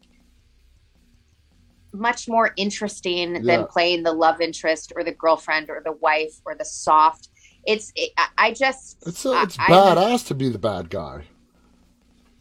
much 1.93 2.27
more 2.27 2.51
interesting 2.57 3.35
Yeah. 3.35 3.57
than 3.57 3.67
playing 3.67 4.03
the 4.03 4.11
love 4.11 4.41
interest 4.41 4.91
or 4.95 5.03
the 5.03 5.13
girlfriend 5.13 5.69
or 5.69 5.81
the 5.83 5.93
wife 5.93 6.35
or 6.45 6.55
the 6.55 6.65
soft. 6.65 7.29
It's 7.65 7.91
it, 7.95 8.11
I- 8.17 8.27
I 8.37 8.51
just 8.53 9.05
It's 9.07 9.25
a, 9.25 9.41
it's 9.43 9.57
I- 9.59 9.65
I- 9.67 9.71
badass 9.71 10.27
to 10.27 10.35
be 10.35 10.49
the 10.49 10.59
bad 10.59 10.89
guy. 10.89 11.25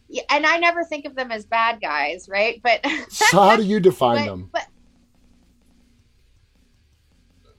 Yeah, 0.07 0.23
and 0.29 0.45
I 0.45 0.57
never 0.57 0.83
think 0.83 1.05
of 1.05 1.15
them 1.15 1.31
as 1.31 1.45
bad 1.45 1.81
guys, 1.81 2.29
right? 2.29 2.61
But 2.63 2.85
So 3.09 3.41
how 3.41 3.55
do 3.55 3.63
you 3.63 3.79
define 3.91 4.17
but, 4.17 4.25
them? 4.25 4.49
but 4.53 4.67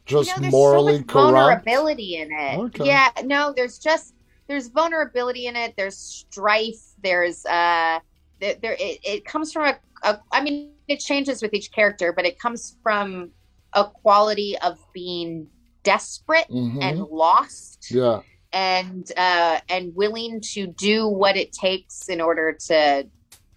Just 0.06 0.36
you 0.36 0.42
know, 0.42 0.50
morally 0.50 0.98
so 0.98 1.04
corrupt? 1.04 1.64
vulnerability 1.64 2.16
in 2.16 2.30
it. 2.32 2.58
Okay. 2.58 2.86
Yeah, 2.86 3.08
no, 3.24 3.52
there's 3.54 3.78
just 3.78 4.14
there's 4.46 4.68
vulnerability 4.68 5.46
in 5.46 5.56
it. 5.56 5.74
There's 5.76 5.96
strife. 5.98 6.80
There's 7.02 7.44
uh, 7.46 7.98
there, 8.40 8.54
there 8.62 8.76
it, 8.78 9.00
it 9.02 9.24
comes 9.24 9.52
from 9.52 9.64
a, 9.64 9.78
a. 10.08 10.20
I 10.32 10.42
mean, 10.42 10.70
it 10.86 11.00
changes 11.00 11.42
with 11.42 11.52
each 11.52 11.72
character, 11.72 12.12
but 12.12 12.24
it 12.24 12.38
comes 12.38 12.76
from 12.84 13.32
a 13.72 13.84
quality 13.84 14.56
of 14.62 14.78
being 14.94 15.48
desperate 15.92 16.48
Mhm. 16.50 16.82
and 16.82 16.98
lost 17.24 17.90
Yeah. 17.90 18.20
and 18.52 19.10
uh, 19.16 19.60
and 19.68 19.94
willing 19.94 20.40
to 20.54 20.66
do 20.66 21.06
what 21.06 21.36
it 21.36 21.52
takes 21.52 22.08
in 22.08 22.20
order 22.20 22.52
to 22.68 23.06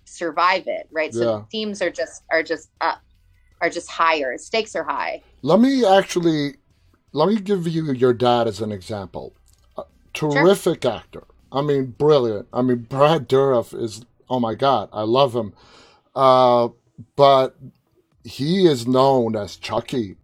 survive 0.05 0.65
it. 0.67 0.88
Right. 0.91 1.13
So 1.13 1.19
Yeah. 1.23 1.38
the 1.39 1.45
themes 1.51 1.82
are 1.82 1.89
just 2.01 2.23
are 2.32 2.43
just 2.43 2.69
up, 2.82 2.99
are 3.61 3.69
just 3.69 3.89
higher. 3.89 4.38
Stakes 4.38 4.75
are 4.75 4.84
high. 4.84 5.21
Let 5.41 5.59
me 5.59 5.86
actually 5.86 6.55
let 7.13 7.27
me 7.30 7.38
give 7.39 7.67
you 7.67 7.91
your 7.93 8.13
dad 8.13 8.47
as 8.47 8.61
an 8.61 8.71
example. 8.71 9.34
A 9.77 9.84
terrific 10.13 10.86
actor. 10.86 11.23
I 11.51 11.61
mean, 11.61 11.95
brilliant. 11.97 12.47
I 12.53 12.61
mean, 12.61 12.86
Brad 12.93 13.27
Dourif 13.27 13.73
is 13.86 14.05
oh 14.30 14.39
my 14.39 14.53
god, 14.55 14.89
I 14.93 15.01
love 15.03 15.36
him. 15.36 15.53
Uh, 16.15 16.69
but 17.15 17.55
he 18.23 18.67
is 18.67 18.86
known 18.86 19.36
as 19.36 19.55
Chucky. 19.55 20.17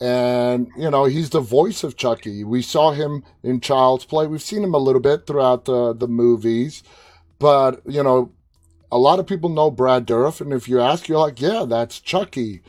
And, 0.00 0.70
you 0.76 0.90
know, 0.90 1.04
he's 1.06 1.30
the 1.30 1.40
voice 1.40 1.82
of 1.82 1.96
Chucky. 1.96 2.44
We 2.44 2.62
saw 2.62 2.92
him 2.92 3.24
in 3.42 3.60
Child's 3.60 4.04
Play. 4.04 4.26
We've 4.26 4.42
seen 4.42 4.62
him 4.62 4.74
a 4.74 4.78
little 4.78 5.00
bit 5.00 5.26
throughout 5.26 5.64
the, 5.64 5.92
the 5.92 6.06
movies. 6.06 6.82
But, 7.38 7.82
you 7.86 8.02
know, 8.02 8.32
a 8.92 8.98
lot 8.98 9.18
of 9.18 9.26
people 9.26 9.50
know 9.50 9.70
Brad 9.70 10.06
Dourif. 10.06 10.40
And 10.40 10.52
if 10.52 10.68
you 10.68 10.80
ask, 10.80 11.08
you're 11.08 11.18
like, 11.18 11.40
yeah, 11.40 11.64
that's 11.68 11.98
Chucky. 11.98 12.62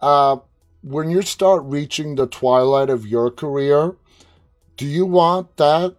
Uh, 0.00 0.36
when 0.82 1.10
you 1.10 1.22
start 1.22 1.62
reaching 1.64 2.14
the 2.14 2.26
twilight 2.26 2.90
of 2.90 3.06
your 3.06 3.30
career, 3.30 3.96
do 4.76 4.86
you 4.86 5.06
want 5.06 5.56
that? 5.56 5.96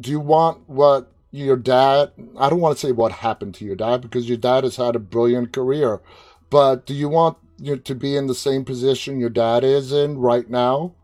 Do 0.00 0.10
you 0.10 0.20
want 0.20 0.68
what 0.68 1.12
your 1.30 1.56
dad? 1.56 2.12
I 2.38 2.48
don't 2.48 2.60
want 2.60 2.78
to 2.78 2.86
say 2.86 2.92
what 2.92 3.12
happened 3.12 3.54
to 3.56 3.64
your 3.64 3.76
dad 3.76 4.00
because 4.00 4.28
your 4.28 4.38
dad 4.38 4.64
has 4.64 4.76
had 4.76 4.96
a 4.96 5.00
brilliant 5.00 5.52
career, 5.52 6.00
but 6.48 6.86
do 6.86 6.94
you 6.94 7.08
want 7.08 7.36
you 7.58 7.76
to 7.76 7.94
be 7.94 8.16
in 8.16 8.26
the 8.26 8.34
same 8.34 8.64
position 8.64 9.20
your 9.20 9.30
dad 9.30 9.64
is 9.64 9.92
in 9.92 10.18
right 10.18 10.48
now, 10.48 10.94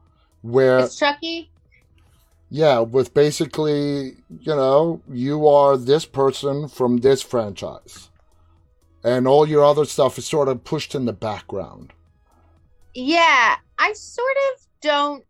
where 0.43 0.79
Is 0.81 0.97
Chucky? 0.97 1.51
yeah, 2.51 2.81
with 2.81 3.15
basically 3.15 4.17
you 4.41 4.55
know 4.55 5.03
you 5.11 5.49
are 5.49 5.77
this 5.77 6.05
person 6.05 6.69
from 6.69 6.99
this 6.99 7.23
franchise, 7.23 8.11
and 9.03 9.27
all 9.27 9.47
your 9.49 9.65
other 9.65 9.85
stuff 9.85 10.19
is 10.19 10.27
sort 10.27 10.49
of 10.49 10.65
pushed 10.65 10.95
in 10.95 11.05
the 11.07 11.13
background. 11.13 11.93
Yeah, 12.95 13.57
I 13.79 13.93
sort 13.95 14.37
of 14.53 14.67
don't 14.81 15.25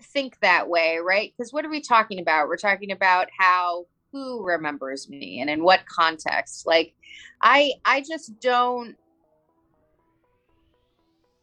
think 0.00 0.38
that 0.40 0.68
way, 0.68 0.98
right? 1.04 1.32
Because 1.36 1.52
what 1.52 1.64
are 1.64 1.70
we 1.70 1.80
talking 1.80 2.20
about? 2.20 2.48
We're 2.48 2.56
talking 2.56 2.92
about 2.92 3.28
how 3.36 3.86
who 4.12 4.44
remembers 4.44 5.08
me 5.08 5.40
and 5.40 5.50
in 5.50 5.62
what 5.62 5.80
context. 5.86 6.66
Like, 6.66 6.94
I 7.42 7.72
I 7.84 8.02
just 8.02 8.38
don't. 8.40 8.96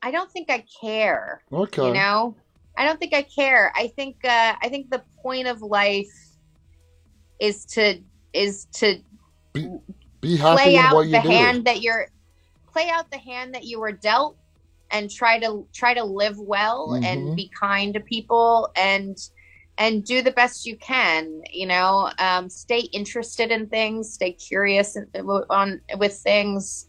I 0.04 0.12
don't 0.12 0.30
think 0.30 0.50
I 0.52 0.66
care. 0.82 1.42
Okay. 1.52 1.88
You 1.88 1.94
know, 1.94 2.36
I 2.78 2.86
don't 2.86 3.00
think 3.00 3.14
I 3.14 3.22
care. 3.24 3.72
I 3.76 3.88
think 3.88 4.18
uh, 4.26 4.54
I 4.62 4.70
think 4.70 4.90
the 4.92 5.04
point 5.22 5.48
of 5.48 5.62
life 5.62 6.12
is 7.40 7.66
to 7.66 8.00
is 8.34 8.66
to 8.74 8.98
Be 9.54 9.68
be 10.22 10.36
happy 10.36 10.62
play 10.62 10.78
out 10.78 11.04
the 11.04 11.20
do. 11.22 11.30
hand 11.30 11.66
that 11.66 11.82
you're 11.82 12.08
play 12.72 12.90
out 12.90 13.10
the 13.12 13.18
hand 13.18 13.54
that 13.56 13.66
you 13.66 13.80
were 13.80 13.92
dealt 13.92 14.38
and 14.92 15.10
try 15.10 15.40
to 15.40 15.68
try 15.74 15.94
to 15.94 16.04
live 16.04 16.38
well 16.40 16.90
Mhm. 16.90 17.06
and 17.06 17.36
be 17.36 17.50
kind 17.50 17.94
to 17.94 18.00
people 18.00 18.70
and 18.76 19.18
and 19.78 20.04
do 20.04 20.22
the 20.22 20.32
best 20.32 20.66
you 20.66 20.78
can 20.78 21.42
you 21.52 21.66
know 21.66 22.12
um, 22.20 22.50
stay 22.50 22.80
interested 22.94 23.52
in 23.52 23.68
things 23.70 24.14
stay 24.14 24.32
curious 24.34 24.98
on 25.50 25.82
with 25.98 26.14
things 26.16 26.88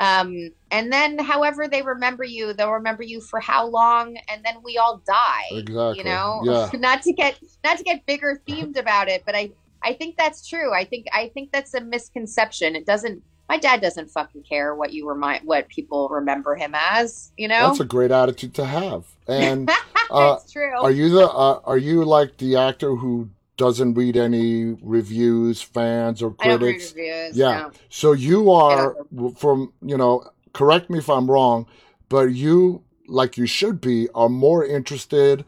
um, 0.00 0.50
and 0.70 0.92
then 0.92 1.18
however 1.18 1.68
they 1.68 1.82
remember 1.82 2.24
you 2.24 2.52
they'll 2.52 2.72
remember 2.72 3.02
you 3.02 3.20
for 3.20 3.40
how 3.40 3.66
long 3.66 4.16
and 4.28 4.44
then 4.44 4.56
we 4.64 4.76
all 4.76 5.02
die 5.06 5.48
Exactly. 5.52 5.98
you 5.98 6.04
know 6.04 6.40
Yeah. 6.44 6.70
not 6.74 7.02
to 7.02 7.12
get 7.12 7.38
not 7.62 7.78
to 7.78 7.84
get 7.84 8.04
bigger 8.06 8.40
themed 8.48 8.76
about 8.78 9.08
it 9.08 9.22
but 9.24 9.34
i 9.34 9.50
i 9.82 9.92
think 9.92 10.16
that's 10.16 10.46
true 10.48 10.72
i 10.72 10.84
think 10.84 11.06
i 11.12 11.28
think 11.28 11.52
that's 11.52 11.74
a 11.74 11.80
misconception 11.80 12.74
it 12.74 12.86
doesn't 12.86 13.22
my 13.48 13.58
dad 13.58 13.80
doesn't 13.82 14.08
fucking 14.08 14.42
care 14.42 14.74
what 14.74 14.92
you 14.92 15.06
remind 15.08 15.46
what 15.46 15.68
people 15.68 16.08
remember 16.08 16.54
him 16.56 16.74
as 16.74 17.30
you 17.36 17.46
know 17.46 17.66
That's 17.68 17.80
a 17.80 17.84
great 17.84 18.10
attitude 18.10 18.54
to 18.54 18.64
have. 18.64 19.04
And 19.28 19.70
uh, 20.10 20.38
true 20.50 20.72
are 20.80 20.90
you 20.90 21.10
the 21.10 21.28
uh, 21.28 21.60
are 21.64 21.76
you 21.78 22.04
like 22.04 22.38
the 22.38 22.56
actor 22.56 22.94
who 22.96 23.28
doesn't 23.56 23.94
read 23.94 24.16
any 24.16 24.76
reviews, 24.82 25.62
fans, 25.62 26.22
or 26.22 26.34
i 26.40 26.48
don't 26.48 26.60
read 26.62 26.74
critics? 26.80 26.94
reviews 26.94 27.36
Yeah. 27.36 27.58
no. 27.58 27.72
So 27.88 28.12
you 28.12 28.50
are 28.50 28.96
from 29.36 29.72
you 29.82 29.96
know. 29.96 30.24
Correct 30.52 30.88
me 30.90 30.98
if 30.98 31.10
I'm 31.10 31.30
wrong, 31.30 31.66
but 32.08 32.26
you 32.32 32.82
like 33.08 33.36
you 33.36 33.46
should 33.46 33.80
be 33.80 34.08
are 34.14 34.28
more 34.28 34.64
interested 34.64 35.44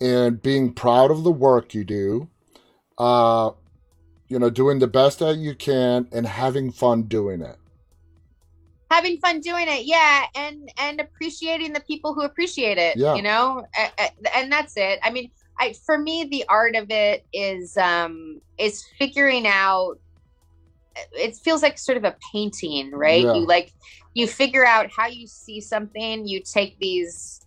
in 0.00 0.36
being 0.36 0.72
proud 0.72 1.10
of 1.10 1.24
the 1.24 1.32
work 1.32 1.74
you 1.74 1.84
do. 1.84 2.28
Uh, 2.98 3.50
you 4.28 4.38
know, 4.38 4.50
doing 4.50 4.78
the 4.78 4.86
best 4.86 5.18
that 5.18 5.36
you 5.38 5.54
can 5.54 6.08
and 6.12 6.26
having 6.26 6.70
fun 6.72 7.02
doing 7.04 7.40
it. 7.42 7.56
having 8.90 9.18
fun 9.18 9.40
doing 9.40 9.66
it 9.68 9.84
yeah 9.86 10.24
and 10.36 10.70
and 10.78 11.00
appreciating 11.00 11.72
the 11.72 11.80
people 11.80 12.14
who 12.14 12.22
appreciate 12.22 12.78
it 12.78 12.96
Yeah. 12.96 13.14
you 13.16 13.22
know 13.22 13.66
and 14.36 14.52
that's 14.52 14.76
it 14.76 15.00
i 15.02 15.10
mean 15.10 15.30
i 15.58 15.74
for 15.86 15.98
me 15.98 16.24
the 16.24 16.44
art 16.48 16.74
of 16.76 16.90
it 16.90 17.24
is 17.32 17.76
um 17.76 18.40
is 18.58 18.84
figuring 18.98 19.46
out 19.46 19.98
it 21.12 21.34
feels 21.36 21.62
like 21.62 21.78
sort 21.78 21.98
of 21.98 22.04
a 22.04 22.16
painting 22.32 22.90
right 22.92 23.24
Yeah. 23.24 23.34
you 23.34 23.46
like 23.46 23.72
you 24.14 24.26
figure 24.26 24.64
out 24.64 24.90
how 24.96 25.06
you 25.06 25.26
see 25.26 25.60
something 25.60 26.26
you 26.26 26.40
take 26.40 26.78
these 26.78 27.40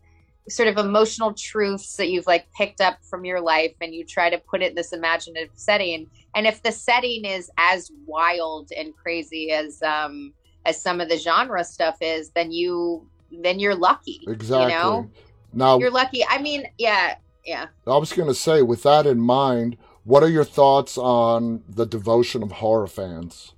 sort 0.50 0.70
of 0.70 0.78
emotional 0.78 1.34
truths 1.34 1.98
that 1.98 2.10
you've 2.10 2.28
like 2.28 2.48
picked 2.58 2.80
up 2.80 2.98
from 3.10 3.26
your 3.26 3.42
life 3.42 3.74
and 3.82 3.94
you 3.94 4.06
try 4.06 4.30
to 4.30 4.38
put 4.50 4.62
it 4.62 4.70
in 4.70 4.76
this 4.76 4.94
imaginative 4.94 5.50
setting 5.56 6.08
and 6.36 6.48
if 6.48 6.62
the 6.64 6.72
setting 6.72 7.26
is 7.26 7.50
as 7.58 7.92
wild 8.06 8.70
and 8.78 8.96
crazy 8.96 9.52
as 9.52 9.82
um 9.82 10.34
as 10.66 10.82
some 10.82 11.00
of 11.02 11.10
the 11.10 11.18
genre 11.18 11.64
stuff 11.64 11.96
is 12.02 12.32
then 12.32 12.52
you 12.52 13.06
then 13.44 13.60
you're 13.60 13.76
lucky 13.76 14.22
Exactly. 14.28 14.64
you 14.64 14.70
know 14.70 15.10
Now, 15.54 15.80
you're 15.80 15.92
lucky 15.92 16.24
i 16.30 16.42
mean 16.42 16.66
yeah 16.78 17.16
yeah. 17.48 17.68
I 17.88 17.98
was 17.98 18.14
going 18.14 18.28
to 18.28 18.36
say, 18.36 18.62
with 18.62 18.84
that 18.84 19.08
in 19.08 19.20
mind, 19.20 19.78
what 20.04 20.22
are 20.22 20.30
your 20.30 20.44
thoughts 20.44 20.98
on 20.98 21.64
the 21.68 21.86
devotion 21.86 22.44
of 22.44 22.52
horror 22.54 22.88
fans? 22.88 23.54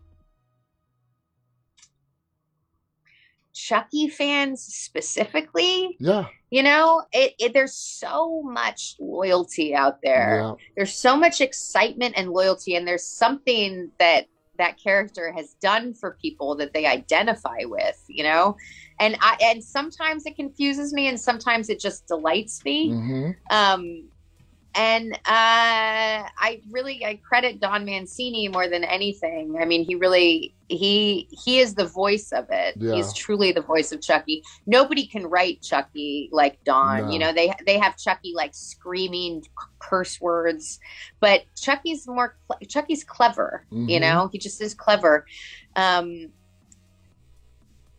chucky 3.59 4.07
fans 4.07 4.61
specifically? 4.61 5.97
Yeah, 5.99 6.27
you 6.49 6.63
know 6.63 7.03
it, 7.11 7.35
it 7.39 7.53
there's 7.53 7.75
so 7.75 8.41
much 8.43 8.95
loyalty 8.99 9.75
out 9.75 9.99
there. 10.01 10.41
Yeah, 10.41 10.53
there's 10.75 10.93
so 10.93 11.15
much 11.17 11.41
excitement 11.41 12.15
and 12.17 12.29
loyalty 12.29 12.75
and 12.75 12.87
there's 12.87 13.05
something 13.05 13.91
that 13.99 14.27
that 14.57 14.77
character 14.81 15.31
has 15.31 15.53
done 15.61 15.93
for 15.93 16.17
people 16.21 16.55
that 16.55 16.73
they 16.73 16.85
identify 16.85 17.59
with 17.63 18.03
you 18.07 18.23
know 18.23 18.55
and 18.99 19.17
i 19.21 19.37
and 19.41 19.63
sometimes 19.63 20.25
it 20.25 20.35
confuses 20.35 20.93
me 20.93 21.07
and 21.07 21.19
sometimes 21.19 21.69
it 21.69 21.79
just 21.79 22.07
delights 22.07 22.63
me 22.65 22.91
hmm 22.91 23.31
um 23.51 24.03
and 24.75 25.13
uh, 25.13 25.19
I 25.25 26.61
really 26.71 27.03
I 27.03 27.19
credit 27.27 27.59
Don 27.59 27.85
Mancini 27.85 28.47
more 28.47 28.67
than 28.67 28.83
anything. 28.83 29.57
I 29.59 29.65
mean, 29.65 29.83
he 29.83 29.95
really 29.95 30.55
he 30.67 31.27
he 31.31 31.59
is 31.59 31.73
the 31.73 31.85
voice 31.85 32.31
of 32.31 32.45
it. 32.51 32.75
Yeah. 32.77 32.93
He's 32.95 33.13
truly 33.13 33.51
the 33.51 33.61
voice 33.61 33.91
of 33.91 34.01
Chucky. 34.01 34.43
Nobody 34.67 35.07
can 35.07 35.25
write 35.25 35.63
Chucky 35.63 36.29
like 36.31 36.59
Don. 36.65 36.99
No. 37.07 37.11
You 37.11 37.19
know, 37.19 37.33
they 37.33 37.51
they 37.65 37.79
have 37.79 37.97
Chucky 37.97 38.33
like 38.35 38.51
screaming 38.53 39.43
curse 39.79 40.21
words, 40.21 40.79
but 41.19 41.41
Chucky's 41.57 42.07
more 42.07 42.37
Chucky's 42.67 43.03
clever. 43.03 43.65
You 43.71 43.99
Mhm. 43.99 44.01
know, 44.01 44.29
he 44.31 44.37
just 44.37 44.61
is 44.61 44.75
clever. 44.75 45.25
Um, 45.75 46.31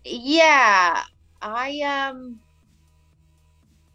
yeah, 0.05 1.03
I 1.43 1.81
um. 1.81 2.41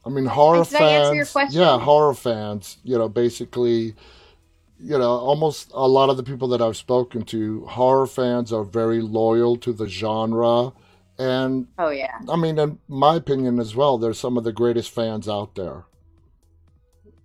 I 0.06 0.10
mean, 0.10 0.26
horror 0.26 0.64
Did 0.64 0.76
I 0.76 0.84
answer 0.84 1.14
your 1.14 1.26
fans. 1.26 1.32
question? 1.32 1.62
Yeah, 1.62 1.80
horror 1.80 2.14
fans. 2.14 2.78
You 2.84 2.98
know, 2.98 3.10
basically, 3.10 3.96
you 4.80 4.98
know, 4.98 5.12
almost 5.12 5.72
a 5.74 5.88
lot 5.88 6.10
of 6.10 6.18
the 6.18 6.24
people 6.24 6.48
that 6.50 6.62
I've 6.62 6.78
spoken 6.78 7.24
to, 7.26 7.66
horror 7.66 8.08
fans 8.08 8.54
are 8.54 8.64
very 8.64 9.02
loyal 9.02 9.58
to 9.58 9.74
the 9.74 9.88
genre, 9.88 10.74
and 11.18 11.68
Oh 11.78 11.90
yeah. 11.90 12.20
I 12.30 12.36
mean, 12.38 12.60
in 12.60 12.80
my 12.88 13.16
opinion 13.18 13.60
as 13.60 13.76
well, 13.76 13.98
they're 13.98 14.14
some 14.14 14.38
of 14.38 14.44
the 14.44 14.54
greatest 14.54 14.92
fans 14.92 15.28
out 15.30 15.56
there. 15.56 15.86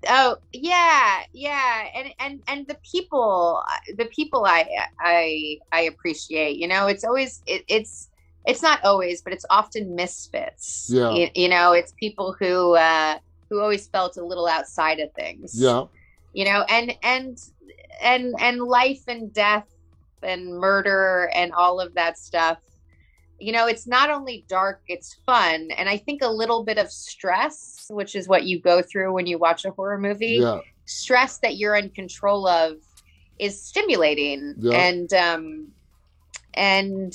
Oh 0.09 0.37
yeah, 0.53 1.25
yeah, 1.33 1.87
and 1.95 2.15
and 2.19 2.43
and 2.49 2.67
the 2.67 2.77
people, 2.91 3.63
the 3.97 4.07
people 4.07 4.47
I 4.47 4.67
I 4.99 5.59
I 5.73 5.83
appreciate. 5.83 6.57
You 6.57 6.69
know, 6.69 6.87
it's 6.87 7.05
always 7.05 7.43
it, 7.47 7.65
it's 7.69 8.10
it's 8.47 8.63
not 8.63 8.83
always, 8.85 9.23
but 9.23 9.33
it's 9.33 9.45
often 9.51 9.95
misfits. 9.95 10.89
Yeah. 10.93 11.11
you, 11.13 11.29
you 11.35 11.49
know, 11.49 11.73
it's 11.73 11.93
people 11.93 12.35
who 12.39 12.75
uh, 12.75 13.19
who 13.49 13.61
always 13.61 13.87
felt 13.89 14.17
a 14.17 14.25
little 14.25 14.47
outside 14.47 15.01
of 15.01 15.13
things. 15.13 15.61
Yeah, 15.61 15.85
you 16.33 16.45
know, 16.45 16.65
and 16.69 16.95
and 17.03 17.39
and 18.03 18.35
and 18.41 18.61
life 18.63 19.03
and 19.09 19.33
death 19.33 19.67
and 20.23 20.59
murder 20.59 21.31
and 21.35 21.53
all 21.53 21.81
of 21.81 21.95
that 21.95 22.19
stuff. 22.19 22.59
You 23.39 23.53
know, 23.53 23.67
it's 23.67 23.87
not 23.87 24.11
only 24.11 24.45
dark, 24.49 24.83
it's 24.87 25.17
fun, 25.25 25.71
and 25.77 25.89
I 25.89 25.97
think 25.97 26.21
a 26.23 26.29
little 26.29 26.63
bit 26.63 26.77
of 26.77 26.91
stress, 26.91 27.87
which 27.89 28.15
is 28.15 28.29
what 28.29 28.45
you 28.45 28.61
go 28.61 28.83
through 28.83 29.13
when 29.15 29.27
you 29.27 29.39
watch 29.39 29.65
a 29.65 29.71
horror 29.71 29.99
movie 29.99 30.41
yeah, 30.41 30.61
stress 30.85 31.39
that 31.39 31.57
you're 31.57 31.77
in 31.77 31.89
control 31.91 32.47
of 32.47 32.77
is 33.39 33.63
stimulating 33.63 34.55
Yeah. 34.59 34.73
and 34.73 35.13
um 35.15 35.69
and 36.55 37.15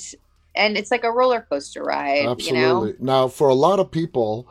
and 0.56 0.76
it's 0.76 0.90
like 0.90 1.04
a 1.04 1.10
roller 1.10 1.46
coaster 1.48 1.82
ride 1.82 2.26
absolutely. 2.26 2.48
you 2.48 2.52
know 2.52 2.94
Now, 2.98 3.28
for 3.28 3.48
a 3.48 3.54
lot 3.54 3.78
of 3.78 3.90
people, 3.90 4.48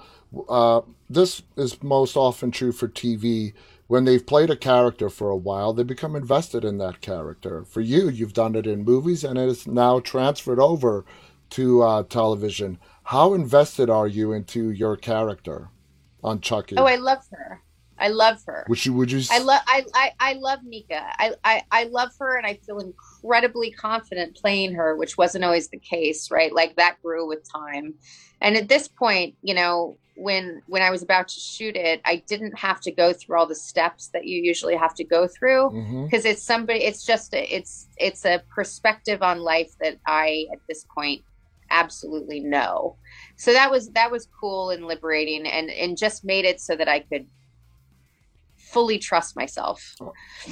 uh, 0.49 0.81
this 1.09 1.41
is 1.55 1.81
most 1.83 2.15
often 2.15 2.51
true 2.51 2.71
for 2.71 2.87
TV. 2.87 3.53
When 3.87 4.05
they've 4.05 4.25
played 4.25 4.49
a 4.49 4.55
character 4.55 5.09
for 5.09 5.29
a 5.29 5.35
while, 5.35 5.71
they 5.71 5.83
become 5.83 6.15
invested 6.15 6.65
in 6.65 6.79
that 6.79 7.01
character. 7.01 7.63
For 7.65 7.81
you, 7.81 8.09
you've 8.09 8.33
done 8.33 8.55
it 8.55 8.65
in 8.65 8.83
movies, 8.83 9.23
and 9.23 9.37
it 9.37 9.47
is 9.47 9.67
now 9.67 9.99
transferred 9.99 10.59
over 10.59 11.05
to 11.51 11.83
uh, 11.83 12.03
television. 12.03 12.79
How 13.03 13.35
invested 13.35 13.89
are 13.89 14.07
you 14.07 14.33
into 14.33 14.71
your 14.71 14.97
character 14.97 15.69
on 16.23 16.41
Chucky? 16.41 16.75
oh 16.77 16.85
i 16.85 16.95
love 16.95 17.19
her 17.31 17.61
i 17.99 18.07
love 18.07 18.41
her 18.47 18.65
would 18.67 18.83
you 18.83 18.93
would 18.93 19.11
you? 19.11 19.21
I 19.29 19.37
love 19.37 19.61
I, 19.67 19.85
I 19.93 20.11
I 20.19 20.33
love 20.33 20.59
Nica. 20.63 21.01
I, 21.19 21.33
I 21.43 21.63
I 21.71 21.83
love 21.83 22.09
her 22.19 22.37
and 22.37 22.47
I 22.47 22.55
feel 22.65 22.79
incredibly 23.25 23.71
confident 23.71 24.35
playing 24.35 24.73
her, 24.75 24.95
which 24.95 25.17
wasn't 25.17 25.43
always 25.43 25.69
the 25.69 25.79
case, 25.79 26.29
right? 26.29 26.53
Like 26.53 26.75
that 26.75 27.01
grew 27.01 27.27
with 27.27 27.39
time. 27.51 27.95
And 28.41 28.55
at 28.55 28.69
this 28.69 28.87
point, 28.87 29.35
you 29.41 29.55
know, 29.55 29.97
when 30.15 30.61
when 30.67 30.81
I 30.81 30.91
was 30.91 31.01
about 31.01 31.27
to 31.29 31.39
shoot 31.39 31.75
it, 31.75 32.01
I 32.05 32.23
didn't 32.27 32.57
have 32.57 32.79
to 32.81 32.91
go 32.91 33.11
through 33.13 33.37
all 33.37 33.47
the 33.47 33.55
steps 33.55 34.09
that 34.09 34.25
you 34.25 34.41
usually 34.41 34.75
have 34.75 34.93
to 34.95 35.03
go 35.03 35.27
through 35.27 35.71
mm-hmm. 35.71 36.05
because 36.05 36.23
it's 36.23 36.43
somebody 36.43 36.83
it's 36.83 37.05
just 37.05 37.33
a, 37.33 37.53
it's 37.53 37.87
it's 37.97 38.25
a 38.25 38.41
perspective 38.53 39.21
on 39.21 39.39
life 39.39 39.71
that 39.81 39.97
I 40.05 40.45
at 40.53 40.59
this 40.69 40.85
point 40.95 41.23
absolutely 41.71 42.39
know. 42.39 42.95
So 43.35 43.51
that 43.53 43.71
was 43.71 43.89
that 43.89 44.11
was 44.11 44.29
cool 44.39 44.69
and 44.69 44.85
liberating 44.85 45.47
and 45.47 45.69
and 45.69 45.97
just 45.97 46.23
made 46.23 46.45
it 46.45 46.61
so 46.61 46.75
that 46.75 46.87
I 46.87 46.99
could 46.99 47.25
fully 48.57 48.99
trust 48.99 49.35
myself. 49.35 49.95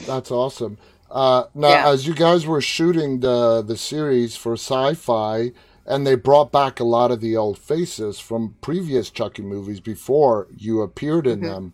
That's 0.05 0.32
awesome. 0.32 0.78
Uh, 1.14 1.43
now, 1.53 1.70
Yeah. 1.70 1.89
as 1.89 2.07
you 2.07 2.16
guys 2.16 2.47
were 2.47 2.59
shooting 2.61 3.20
the 3.20 3.61
the 3.61 3.78
series 3.78 4.36
for 4.36 4.55
Syfy, 4.55 5.53
and 5.86 6.07
they 6.07 6.16
brought 6.16 6.51
back 6.51 6.80
a 6.80 6.84
lot 6.84 7.11
of 7.11 7.22
the 7.22 7.38
old 7.38 7.59
faces 7.59 8.20
from 8.20 8.55
previous 8.61 9.11
Chucky 9.11 9.43
movies 9.43 9.80
before 9.80 10.47
you 10.57 10.82
appeared 10.82 11.28
in 11.28 11.41
Mhm. 11.41 11.43
them. 11.43 11.74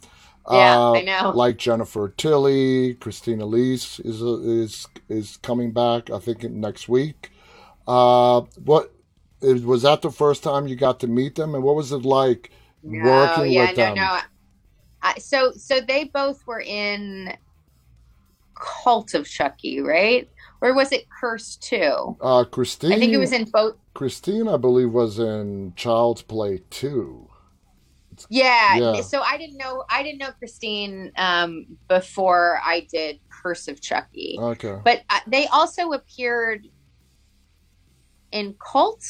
Yeah, 0.52 0.80
Uh, 0.80 0.92
I 0.94 1.02
know. 1.04 1.32
Like 1.34 1.58
Jennifer 1.58 2.10
Tilly, 2.18 2.96
Christine 2.96 3.40
Elise 3.40 4.00
is 4.02 4.22
is 4.22 4.88
is 5.08 5.38
coming 5.38 5.72
back. 5.72 6.10
I 6.10 6.20
think 6.20 6.44
next 6.44 6.90
week. 6.90 7.32
Uh, 7.88 8.42
what 8.66 8.92
was 9.42 9.84
that 9.84 10.02
the 10.02 10.12
first 10.12 10.44
time 10.44 10.68
you 10.68 10.76
got 10.76 11.00
to 11.00 11.08
meet 11.08 11.36
them, 11.36 11.56
and 11.56 11.64
what 11.64 11.76
was 11.76 11.94
it 11.94 12.04
like 12.04 12.52
working 12.84 13.52
yeah, 13.54 13.68
with 13.70 13.78
no, 13.78 13.84
them? 13.86 13.96
no. 13.96 14.20
I, 15.02 15.18
so 15.20 15.54
so 15.54 15.80
they 15.80 16.04
both 16.06 16.46
were 16.46 16.62
in 16.62 17.34
Cult 18.60 19.14
of 19.14 19.28
Chucky, 19.28 19.82
right? 19.82 20.30
Or 20.62 20.74
was 20.74 20.92
it 20.92 21.06
Curse 21.10 21.56
too? 21.56 22.18
Uh, 22.22 22.44
Christine, 22.44 22.92
I 22.92 23.00
think 23.00 23.14
it 23.14 23.18
was 23.18 23.32
in 23.32 23.46
both. 23.46 23.76
Christine, 23.94 24.48
I 24.48 24.58
believe, 24.58 24.92
was 24.92 25.18
in 25.20 25.74
Child's 25.76 26.22
Play 26.22 26.62
too. 26.70 27.30
Yeah. 28.30 28.76
Yeah. 28.76 29.02
So 29.02 29.22
I 29.22 29.38
didn't 29.38 29.58
know. 29.58 29.86
I 29.90 30.04
didn't 30.04 30.20
know 30.20 30.32
Christine 30.38 31.12
um, 31.16 31.66
before 31.88 32.60
I 32.64 32.86
did 32.92 33.20
Curse 33.30 33.70
of 33.70 33.80
Chucky. 33.82 34.38
Okay. 34.38 34.78
But 34.84 35.04
uh, 35.10 35.20
they 35.28 35.48
also 35.48 35.94
appeared 35.94 36.68
in 38.34 38.56
Cult. 38.60 39.04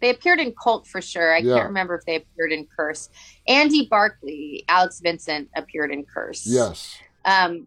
They 0.00 0.10
appeared 0.10 0.40
in 0.40 0.52
Cult 0.60 0.86
for 0.88 1.00
sure. 1.00 1.34
I 1.34 1.38
Yeah. 1.38 1.54
can't 1.54 1.68
remember 1.68 1.94
if 1.96 2.04
they 2.04 2.16
appeared 2.16 2.50
in 2.52 2.66
Curse. 2.76 3.08
Andy 3.46 3.86
Barclay, 3.88 4.64
Alex 4.68 5.00
Vincent 5.00 5.48
appeared 5.56 5.92
in 5.92 6.04
Curse. 6.04 6.44
Yes. 6.46 6.98
um 7.24 7.66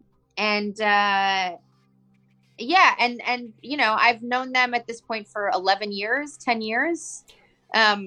and 0.50 0.74
uh 0.80 1.56
yeah 2.58 2.90
and 2.98 3.20
and 3.26 3.52
you 3.62 3.76
know 3.76 3.92
i've 3.98 4.22
known 4.22 4.52
them 4.52 4.74
at 4.74 4.86
this 4.86 5.00
point 5.00 5.26
for 5.32 5.50
11 5.54 5.92
years 5.92 6.36
10 6.38 6.60
years 6.70 7.24
um 7.74 8.00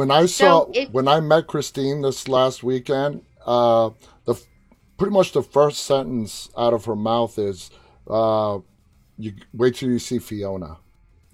When 0.00 0.10
I 0.10 0.24
So 0.26 0.46
saw 0.46 0.70
it- 0.80 0.90
when 0.96 1.06
I 1.16 1.18
met 1.20 1.46
Christine 1.52 1.98
this 2.02 2.26
last 2.38 2.58
weekend, 2.70 3.12
uh, 3.54 3.90
the 4.24 4.34
pretty 4.98 5.12
much 5.18 5.32
the 5.32 5.42
first 5.42 5.78
sentence 5.90 6.48
out 6.56 6.72
of 6.72 6.86
her 6.86 6.96
mouth 6.96 7.34
is, 7.38 7.70
uh, 8.08 8.54
"You 9.18 9.30
wait 9.60 9.74
till 9.76 9.90
you 9.94 9.98
see 10.08 10.18
Fiona." 10.18 10.72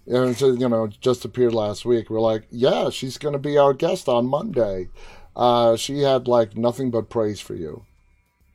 And 0.06 0.34
you 0.62 0.68
know, 0.68 0.88
just 1.09 1.24
appeared 1.28 1.54
last 1.54 1.84
week. 1.84 2.04
We're 2.11 2.28
like, 2.32 2.44
"Yeah, 2.50 2.90
she's 2.90 3.18
going 3.22 3.36
to 3.38 3.48
be 3.50 3.56
our 3.64 3.74
guest 3.84 4.09
on 4.09 4.26
Monday." 4.26 4.88
Uh, 5.36 5.76
she 5.76 5.94
had 6.11 6.26
like 6.26 6.50
nothing 6.56 6.90
but 6.90 7.09
praise 7.16 7.40
for 7.40 7.54
you. 7.64 7.74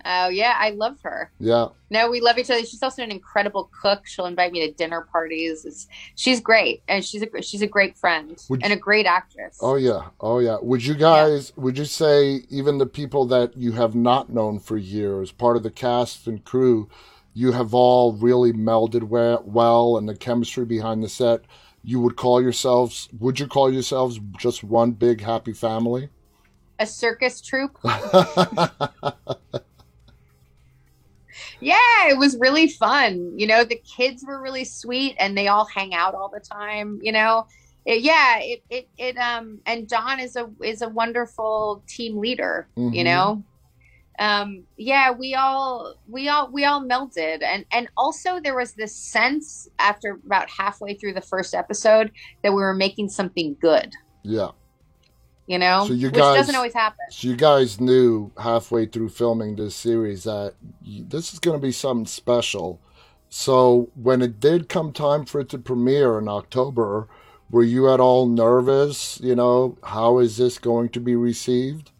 Oh 0.05 0.27
yeah 0.29 0.55
i 0.57 0.71
love 0.71 0.97
her 1.01 1.31
Yeah. 1.39 1.67
no 1.89 2.09
we 2.09 2.19
love 2.21 2.37
each 2.37 2.49
other 2.49 2.65
she's 2.65 2.83
also 2.83 3.03
an 3.03 3.11
incredible 3.11 3.69
cook 3.81 4.05
she'll 4.05 4.25
invite 4.25 4.51
me 4.51 4.67
to 4.67 4.73
dinner 4.73 5.07
parties 5.11 5.65
it's, 5.65 5.87
she's 6.15 6.39
great 6.41 6.83
and 6.87 7.03
she's 7.05 7.21
a 7.23 7.41
she's 7.41 7.61
a 7.61 7.67
great 7.67 7.97
friend 7.97 8.37
and 8.49 8.73
a 8.73 8.75
great 8.75 9.05
actress 9.05 9.59
Oh 9.61 9.75
yeah, 9.75 10.09
oh 10.19 10.39
yeah. 10.39 10.57
Would 10.61 10.85
you 10.85 10.95
guys? 10.95 11.53
Would 11.55 11.77
you 11.77 11.85
say 11.85 12.41
even 12.49 12.77
the 12.77 12.85
people 12.85 13.25
that 13.27 13.55
you 13.55 13.71
have 13.73 13.95
not 13.95 14.29
known 14.29 14.59
for 14.59 14.77
years, 14.77 15.31
part 15.31 15.55
of 15.57 15.63
the 15.63 15.71
cast 15.71 16.27
and 16.27 16.43
crew, 16.43 16.89
you 17.33 17.51
have 17.53 17.73
all 17.73 18.13
really 18.13 18.51
melded 18.51 19.03
well, 19.03 19.97
and 19.97 20.07
the 20.09 20.15
chemistry 20.15 20.65
behind 20.65 21.03
the 21.03 21.09
set? 21.09 21.41
You 21.83 21.99
would 22.01 22.15
call 22.15 22.41
yourselves? 22.41 23.09
Would 23.19 23.39
you 23.39 23.47
call 23.47 23.71
yourselves 23.71 24.19
just 24.37 24.63
one 24.63 24.91
big 24.91 25.21
happy 25.21 25.53
family? 25.53 26.09
a 26.79 26.85
circus 26.87 27.39
troupe 27.39 27.77
yeah 27.85 28.69
it 32.13 32.17
was 32.17 32.37
really 32.45 32.67
fun 32.67 33.11
you 33.37 33.47
know 33.47 33.63
the 33.63 33.81
kids 33.97 34.23
were 34.27 34.39
really 34.41 34.63
sweet 34.65 35.15
and 35.19 35.37
they 35.37 35.47
all 35.47 35.65
hang 35.65 35.93
out 35.93 36.13
all 36.15 36.29
the 36.29 36.39
time 36.39 36.99
you 37.01 37.11
know 37.11 37.45
It- 37.85 38.01
yeah 38.01 38.39
it, 38.39 38.59
it 38.69 38.85
it 38.97 39.15
um 39.17 39.45
and 39.65 39.87
don 39.87 40.19
is 40.19 40.35
a 40.35 40.45
is 40.63 40.81
a 40.81 40.89
wonderful 40.89 41.83
team 41.95 42.13
leader 42.25 42.55
Mhm. 42.77 42.93
you 42.97 43.03
know 43.03 43.43
um 44.19 44.63
yeah 44.77 45.07
we 45.11 45.33
all 45.33 45.95
we 46.07 46.29
all 46.29 46.45
we 46.51 46.65
all 46.65 46.81
melted 46.81 47.41
and 47.41 47.65
and 47.71 47.85
also 47.97 48.39
there 48.39 48.55
was 48.55 48.73
this 48.73 48.95
sense 48.95 49.67
after 49.79 50.19
about 50.25 50.47
halfway 50.49 50.93
through 50.93 51.13
the 51.19 51.27
first 51.33 51.55
episode 51.55 52.11
that 52.43 52.51
we 52.51 52.61
were 52.67 52.75
making 52.75 53.09
something 53.09 53.57
good 53.59 53.89
yeah. 54.23 54.51
You 55.47 55.57
know 55.59 55.85
So 55.87 55.93
you 55.93 56.07
which 56.07 56.15
guys- 56.15 56.37
doesn't 56.37 56.55
always 56.55 56.73
happen 56.73 56.99
So 57.09 57.27
you 57.27 57.35
guys 57.35 57.79
knew 57.81 58.31
halfway 58.37 58.85
through 58.85 59.09
filming 59.09 59.55
this 59.55 59.75
series 59.75 60.23
that 60.23 60.53
this 60.81 61.33
is 61.33 61.39
going 61.39 61.59
to 61.59 61.61
be 61.65 61.71
something 61.71 62.05
special. 62.05 62.79
So 63.29 63.89
when 63.95 64.21
it 64.21 64.39
did 64.39 64.69
come 64.69 64.93
time 64.93 65.25
for 65.25 65.41
it 65.41 65.49
to 65.49 65.57
premiere 65.57 66.19
in 66.19 66.27
October, 66.27 67.07
were 67.49 67.63
you 67.63 67.89
at 67.91 67.99
all 67.99 68.27
nervous? 68.27 69.19
You 69.21 69.35
know, 69.35 69.77
how 69.83 70.19
is 70.19 70.37
this 70.37 70.59
going 70.59 70.89
to 70.89 70.99
be 70.99 71.15
received? 71.15 71.91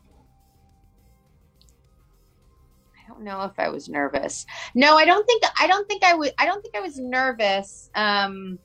I 2.96 3.08
don't 3.08 3.24
know 3.24 3.42
if 3.44 3.58
I 3.60 3.70
was 3.70 3.90
nervous. 3.90 4.46
No, 4.76 4.96
I 4.98 5.06
don't 5.06 5.26
think 5.26 5.44
I 5.60 5.68
don't 5.68 5.88
think 5.88 6.04
I 6.04 6.14
was 6.14 6.32
I 6.38 6.46
don't 6.46 6.62
think 6.62 6.76
I 6.76 6.82
was 6.82 6.98
nervous. 7.00 7.90
Um 7.96 8.60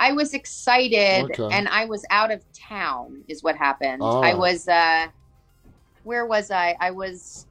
I 0.00 0.12
was 0.12 0.34
excited 0.34 1.30
Okay. 1.30 1.48
and 1.52 1.68
I 1.68 1.86
was 1.86 2.04
out 2.10 2.30
of 2.30 2.44
town 2.68 3.22
is 3.28 3.42
what 3.42 3.56
happened. 3.56 4.02
Oh. 4.02 4.20
I 4.22 4.34
was 4.34 4.66
uh 4.68 5.06
where 6.02 6.26
was 6.26 6.50
I? 6.50 6.76
I 6.80 6.90
was 6.90 7.46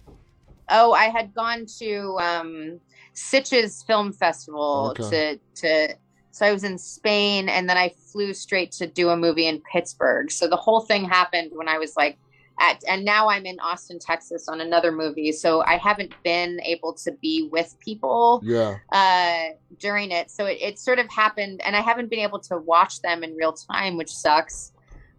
oh, 0.69 0.93
I 0.93 1.05
had 1.05 1.33
gone 1.33 1.65
to 1.79 2.17
um 2.19 2.79
Sitges 3.15 3.85
Film 3.85 4.13
Festival 4.13 4.95
Okay. 4.99 5.09
to 5.09 5.39
to 5.61 5.95
so 6.31 6.45
I 6.47 6.51
was 6.51 6.63
in 6.63 6.77
Spain 6.79 7.47
and 7.47 7.69
then 7.69 7.77
I 7.77 7.91
flew 8.11 8.33
straight 8.33 8.71
to 8.73 8.87
do 8.87 9.09
a 9.09 9.17
movie 9.17 9.45
in 9.47 9.61
Pittsburgh. 9.71 10.31
So 10.31 10.47
the 10.47 10.55
whole 10.55 10.81
thing 10.81 11.05
happened 11.05 11.51
when 11.53 11.69
I 11.69 11.77
was 11.77 11.93
like 11.95 12.17
at 12.59 12.83
and 12.87 13.03
now 13.03 13.29
I'm 13.29 13.45
in 13.45 13.59
Austin, 13.59 13.99
Texas 13.99 14.47
on 14.47 14.61
another 14.61 14.91
movie. 14.91 15.31
So 15.31 15.63
I 15.63 15.77
haven't 15.77 16.13
been 16.23 16.59
able 16.61 16.93
to 16.93 17.11
be 17.21 17.49
with 17.51 17.75
people 17.79 18.41
Yeah. 18.43 18.75
uh, 18.91 19.55
during 19.79 20.11
it. 20.11 20.29
So 20.29 20.45
it, 20.45 20.57
it 20.61 20.79
sort 20.79 20.99
of 20.99 21.09
happened, 21.09 21.61
and 21.65 21.75
I 21.75 21.81
haven't 21.81 22.09
been 22.09 22.19
able 22.19 22.39
to 22.41 22.57
watch 22.57 23.01
them 23.01 23.23
in 23.23 23.35
real 23.35 23.53
time, 23.53 23.97
which 23.97 24.11
sucks. 24.11 24.71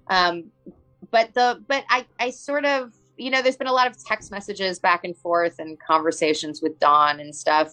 Um, 0.08 0.50
but 1.10 1.34
the 1.34 1.62
but 1.66 1.84
I 1.90 2.06
I 2.18 2.30
sort 2.30 2.64
of 2.64 2.92
you 3.16 3.30
know 3.30 3.42
there's 3.42 3.56
been 3.56 3.66
a 3.68 3.72
lot 3.72 3.86
of 3.86 3.96
text 4.04 4.30
messages 4.30 4.78
back 4.78 5.04
and 5.04 5.16
forth 5.16 5.56
and 5.58 5.78
conversations 5.80 6.60
with 6.62 6.78
Don 6.78 7.20
and 7.20 7.34
stuff 7.34 7.72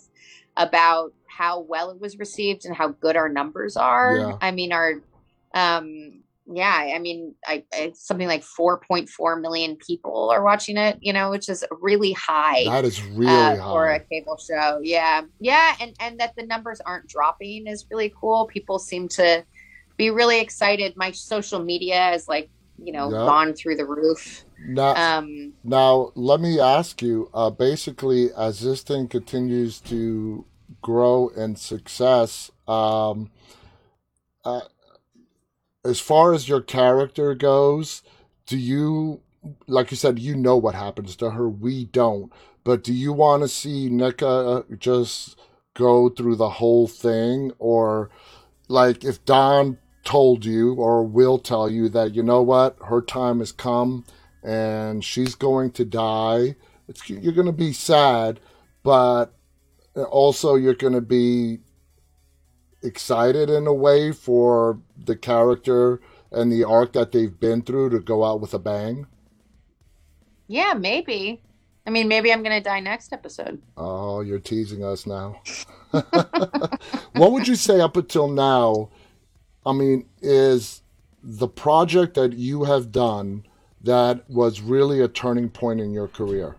about 0.57 1.13
how 1.27 1.61
well 1.61 1.89
it 1.91 1.99
was 1.99 2.17
received 2.19 2.65
and 2.65 2.75
how 2.75 2.89
good 2.89 3.15
our 3.15 3.29
numbers 3.29 3.77
are. 3.77 4.17
Yeah. 4.17 4.37
I 4.41 4.51
mean 4.51 4.71
our 4.73 4.95
um 5.53 6.21
yeah 6.53 6.91
i 6.95 6.99
mean 6.99 7.33
i 7.45 7.63
it's 7.73 8.05
something 8.05 8.27
like 8.27 8.43
4.4 8.43 9.41
million 9.41 9.75
people 9.77 10.29
are 10.29 10.43
watching 10.43 10.77
it 10.77 10.97
you 11.01 11.13
know 11.13 11.29
which 11.29 11.47
is 11.49 11.63
really 11.81 12.11
high 12.13 12.63
That 12.65 12.85
is 12.85 13.01
really 13.03 13.31
uh, 13.31 13.55
high. 13.57 13.69
for 13.71 13.87
a 13.89 13.99
cable 13.99 14.37
show. 14.37 14.79
Yeah, 14.81 15.21
yeah, 15.39 15.75
and 15.79 15.93
and 15.99 16.19
that 16.19 16.33
the 16.35 16.45
numbers 16.45 16.81
aren't 16.85 17.07
dropping 17.07 17.67
is 17.67 17.85
really 17.91 18.11
cool. 18.19 18.47
People 18.47 18.79
seem 18.79 19.07
to 19.09 19.45
be 19.97 20.09
really 20.09 20.39
excited. 20.39 20.93
My 20.95 21.11
social 21.11 21.63
media 21.63 22.11
is 22.13 22.27
like 22.27 22.49
you 22.83 22.91
know 22.93 23.11
Yeah. 23.11 23.25
gone 23.25 23.53
through 23.53 23.77
the 23.77 23.85
roof. 23.85 24.43
now, 24.59 24.95
Um, 24.95 25.53
now, 25.63 26.11
let 26.15 26.39
me 26.41 26.59
ask 26.59 27.01
you. 27.01 27.29
Uh, 27.33 27.49
basically, 27.49 28.33
as 28.33 28.61
this 28.61 28.81
thing 28.81 29.07
continues 29.07 29.79
to 29.81 30.45
grow 30.81 31.29
in 31.29 31.55
success, 31.55 32.51
um, 32.67 33.29
uh, 34.43 34.61
as 35.83 35.99
far 35.99 36.33
as 36.33 36.47
your 36.47 36.61
character 36.61 37.33
goes, 37.33 38.03
do 38.45 38.57
you, 38.57 39.21
like 39.67 39.91
you 39.91 39.97
said, 39.97 40.19
you 40.19 40.35
know 40.35 40.57
what 40.57 40.75
happens 40.75 41.15
to 41.17 41.31
her. 41.31 41.49
We 41.49 41.85
don't. 41.85 42.31
But 42.63 42.83
do 42.83 42.93
you 42.93 43.11
want 43.13 43.41
to 43.43 43.47
see 43.47 43.89
Nica 43.89 44.65
just 44.77 45.39
go 45.73 46.09
through 46.09 46.35
the 46.35 46.49
whole 46.49 46.87
thing, 46.87 47.51
or 47.57 48.09
like 48.67 49.03
if 49.03 49.23
Don 49.25 49.77
told 50.03 50.45
you 50.45 50.73
or 50.75 51.03
will 51.03 51.39
tell 51.39 51.69
you 51.69 51.89
that 51.89 52.13
you 52.13 52.23
know 52.23 52.41
what 52.41 52.75
her 52.85 53.01
time 53.01 53.39
has 53.39 53.51
come 53.51 54.03
and 54.43 55.03
she's 55.03 55.35
going 55.35 55.71
to 55.71 55.85
die, 55.85 56.55
it's 56.87 57.09
you're 57.09 57.33
going 57.33 57.47
to 57.47 57.51
be 57.51 57.73
sad, 57.73 58.39
but 58.83 59.33
also 59.95 60.55
you're 60.55 60.73
going 60.73 60.93
to 60.93 61.01
be 61.01 61.59
excited 62.83 63.49
in 63.49 63.67
a 63.67 63.73
way 63.73 64.11
for 64.11 64.79
the 64.97 65.15
character 65.15 66.01
and 66.31 66.51
the 66.51 66.63
arc 66.63 66.93
that 66.93 67.11
they've 67.11 67.39
been 67.39 67.61
through 67.61 67.89
to 67.89 67.99
go 67.99 68.23
out 68.23 68.41
with 68.41 68.53
a 68.53 68.59
bang. 68.59 69.07
yeah, 70.47 70.73
maybe. 70.73 71.41
I 71.85 71.89
mean, 71.89 72.07
maybe 72.07 72.31
I'm 72.31 72.43
gonna 72.43 72.61
die 72.61 72.79
next 72.79 73.11
episode. 73.11 73.61
Oh, 73.75 74.21
you're 74.21 74.39
teasing 74.39 74.83
us 74.83 75.05
now. 75.07 75.41
what 75.91 77.31
would 77.31 77.47
you 77.47 77.55
say 77.55 77.81
up 77.81 77.97
until 77.97 78.27
now? 78.27 78.89
I 79.65 79.73
mean, 79.73 80.07
is 80.21 80.81
the 81.23 81.47
project 81.47 82.15
that 82.15 82.33
you 82.33 82.63
have 82.63 82.91
done 82.91 83.45
that 83.81 84.29
was 84.29 84.61
really 84.61 85.01
a 85.01 85.07
turning 85.07 85.49
point 85.49 85.79
in 85.79 85.91
your 85.91 86.07
career? 86.07 86.55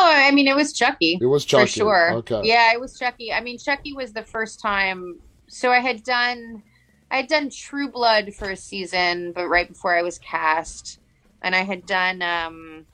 Oh, 0.00 0.12
I 0.14 0.30
mean, 0.30 0.46
it 0.46 0.54
was 0.54 0.72
Chucky. 0.72 1.18
It 1.20 1.26
was 1.26 1.44
Chucky. 1.44 1.64
For 1.64 1.66
sure. 1.66 2.12
Okay. 2.12 2.42
Yeah, 2.44 2.72
it 2.72 2.80
was 2.80 2.96
Chucky. 2.96 3.32
I 3.32 3.40
mean, 3.40 3.58
Chucky 3.58 3.92
was 3.92 4.12
the 4.12 4.22
first 4.22 4.60
time. 4.60 5.18
So 5.48 5.72
I 5.72 5.80
had 5.80 6.04
done, 6.04 6.62
I 7.10 7.16
had 7.16 7.26
done 7.26 7.50
True 7.50 7.90
Blood 7.90 8.32
for 8.32 8.50
a 8.50 8.56
season, 8.56 9.32
but 9.32 9.48
right 9.48 9.66
before 9.66 9.96
I 9.96 10.02
was 10.02 10.20
cast, 10.20 11.00
and 11.42 11.52
I 11.52 11.64
had 11.64 11.84
done, 11.84 12.22
um, 12.22 12.86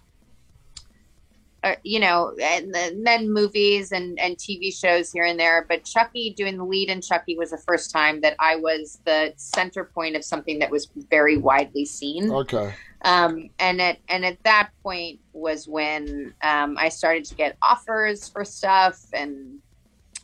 uh, 1.63 1.75
you 1.83 2.01
know, 2.01 2.33
and 2.41 2.73
then, 2.75 3.05
then 3.05 3.31
movies 3.31 3.93
and 3.93 4.19
and 4.19 4.39
TV 4.39 4.73
shows 4.75 5.13
here 5.13 5.25
and 5.25 5.39
there. 5.39 5.67
But 5.69 5.85
Chucky 5.85 6.33
doing 6.35 6.57
the 6.57 6.65
lead 6.65 6.89
in 6.89 7.03
Chucky 7.03 7.37
was 7.37 7.51
the 7.51 7.59
first 7.59 7.91
time 7.91 8.23
that 8.23 8.35
I 8.39 8.57
was 8.57 9.01
the 9.05 9.35
center 9.37 9.85
point 9.85 10.17
of 10.17 10.25
something 10.25 10.59
that 10.61 10.71
was 10.71 10.89
very 11.11 11.37
widely 11.37 11.85
seen 11.85 12.31
Okay. 12.31 12.73
Um, 13.05 13.51
and 13.59 13.81
at 13.81 13.99
and 14.09 14.25
at 14.25 14.43
that 14.45 14.71
point 14.83 15.21
was 15.33 15.69
when 15.69 16.35
um, 16.43 16.77
I 16.79 16.89
started 16.89 17.25
to 17.27 17.35
get 17.35 17.57
offers 17.63 18.29
for 18.29 18.45
stuff, 18.45 18.99
and 19.13 19.61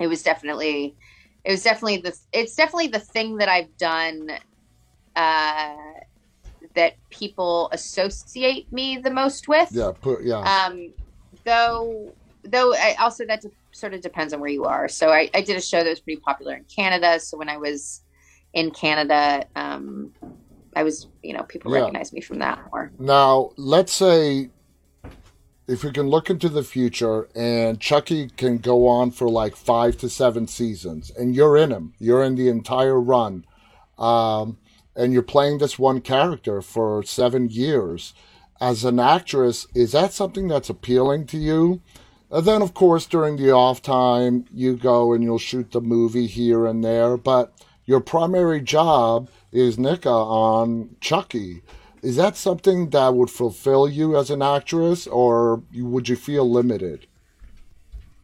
it 0.01 0.07
was 0.07 0.23
definitely 0.23 0.97
it 1.45 1.51
was 1.51 1.63
definitely 1.63 1.99
the 1.99 2.17
it's 2.33 2.57
definitely 2.57 2.89
the 2.89 2.99
thing 2.99 3.37
that 3.37 3.49
I've 3.49 3.77
done 3.77 4.31
uh, 5.15 5.77
that 6.75 6.95
people 7.11 7.69
associate 7.73 8.73
me 8.73 8.97
the 8.97 9.11
most 9.11 9.49
with. 9.49 9.69
Yeah. 9.73 9.93
Put. 10.01 10.23
Yeah. 10.23 10.39
Um, 10.39 10.93
though, 11.45 12.13
though, 12.45 12.75
I, 12.75 12.97
also 12.99 13.27
that 13.27 13.43
de- 13.43 13.51
sort 13.73 13.95
of 13.95 14.01
depends 14.01 14.33
on 14.33 14.41
where 14.41 14.51
you 14.51 14.65
are. 14.65 14.89
So 14.89 15.11
I, 15.11 15.31
I 15.35 15.43
did 15.43 15.57
a 15.57 15.61
show 15.61 15.83
that 15.83 15.91
was 15.91 16.01
pretty 16.01 16.21
popular 16.21 16.55
in 16.55 16.65
Canada. 16.65 17.21
So 17.21 17.37
when 17.37 17.49
I 17.49 17.57
was 17.57 18.03
in 18.53 18.71
Canada, 18.71 19.45
um, 19.57 20.13
I 20.75 20.83
was, 20.83 21.09
you 21.23 21.33
know, 21.33 21.43
people 21.43 21.73
Yeah. 21.73 21.81
recognize 21.81 22.13
me 22.13 22.21
from 22.21 22.39
that 22.39 22.61
more. 22.71 22.93
Now, 22.99 23.51
let's 23.57 23.93
say 23.93 24.51
if 25.67 25.85
we 25.85 25.91
can 25.93 26.09
look 26.09 26.31
into 26.31 26.49
the 26.49 26.63
future 26.63 27.29
and 27.35 27.79
Chucky 27.81 28.29
can 28.37 28.59
go 28.59 28.89
on 28.89 29.11
for 29.11 29.29
like 29.29 29.55
five 29.55 29.97
to 29.99 30.09
seven 30.09 30.47
seasons 30.49 31.11
and 31.17 31.35
you're 31.35 31.57
in 31.57 31.71
him, 31.71 31.95
you're 31.99 32.25
in 32.25 32.35
the 32.35 32.49
entire 32.49 33.01
run, 33.01 33.45
um, 33.99 34.59
and 34.97 35.13
you're 35.13 35.23
playing 35.23 35.59
this 35.59 35.79
one 35.79 36.01
character 36.01 36.61
for 36.61 37.03
seven 37.03 37.49
years. 37.49 38.15
As 38.61 38.85
an 38.85 38.99
actress, 39.01 39.67
is 39.75 39.93
that 39.93 40.13
something 40.13 40.49
that's 40.49 40.69
appealing 40.69 41.27
to 41.29 41.39
you? 41.39 41.81
And 42.31 42.45
then, 42.45 42.63
of 42.63 42.75
course, 42.75 43.07
during 43.07 43.37
the 43.37 43.51
off 43.51 43.81
time, 43.81 44.45
you 44.53 44.77
go 44.77 45.13
and 45.13 45.23
you'll 45.25 45.39
shoot 45.39 45.73
the 45.73 45.81
movie 45.81 46.27
here 46.27 46.67
and 46.67 46.85
there, 46.85 47.17
but 47.17 47.53
your 47.87 48.01
primary 48.01 48.61
job 48.61 49.29
is 49.53 49.79
Nica 49.79 50.11
on 50.11 50.97
Chucky. 51.01 51.63
Is 52.03 52.17
that 52.17 52.37
something 52.37 52.91
that 52.91 53.15
would 53.15 53.31
fulfill 53.31 53.89
you 53.89 54.17
as 54.17 54.31
an 54.31 54.43
actress, 54.43 55.07
or 55.07 55.63
would 55.75 56.09
you 56.09 56.17
feel 56.17 56.51
limited? 56.51 57.07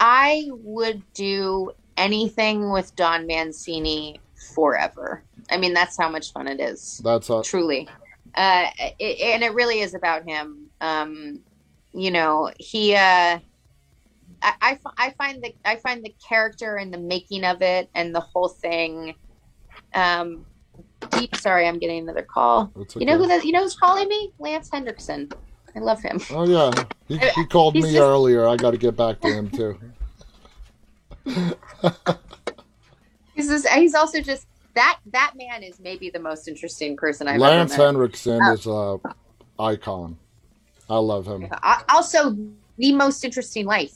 I 0.00 0.48
would 0.52 1.02
do 1.12 1.72
anything 1.96 2.70
with 2.70 2.94
Don 2.96 3.26
Mancini 3.26 4.20
forever. 4.54 5.22
I 5.50 5.58
mean, 5.58 5.74
that's 5.74 5.98
how 5.98 6.08
much 6.08 6.32
fun 6.32 6.48
it 6.48 6.60
is. 6.60 7.00
That's 7.04 7.28
a 7.30 7.42
truly 7.42 7.88
uh 8.36 8.66
it, 8.98 9.20
and 9.20 9.42
it 9.42 9.52
really 9.54 9.80
is 9.80 9.94
about 9.94 10.28
him 10.28 10.66
um 10.80 11.40
you 11.92 12.10
know 12.10 12.50
he 12.58 12.94
uh 12.94 13.38
I, 14.42 14.52
I, 14.60 14.78
I 14.98 15.10
find 15.10 15.42
the 15.42 15.54
I 15.64 15.76
find 15.76 16.04
the 16.04 16.14
character 16.26 16.76
and 16.76 16.92
the 16.92 16.98
making 16.98 17.44
of 17.44 17.62
it 17.62 17.88
and 17.94 18.14
the 18.14 18.20
whole 18.20 18.48
thing 18.48 19.14
um 19.94 20.44
deep 21.10 21.36
sorry 21.36 21.66
I'm 21.68 21.78
getting 21.78 22.00
another 22.02 22.22
call 22.22 22.72
it's 22.80 22.96
you 22.96 23.04
know 23.06 23.16
who 23.18 23.26
that 23.26 23.44
you 23.44 23.52
know 23.52 23.62
who's 23.62 23.76
calling 23.76 24.08
me 24.08 24.32
Lance 24.38 24.70
Henriksen 24.72 25.30
I 25.74 25.80
love 25.80 26.00
him 26.00 26.20
Oh 26.30 26.46
yeah, 26.46 26.70
he, 27.06 27.18
he 27.18 27.44
called 27.46 27.74
me 27.74 27.82
just- 27.82 27.96
earlier. 27.96 28.48
I 28.48 28.56
got 28.56 28.70
to 28.70 28.78
get 28.78 28.96
back 28.96 29.20
to 29.20 29.28
him 29.28 29.50
too. 29.50 29.78
he's 33.34 33.48
just, 33.48 33.68
he's 33.68 33.94
also 33.94 34.20
just 34.20 34.46
that 34.74 34.98
that 35.12 35.32
man 35.36 35.62
is 35.62 35.78
maybe 35.80 36.10
the 36.10 36.18
most 36.18 36.48
interesting 36.48 36.96
person 36.96 37.28
I've 37.28 37.40
Lance 37.40 37.72
ever 37.74 37.82
met. 37.82 37.86
Henriksen 37.86 38.40
Oh. 38.42 38.52
is 38.52 38.66
a 38.66 39.62
icon. 39.62 40.16
I 40.88 40.96
love 40.98 41.26
him. 41.26 41.46
I- 41.62 41.82
also 41.90 42.36
the 42.78 42.92
most 42.94 43.24
interesting 43.24 43.66
life 43.66 43.94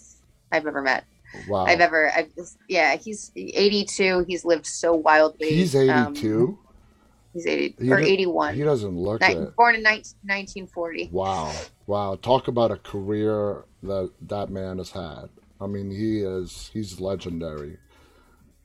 I've 0.53 0.67
ever 0.67 0.83
met 0.83 1.05
Wow, 1.49 1.65
I've 1.65 1.81
ever, 1.81 2.11
I've 2.15 2.29
yeah, 2.69 2.97
he's 2.97 3.31
82. 3.37 4.25
He's 4.27 4.45
lived 4.45 4.67
so 4.67 4.95
wildly. 4.95 5.51
he's 5.51 5.77
Um, 5.77 5.89
eighty-two. 6.13 6.59
He's 7.33 7.47
80 7.47 7.77
He 7.81 7.93
or 7.93 7.99
81. 7.99 8.55
he 8.55 8.63
doesn't 8.63 8.97
look 8.97 9.23
it. 9.23 9.57
born 9.57 9.75
in 9.75 9.83
19, 9.83 10.15
1940. 10.23 11.11
Wow, 11.13 11.53
wow! 11.87 12.17
Talk 12.17 12.49
about 12.49 12.71
a 12.71 12.77
career 12.77 13.65
that 13.83 14.11
that 14.23 14.51
man 14.51 14.79
has 14.79 14.91
had. 14.91 15.29
I 15.61 15.67
mean, 15.67 15.91
he 15.91 16.21
is—he's 16.21 17.01
legendary. 17.01 17.77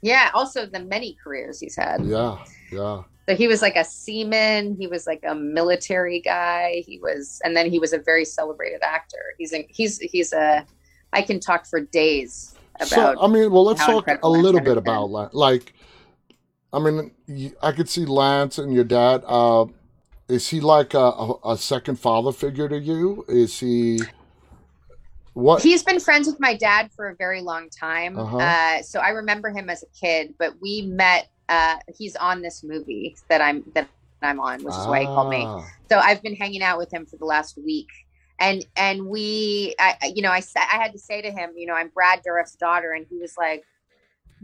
Yeah. 0.01 0.29
Also, 0.33 0.65
the 0.65 0.79
many 0.79 1.17
careers 1.21 1.59
he's 1.59 1.75
had. 1.75 2.05
Yeah, 2.05 2.37
yeah. 2.71 3.03
So 3.27 3.35
he 3.35 3.47
was 3.47 3.61
like 3.61 3.75
a 3.75 3.83
seaman. 3.83 4.75
He 4.79 4.87
was 4.87 5.07
like 5.07 5.23
a 5.27 5.33
military 5.33 6.21
guy. 6.21 6.83
He 6.85 6.99
was, 6.99 7.41
and 7.43 7.57
then 7.57 7.69
he 7.71 7.79
was 7.79 7.91
a 7.91 7.97
very 7.97 8.23
celebrated 8.23 8.81
actor. 8.83 9.33
He's 9.37 9.53
a, 9.53 9.65
he's 9.69 9.99
he's 9.99 10.31
a. 10.31 10.65
I 11.11 11.21
can 11.21 11.39
talk 11.39 11.65
for 11.65 11.79
days 11.79 12.55
about. 12.75 12.87
So 12.89 13.15
I 13.21 13.27
mean, 13.27 13.51
well, 13.51 13.65
let's 13.65 13.83
talk 13.83 14.07
a 14.21 14.29
little 14.29 14.61
bit 14.61 14.77
about 14.77 15.09
like. 15.33 15.73
I 16.73 16.79
mean, 16.79 17.11
I 17.61 17.71
could 17.71 17.87
see 17.89 18.05
Lance 18.05 18.57
and 18.57 18.73
your 18.73 18.83
dad. 18.83 19.23
Uh, 19.25 19.65
is 20.27 20.49
he 20.49 20.59
like 20.59 20.93
a, 20.93 20.97
a, 20.99 21.51
a 21.53 21.57
second 21.57 21.99
father 21.99 22.31
figure 22.31 22.67
to 22.67 22.77
you? 22.77 23.23
Is 23.27 23.59
he? 23.59 23.99
What? 25.33 25.61
He's 25.61 25.83
been 25.83 25.99
friends 25.99 26.27
with 26.27 26.39
my 26.39 26.55
dad 26.55 26.91
for 26.95 27.09
a 27.09 27.15
very 27.15 27.41
long 27.41 27.69
time. 27.69 28.17
Uh-huh. 28.17 28.37
Uh, 28.37 28.81
so 28.81 28.99
I 28.99 29.09
remember 29.09 29.49
him 29.49 29.69
as 29.69 29.83
a 29.83 29.87
kid, 29.99 30.33
but 30.39 30.53
we 30.61 30.83
met. 30.83 31.27
Uh, 31.47 31.75
he's 31.97 32.15
on 32.15 32.41
this 32.41 32.63
movie 32.63 33.15
that 33.29 33.41
I'm 33.41 33.63
that 33.75 33.87
I'm 34.21 34.39
on, 34.39 34.63
which 34.63 34.73
is 34.73 34.87
why 34.87 35.01
he 35.01 35.05
called 35.05 35.29
me. 35.29 35.43
Ah, 35.45 35.63
So 35.89 35.99
I've 35.99 36.21
been 36.23 36.35
hanging 36.35 36.63
out 36.63 36.77
with 36.77 36.91
him 36.91 37.05
for 37.05 37.17
the 37.17 37.25
last 37.25 37.57
week, 37.63 37.89
and 38.39 38.65
and 38.77 39.05
we, 39.07 39.75
I, 39.77 39.95
I- 40.01 40.13
you 40.15 40.21
know, 40.23 40.31
I 40.31 40.41
I 40.55 40.77
had 40.81 40.93
to 40.93 40.99
say 40.99 41.21
to 41.21 41.31
him, 41.31 41.51
you 41.55 41.67
know, 41.67 41.73
I'm 41.75 41.89
Brad 41.89 42.21
Dourif's 42.23 42.55
daughter, 42.55 42.93
and 42.93 43.05
he 43.09 43.17
was 43.17 43.35
like, 43.37 43.63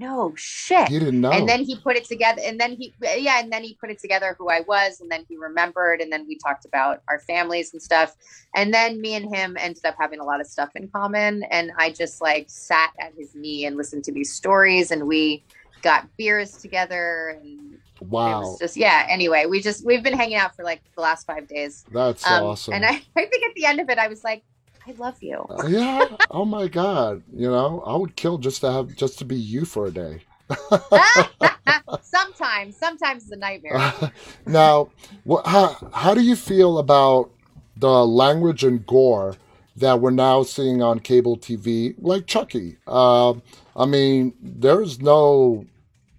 no 0.01 0.33
shit. 0.35 0.89
You 0.89 0.99
didn't 0.99 1.21
know. 1.21 1.31
And 1.31 1.47
then 1.47 1.63
he 1.63 1.77
put 1.77 1.95
it 1.95 2.05
together, 2.05 2.41
and 2.43 2.59
then 2.59 2.73
he, 2.73 2.93
yeah, 3.01 3.39
and 3.39 3.51
then 3.53 3.63
he 3.63 3.75
put 3.75 3.91
it 3.91 3.99
together 3.99 4.35
who 4.37 4.49
I 4.49 4.61
was, 4.61 4.99
and 4.99 5.09
then 5.11 5.25
he 5.29 5.37
remembered, 5.37 6.01
and 6.01 6.11
then 6.11 6.25
we 6.27 6.37
talked 6.37 6.65
about 6.65 7.03
our 7.07 7.19
families 7.19 7.71
and 7.71 7.81
stuff. 7.81 8.15
And 8.55 8.73
then 8.73 8.99
me 8.99 9.13
and 9.13 9.33
him 9.33 9.55
ended 9.59 9.85
up 9.85 9.95
having 9.99 10.19
a 10.19 10.23
lot 10.23 10.41
of 10.41 10.47
stuff 10.47 10.69
in 10.75 10.87
common. 10.87 11.43
And 11.43 11.71
I 11.77 11.91
just 11.91 12.19
like 12.19 12.49
sat 12.49 12.91
at 12.99 13.13
his 13.15 13.35
knee 13.35 13.65
and 13.65 13.77
listened 13.77 14.03
to 14.05 14.11
these 14.11 14.33
stories, 14.33 14.89
and 14.89 15.07
we 15.07 15.43
got 15.83 16.07
beers 16.17 16.57
together. 16.57 17.39
And 17.39 17.77
wow, 18.01 18.57
just, 18.59 18.75
yeah, 18.75 19.05
anyway, 19.07 19.45
we 19.45 19.61
just, 19.61 19.85
we've 19.85 20.03
been 20.03 20.17
hanging 20.17 20.37
out 20.37 20.55
for 20.55 20.63
like 20.63 20.81
the 20.95 21.01
last 21.01 21.27
five 21.27 21.47
days. 21.47 21.85
that's 21.93 22.25
Um, 22.25 22.43
awesome. 22.43 22.73
And 22.73 22.85
I, 22.85 22.89
I 23.15 23.25
think 23.25 23.43
at 23.43 23.53
the 23.55 23.65
end 23.65 23.79
of 23.79 23.89
it, 23.89 23.99
I 23.99 24.07
was 24.07 24.23
like, 24.23 24.43
I 24.87 24.91
love 24.93 25.21
you. 25.21 25.45
Uh, 25.49 25.67
yeah. 25.67 26.05
Oh 26.29 26.45
my 26.45 26.67
God. 26.67 27.23
You 27.33 27.49
know, 27.49 27.81
I 27.85 27.95
would 27.95 28.15
kill 28.15 28.37
just 28.37 28.61
to 28.61 28.71
have 28.71 28.95
just 28.95 29.19
to 29.19 29.25
be 29.25 29.35
you 29.35 29.65
for 29.65 29.87
a 29.87 29.91
day. 29.91 30.21
sometimes, 32.01 32.75
sometimes 32.77 33.23
it's 33.23 33.31
a 33.31 33.37
nightmare. 33.37 33.93
now, 34.45 34.89
what, 35.23 35.45
how, 35.47 35.77
how 35.93 36.13
do 36.13 36.21
you 36.21 36.35
feel 36.35 36.77
about 36.77 37.31
the 37.77 38.05
language 38.05 38.63
and 38.63 38.85
gore 38.85 39.35
that 39.77 40.01
we're 40.01 40.11
now 40.11 40.43
seeing 40.43 40.81
on 40.81 40.99
cable 40.99 41.37
TV, 41.37 41.95
like 41.99 42.27
Chucky? 42.27 42.77
Um 42.87 43.41
I 43.75 43.85
mean, 43.85 44.33
there's 44.41 45.01
no 45.01 45.65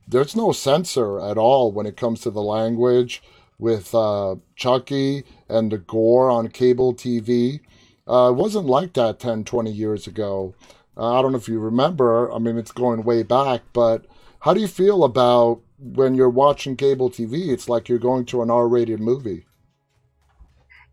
there's 0.09 0.35
no 0.37 0.53
censor 0.53 1.21
at 1.21 1.39
all 1.39 1.73
when 1.73 1.87
it 1.87 1.97
comes 1.97 2.21
to 2.21 2.31
the 2.31 2.43
language 2.43 3.23
with 3.59 3.95
uh, 3.95 4.37
Chucky 4.57 5.25
and 5.49 5.71
the 5.71 5.79
gore 5.79 6.29
on 6.31 6.49
cable 6.49 6.95
TV. 6.95 7.61
Uh, 8.09 8.31
it 8.31 8.37
wasn't 8.37 8.67
like 8.67 8.95
that 8.95 9.21
10, 9.21 9.45
20 9.45 9.71
years 9.71 10.07
ago. 10.07 10.55
Uh, 10.97 11.19
I 11.19 11.23
don't 11.23 11.33
know 11.33 11.39
if 11.39 11.49
you 11.49 11.59
remember. 11.59 12.31
I 12.33 12.39
mean, 12.39 12.59
it's 12.59 12.73
going 12.73 13.05
way 13.05 13.23
back, 13.23 13.63
but 13.73 14.07
how 14.41 14.53
do 14.55 14.61
you 14.61 14.69
feel 14.69 15.05
about 15.05 15.61
when 15.79 16.15
you're 16.15 16.29
watching 16.29 16.77
cable 16.77 17.11
TV? 17.11 17.49
It's 17.49 17.69
like 17.69 17.89
you're 17.89 17.99
going 17.99 18.25
to 18.27 18.43
an 18.43 18.51
R 18.51 18.69
rated 18.69 19.01
movie. 19.01 19.47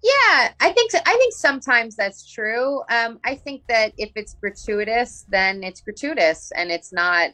Yeah, 0.02 0.54
I 0.62 0.72
think 0.72 0.92
I 0.94 1.18
think 1.18 1.34
sometimes 1.34 1.98
that's 1.98 2.32
true. 2.32 2.82
Um, 2.90 3.20
I 3.26 3.36
think 3.36 3.64
that 3.68 3.92
if 3.98 4.12
it's 4.16 4.34
gratuitous, 4.36 5.26
then 5.30 5.62
it's 5.62 5.82
gratuitous, 5.82 6.54
and 6.56 6.72
it's 6.72 6.94
not 6.94 7.32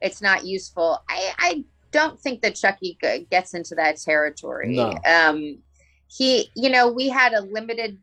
it's 0.00 0.22
not 0.22 0.46
useful. 0.46 1.02
I, 1.10 1.32
I 1.38 1.64
don't 1.90 2.18
think 2.18 2.40
that 2.42 2.54
Chucky 2.54 2.98
gets 3.30 3.54
into 3.54 3.74
that 3.74 3.98
territory. 3.98 4.76
No. 4.76 4.94
Um, 5.04 5.58
he, 6.08 6.50
you 6.54 6.70
know, 6.70 6.88
we 6.88 7.08
had 7.08 7.32
a 7.32 7.40
limited 7.40 7.98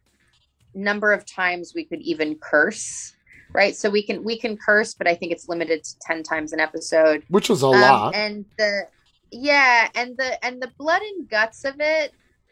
number 0.75 1.11
of 1.11 1.25
times 1.25 1.73
we 1.75 1.85
could 1.85 2.01
even 2.01 2.35
curse, 2.35 3.13
right? 3.53 3.75
So 3.75 3.89
we 3.89 4.03
can 4.03 4.23
we 4.23 4.37
can 4.39 4.57
curse, 4.57 4.93
but 4.93 5.07
I 5.07 5.15
think 5.15 5.31
it's 5.31 5.47
limited 5.49 5.83
to 5.83 5.99
ten 6.01 6.23
times 6.23 6.53
an 6.53 6.59
episode. 6.59 7.23
Which 7.29 7.49
is 7.49 7.63
a 7.63 7.67
Um, 7.67 7.81
lot. 7.81 8.15
and 8.15 8.45
the 8.57 8.87
yeah 9.31 9.89
and 9.95 10.15
the 10.17 10.43
and 10.45 10.61
the 10.61 10.71
blood 10.77 11.01
and 11.01 11.27
guts 11.27 11.65
of 11.65 11.75
it 11.79 12.11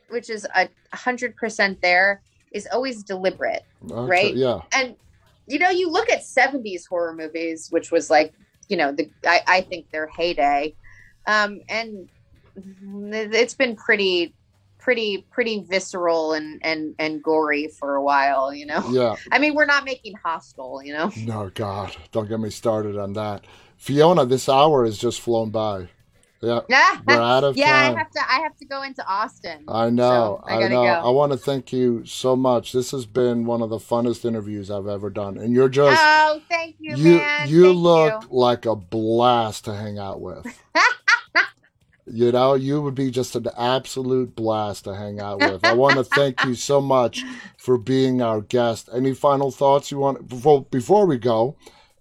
which 0.10 0.30
is 0.32 0.48
a 0.56 0.68
hundred 0.94 1.36
percent 1.36 1.80
there 1.82 2.22
is 2.52 2.68
always 2.74 3.04
deliberate 3.04 3.64
Okay, 3.90 4.10
right? 4.10 4.36
Yeah. 4.36 4.62
and 4.74 4.96
you 5.46 5.60
know 5.60 5.70
you 5.70 5.90
look 5.92 6.10
at 6.10 6.22
70s 6.22 6.88
horror 6.90 7.14
movies 7.14 7.68
which 7.70 7.92
was 7.92 8.10
like 8.10 8.34
you 8.68 8.78
know 8.78 8.92
the 8.92 9.10
i, 9.28 9.42
I 9.48 9.62
think 9.62 9.92
their 9.92 10.08
heyday 10.08 10.74
um 11.28 11.62
and 11.70 12.10
it's 13.14 13.54
been 13.54 13.76
pretty 13.76 14.34
pretty 14.82 15.26
pretty 15.32 15.60
visceral 15.62 16.34
and 16.34 16.60
and 16.66 16.96
and 17.00 17.22
gory 17.24 17.68
for 17.68 17.96
a 17.96 18.04
while 18.04 18.52
you 18.54 18.66
know 18.66 18.84
Yeah. 18.90 19.16
i 19.32 19.38
mean 19.40 19.54
we're 19.54 19.66
not 19.68 19.86
making 19.86 20.16
Hostel 20.24 20.82
you 20.84 20.92
know 20.94 21.12
No, 21.18 21.52
God. 21.54 21.96
Don't 22.12 22.28
get 22.28 22.40
me 22.40 22.50
started 22.50 22.98
on 22.98 23.14
that. 23.14 23.46
Fiona, 23.78 24.26
this 24.26 24.50
hour 24.50 24.86
has 24.86 24.98
just 24.98 25.22
flown 25.22 25.50
by. 25.52 25.88
Yeah. 26.42 26.62
We're 27.08 27.22
out 27.22 27.44
of 27.44 27.56
yeah 27.56 27.68
time. 27.90 27.96
i 27.96 27.98
have 28.00 28.10
to 28.12 28.20
i 28.32 28.40
have 28.40 28.58
to 28.58 28.66
go 28.66 28.82
into 28.82 29.06
austin 29.08 29.64
I 29.68 29.92
know. 29.92 30.42
So, 30.48 30.48
I 30.48 30.64
I, 30.64 30.68
know. 30.68 30.84
go. 30.84 30.88
I 30.88 31.10
want 31.12 31.32
to 31.34 31.38
thank 31.38 31.72
you 31.72 32.04
so 32.06 32.36
much. 32.36 32.74
This 32.74 32.90
has 32.92 33.06
been 33.06 33.46
one 33.46 33.62
of 33.62 33.70
the 33.70 33.78
funnest 33.78 34.26
interviews 34.26 34.72
I've 34.72 34.88
ever 34.88 35.12
done, 35.12 35.38
and 35.38 35.54
you're 35.54 35.70
just 35.70 36.02
oh, 36.02 36.42
thank 36.50 36.78
you, 36.80 36.96
you 36.98 37.18
man. 37.20 37.48
you 37.48 37.64
Thank 37.66 37.78
look 37.78 38.24
like 38.32 38.66
a 38.66 38.76
blast 38.76 39.66
to 39.66 39.76
hang 39.76 40.00
out 40.00 40.20
with. 40.22 40.44
you 42.12 42.32
know, 42.32 42.54
you 42.56 42.82
would 42.82 42.96
be 42.96 43.10
just 43.12 43.36
an 43.36 43.48
absolute 43.58 44.36
blast 44.36 44.84
to 44.84 44.96
hang 44.96 45.20
out 45.20 45.40
with. 45.40 45.64
I 45.64 45.74
want 45.74 45.96
to 45.96 46.04
thank 46.04 46.44
you 46.44 46.56
so 46.56 46.82
much 46.82 47.24
for 47.58 47.78
being 47.78 48.22
our 48.22 48.42
guest. 48.42 48.90
Any 48.94 49.14
final 49.14 49.52
thoughts 49.52 49.92
you 49.92 50.00
want 50.00 50.28
before 50.28 50.66
before 50.66 51.06
we 51.06 51.18
go? 51.18 51.56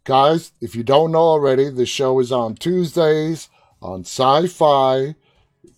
Guys, 0.04 0.52
if 0.60 0.74
you 0.74 0.82
don't 0.82 1.12
know 1.12 1.18
already, 1.18 1.70
the 1.70 1.86
show 1.86 2.18
is 2.20 2.32
on 2.32 2.54
Tuesdays 2.54 3.48
on 3.82 4.04
Syfy. 4.04 5.14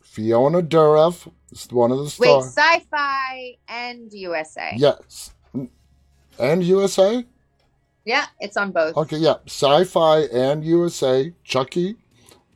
Fiona 0.00 0.62
Dourif 0.62 1.30
is 1.50 1.66
one 1.70 1.90
of 1.90 1.98
the 1.98 2.10
stars. 2.10 2.54
Wait, 2.56 2.82
Syfy 2.92 3.58
and 3.68 4.12
USA. 4.12 4.72
Yes. 4.76 5.34
And 6.38 6.62
USA? 6.64 7.24
Yeah, 8.04 8.26
it's 8.40 8.56
on 8.56 8.72
both. 8.72 8.96
Okay, 8.96 9.18
yeah. 9.18 9.36
Syfy 9.46 10.32
and 10.34 10.64
USA. 10.64 11.32
Chucky, 11.44 11.96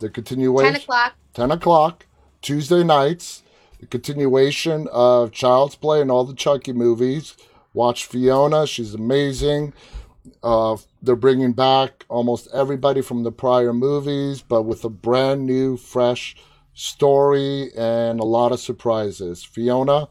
the 0.00 0.10
continuation. 0.10 0.72
Ten 0.72 0.82
o'clock. 0.82 1.14
10 1.36 1.50
o'clock, 1.50 2.06
Tuesday 2.40 2.82
nights, 2.82 3.42
the 3.78 3.86
continuation 3.86 4.88
of 4.90 5.32
Child's 5.32 5.76
Play 5.76 6.00
and 6.00 6.10
all 6.10 6.24
the 6.24 6.34
Chucky 6.34 6.72
movies. 6.72 7.36
Watch 7.74 8.06
Fiona, 8.06 8.66
she's 8.66 8.94
amazing. 8.94 9.74
Uh, 10.42 10.78
they're 11.02 11.14
bringing 11.14 11.52
back 11.52 12.06
almost 12.08 12.48
everybody 12.54 13.02
from 13.02 13.22
the 13.22 13.30
prior 13.30 13.74
movies, 13.74 14.40
but 14.40 14.62
with 14.62 14.82
a 14.86 14.88
brand 14.88 15.44
new, 15.44 15.76
fresh 15.76 16.36
story 16.72 17.70
and 17.76 18.18
a 18.18 18.24
lot 18.24 18.50
of 18.50 18.58
surprises. 18.58 19.44
Fiona, 19.44 20.08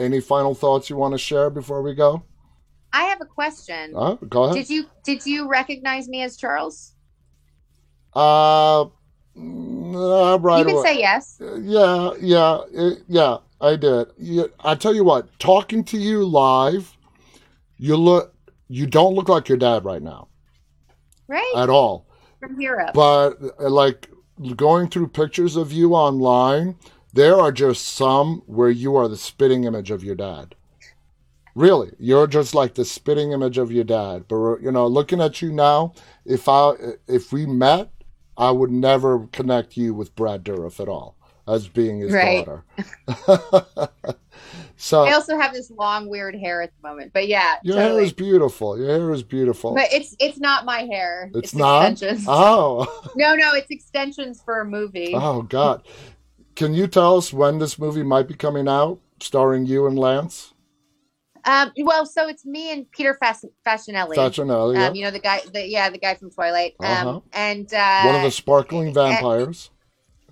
any 0.00 0.20
final 0.20 0.52
thoughts 0.52 0.90
you 0.90 0.96
want 0.96 1.14
to 1.14 1.18
share 1.18 1.48
before 1.48 1.80
we 1.80 1.94
go? 1.94 2.24
I 2.92 3.04
have 3.04 3.20
a 3.20 3.26
question. 3.26 3.92
Uh, 3.94 4.14
go 4.14 4.44
ahead. 4.44 4.56
Did 4.56 4.70
you 4.70 4.86
did 5.04 5.24
you 5.26 5.48
recognize 5.48 6.08
me 6.08 6.22
as 6.22 6.36
Charles? 6.36 6.96
Uh, 8.14 8.86
uh, 9.38 10.38
right 10.38 10.58
you 10.60 10.64
can 10.64 10.74
away. 10.76 10.82
say 10.84 10.98
yes. 10.98 11.40
Yeah, 11.60 12.12
yeah, 12.20 12.60
it, 12.72 12.98
yeah. 13.08 13.38
I 13.60 13.76
did. 13.76 14.08
Yeah, 14.18 14.44
I 14.60 14.74
tell 14.74 14.94
you 14.94 15.02
what, 15.04 15.38
talking 15.38 15.82
to 15.84 15.96
you 15.98 16.26
live, 16.26 16.96
you 17.78 17.96
look, 17.96 18.34
you 18.68 18.86
don't 18.86 19.14
look 19.14 19.28
like 19.30 19.48
your 19.48 19.56
dad 19.58 19.84
right 19.84 20.02
now 20.02 20.28
Right? 21.26 21.52
at 21.56 21.70
all. 21.70 22.06
From 22.40 22.60
Europe. 22.60 22.90
But 22.92 23.36
uh, 23.58 23.70
like 23.70 24.10
going 24.56 24.88
through 24.90 25.08
pictures 25.08 25.56
of 25.56 25.72
you 25.72 25.94
online, 25.94 26.76
there 27.14 27.40
are 27.40 27.50
just 27.50 27.86
some 27.88 28.42
where 28.46 28.68
you 28.68 28.94
are 28.96 29.08
the 29.08 29.16
spitting 29.16 29.64
image 29.64 29.90
of 29.90 30.04
your 30.04 30.14
dad. 30.16 30.54
Really, 31.54 31.92
you're 31.98 32.26
just 32.26 32.54
like 32.54 32.74
the 32.74 32.84
spitting 32.84 33.32
image 33.32 33.56
of 33.56 33.72
your 33.72 33.84
dad. 33.84 34.26
But 34.28 34.56
you 34.58 34.70
know, 34.70 34.86
looking 34.86 35.22
at 35.22 35.40
you 35.40 35.50
now, 35.50 35.94
if 36.26 36.46
I 36.46 36.72
if 37.08 37.32
we 37.32 37.46
met, 37.46 37.88
I 38.38 38.50
would 38.50 38.70
never 38.70 39.26
connect 39.28 39.76
you 39.76 39.94
with 39.94 40.14
Brad 40.14 40.44
Dourif 40.44 40.78
at 40.80 40.88
all 40.88 41.16
as 41.48 41.68
being 41.68 42.00
his 42.00 42.12
Right. 42.12 42.44
daughter. 42.44 42.64
so 44.76 45.04
I 45.04 45.12
also 45.12 45.38
have 45.38 45.52
this 45.52 45.70
long 45.70 46.08
weird 46.08 46.34
hair 46.34 46.60
at 46.62 46.70
the 46.80 46.88
moment. 46.88 47.12
But 47.12 47.28
yeah, 47.28 47.54
your 47.62 47.76
hair 47.78 48.00
is 48.00 48.12
beautiful. 48.12 48.76
Your 48.78 48.88
hair 48.88 49.12
is 49.12 49.22
beautiful. 49.22 49.74
But 49.74 49.92
it's 49.92 50.14
it's 50.18 50.38
not 50.38 50.64
my 50.64 50.80
hair. 50.80 51.30
It's 51.34 51.54
not? 51.54 51.92
extensions. 51.92 52.26
oh, 52.28 52.86
No, 53.16 53.34
no, 53.34 53.54
it's 53.54 53.70
extensions 53.70 54.42
for 54.42 54.60
a 54.60 54.64
movie. 54.64 55.12
oh 55.14 55.42
God! 55.42 55.86
Can 56.56 56.74
you 56.74 56.86
tell 56.86 57.16
us 57.16 57.32
when 57.32 57.58
this 57.58 57.78
movie 57.78 58.02
might 58.02 58.28
be 58.28 58.34
coming 58.34 58.68
out, 58.68 58.98
starring 59.20 59.66
you 59.66 59.86
and 59.86 59.98
Lance 59.98 60.52
Um, 61.46 61.70
well, 61.84 62.04
so 62.04 62.26
it's 62.28 62.44
me 62.44 62.72
and 62.72 62.90
Peter 62.90 63.16
Fas- 63.22 63.44
Facinelli. 63.64 64.16
Facinelli? 64.16 64.74
yeah. 64.74 64.88
Um, 64.88 64.94
you 64.96 65.04
know 65.04 65.12
the 65.12 65.20
guy, 65.20 65.40
the 65.54 65.66
yeah, 65.66 65.88
the 65.90 65.98
guy 65.98 66.14
from 66.16 66.30
Twilight. 66.30 66.74
Um, 66.80 66.86
Uh-huh. 67.08 67.20
and 67.32 67.72
uh, 67.72 68.02
One 68.02 68.16
of 68.16 68.22
the 68.22 68.30
sparkling 68.30 68.92
vampires. 68.92 69.70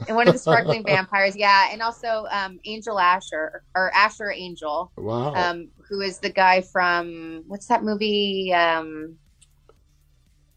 And 0.08 0.16
one 0.16 0.26
of 0.26 0.34
the 0.34 0.40
sparkling 0.40 0.82
vampires. 0.86 1.36
Yeah, 1.36 1.68
and 1.70 1.80
also 1.80 2.26
um, 2.32 2.58
Angel 2.64 2.98
Asher 2.98 3.62
or 3.76 3.92
Asher 3.94 4.32
Angel. 4.32 4.90
Wow. 4.96 5.32
Um, 5.34 5.68
who 5.88 6.00
is 6.00 6.18
the 6.18 6.30
guy 6.30 6.62
from 6.62 7.44
what's 7.46 7.68
that 7.68 7.84
movie? 7.84 8.52
Um, 8.52 9.14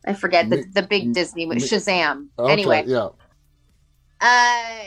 I 0.08 0.14
forget 0.14 0.50
the 0.50 0.66
the 0.74 0.82
big 0.82 1.14
Disney 1.14 1.46
movie, 1.46 1.60
Shazam. 1.62 2.30
okay, 2.40 2.52
Anyway, 2.52 2.84
yeah. 2.88 3.10
uh, 4.22 4.86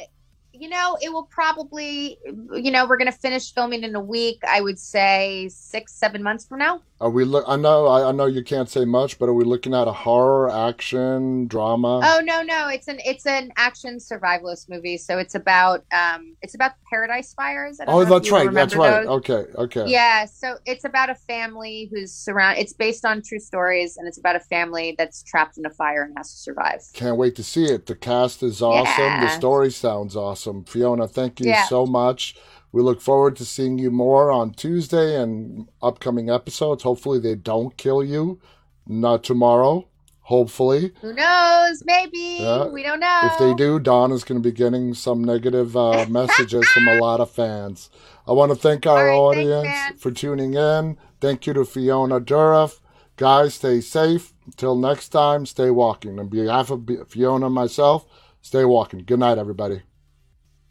you 0.60 0.68
know, 0.68 0.98
it 1.00 1.10
will 1.10 1.24
probably, 1.24 2.18
you 2.52 2.70
know, 2.70 2.86
we're 2.86 2.98
gonna 2.98 3.10
finish 3.12 3.52
filming 3.54 3.82
in 3.82 3.94
a 3.94 4.00
week. 4.00 4.42
I 4.46 4.60
would 4.60 4.78
say 4.78 5.48
six, 5.50 5.94
seven 5.94 6.22
months 6.22 6.44
from 6.44 6.58
now. 6.58 6.82
Are 7.00 7.08
we 7.08 7.24
look? 7.24 7.44
I 7.48 7.56
know, 7.56 7.86
I, 7.86 8.10
I 8.10 8.12
know 8.12 8.26
you 8.26 8.44
can't 8.44 8.68
say 8.68 8.84
much, 8.84 9.18
but 9.18 9.26
are 9.30 9.32
we 9.32 9.42
looking 9.42 9.72
at 9.72 9.88
a 9.88 9.92
horror, 9.92 10.50
action, 10.50 11.46
drama? 11.46 12.02
Oh 12.04 12.20
no, 12.22 12.42
no, 12.42 12.68
it's 12.68 12.88
an 12.88 12.98
it's 13.06 13.24
an 13.24 13.52
action 13.56 13.96
survivalist 13.96 14.68
movie. 14.68 14.98
So 14.98 15.16
it's 15.16 15.34
about 15.34 15.82
um, 15.92 16.36
it's 16.42 16.54
about 16.54 16.72
Paradise 16.90 17.32
Fires. 17.32 17.80
Oh, 17.86 18.04
that's 18.04 18.30
right. 18.30 18.52
That's 18.52 18.76
right. 18.76 19.04
those. 19.04 19.06
Okay, 19.06 19.44
okay. 19.54 19.90
Yeah, 19.90 20.26
so 20.26 20.58
it's 20.66 20.84
about 20.84 21.08
a 21.08 21.14
family 21.14 21.88
who's 21.90 22.12
surround. 22.12 22.58
It's 22.58 22.74
based 22.74 23.06
on 23.06 23.22
true 23.22 23.40
stories, 23.40 23.96
and 23.96 24.06
it's 24.06 24.18
about 24.18 24.36
a 24.36 24.40
family 24.40 24.94
that's 24.98 25.22
trapped 25.22 25.56
in 25.56 25.64
a 25.64 25.70
fire 25.70 26.02
and 26.02 26.14
has 26.18 26.30
to 26.32 26.36
survive. 26.36 26.82
Can't 26.92 27.16
wait 27.16 27.34
to 27.36 27.42
see 27.42 27.64
it. 27.64 27.86
The 27.86 27.94
cast 27.96 28.42
is 28.42 28.60
awesome. 28.60 29.20
The 29.22 29.30
story 29.30 29.70
sounds 29.70 30.16
awesome. 30.16 30.64
Fiona, 30.64 31.08
thank 31.08 31.40
you 31.40 31.46
Yeah. 31.46 31.64
so 31.64 31.86
much. 31.86 32.36
We 32.72 32.82
look 32.82 33.00
forward 33.00 33.36
to 33.36 33.44
seeing 33.44 33.78
you 33.78 33.90
more 33.90 34.30
on 34.30 34.52
Tuesday 34.54 35.20
and 35.20 35.68
upcoming 35.82 36.30
episodes. 36.30 36.82
Hopefully, 36.84 37.18
they 37.18 37.34
don't 37.34 37.76
kill 37.76 38.02
you. 38.04 38.40
Not 38.86 39.24
tomorrow. 39.24 39.86
Hopefully. 40.22 40.92
Who 41.00 41.12
knows? 41.12 41.82
Maybe 41.84 42.38
Yeah. 42.40 42.68
we 42.68 42.84
don't 42.84 43.00
know. 43.00 43.20
If 43.24 43.38
they 43.40 43.52
do, 43.54 43.80
Don 43.80 44.12
is 44.12 44.22
going 44.22 44.40
to 44.40 44.48
be 44.48 44.54
getting 44.54 44.94
some 44.94 45.24
negative 45.24 45.76
uh, 45.76 46.06
messages 46.08 46.68
from 46.68 46.86
a 46.86 46.98
lot 47.00 47.18
of 47.20 47.30
fans. 47.30 47.90
I 48.28 48.32
want 48.32 48.52
to 48.52 48.56
thank 48.56 48.86
our 48.86 49.06
right, 49.06 49.34
thanks, 49.34 49.48
audience 49.50 49.64
man. 49.64 49.96
for 49.96 50.12
tuning 50.12 50.54
in. 50.54 50.96
Thank 51.20 51.48
you 51.48 51.52
to 51.54 51.64
Fiona 51.64 52.20
Dourif. 52.20 52.78
Guys, 53.16 53.54
stay 53.54 53.80
safe. 53.80 54.32
Until 54.46 54.76
next 54.76 55.08
time, 55.08 55.46
stay 55.46 55.70
walking. 55.70 56.20
On 56.20 56.28
behalf 56.28 56.70
of 56.70 56.88
Fiona 57.08 57.46
and 57.46 57.54
myself, 57.54 58.06
stay 58.40 58.64
walking. 58.64 59.00
Good 59.00 59.18
night, 59.18 59.36
everybody. 59.38 59.82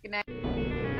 Good 0.01 0.11
night. 0.11 0.98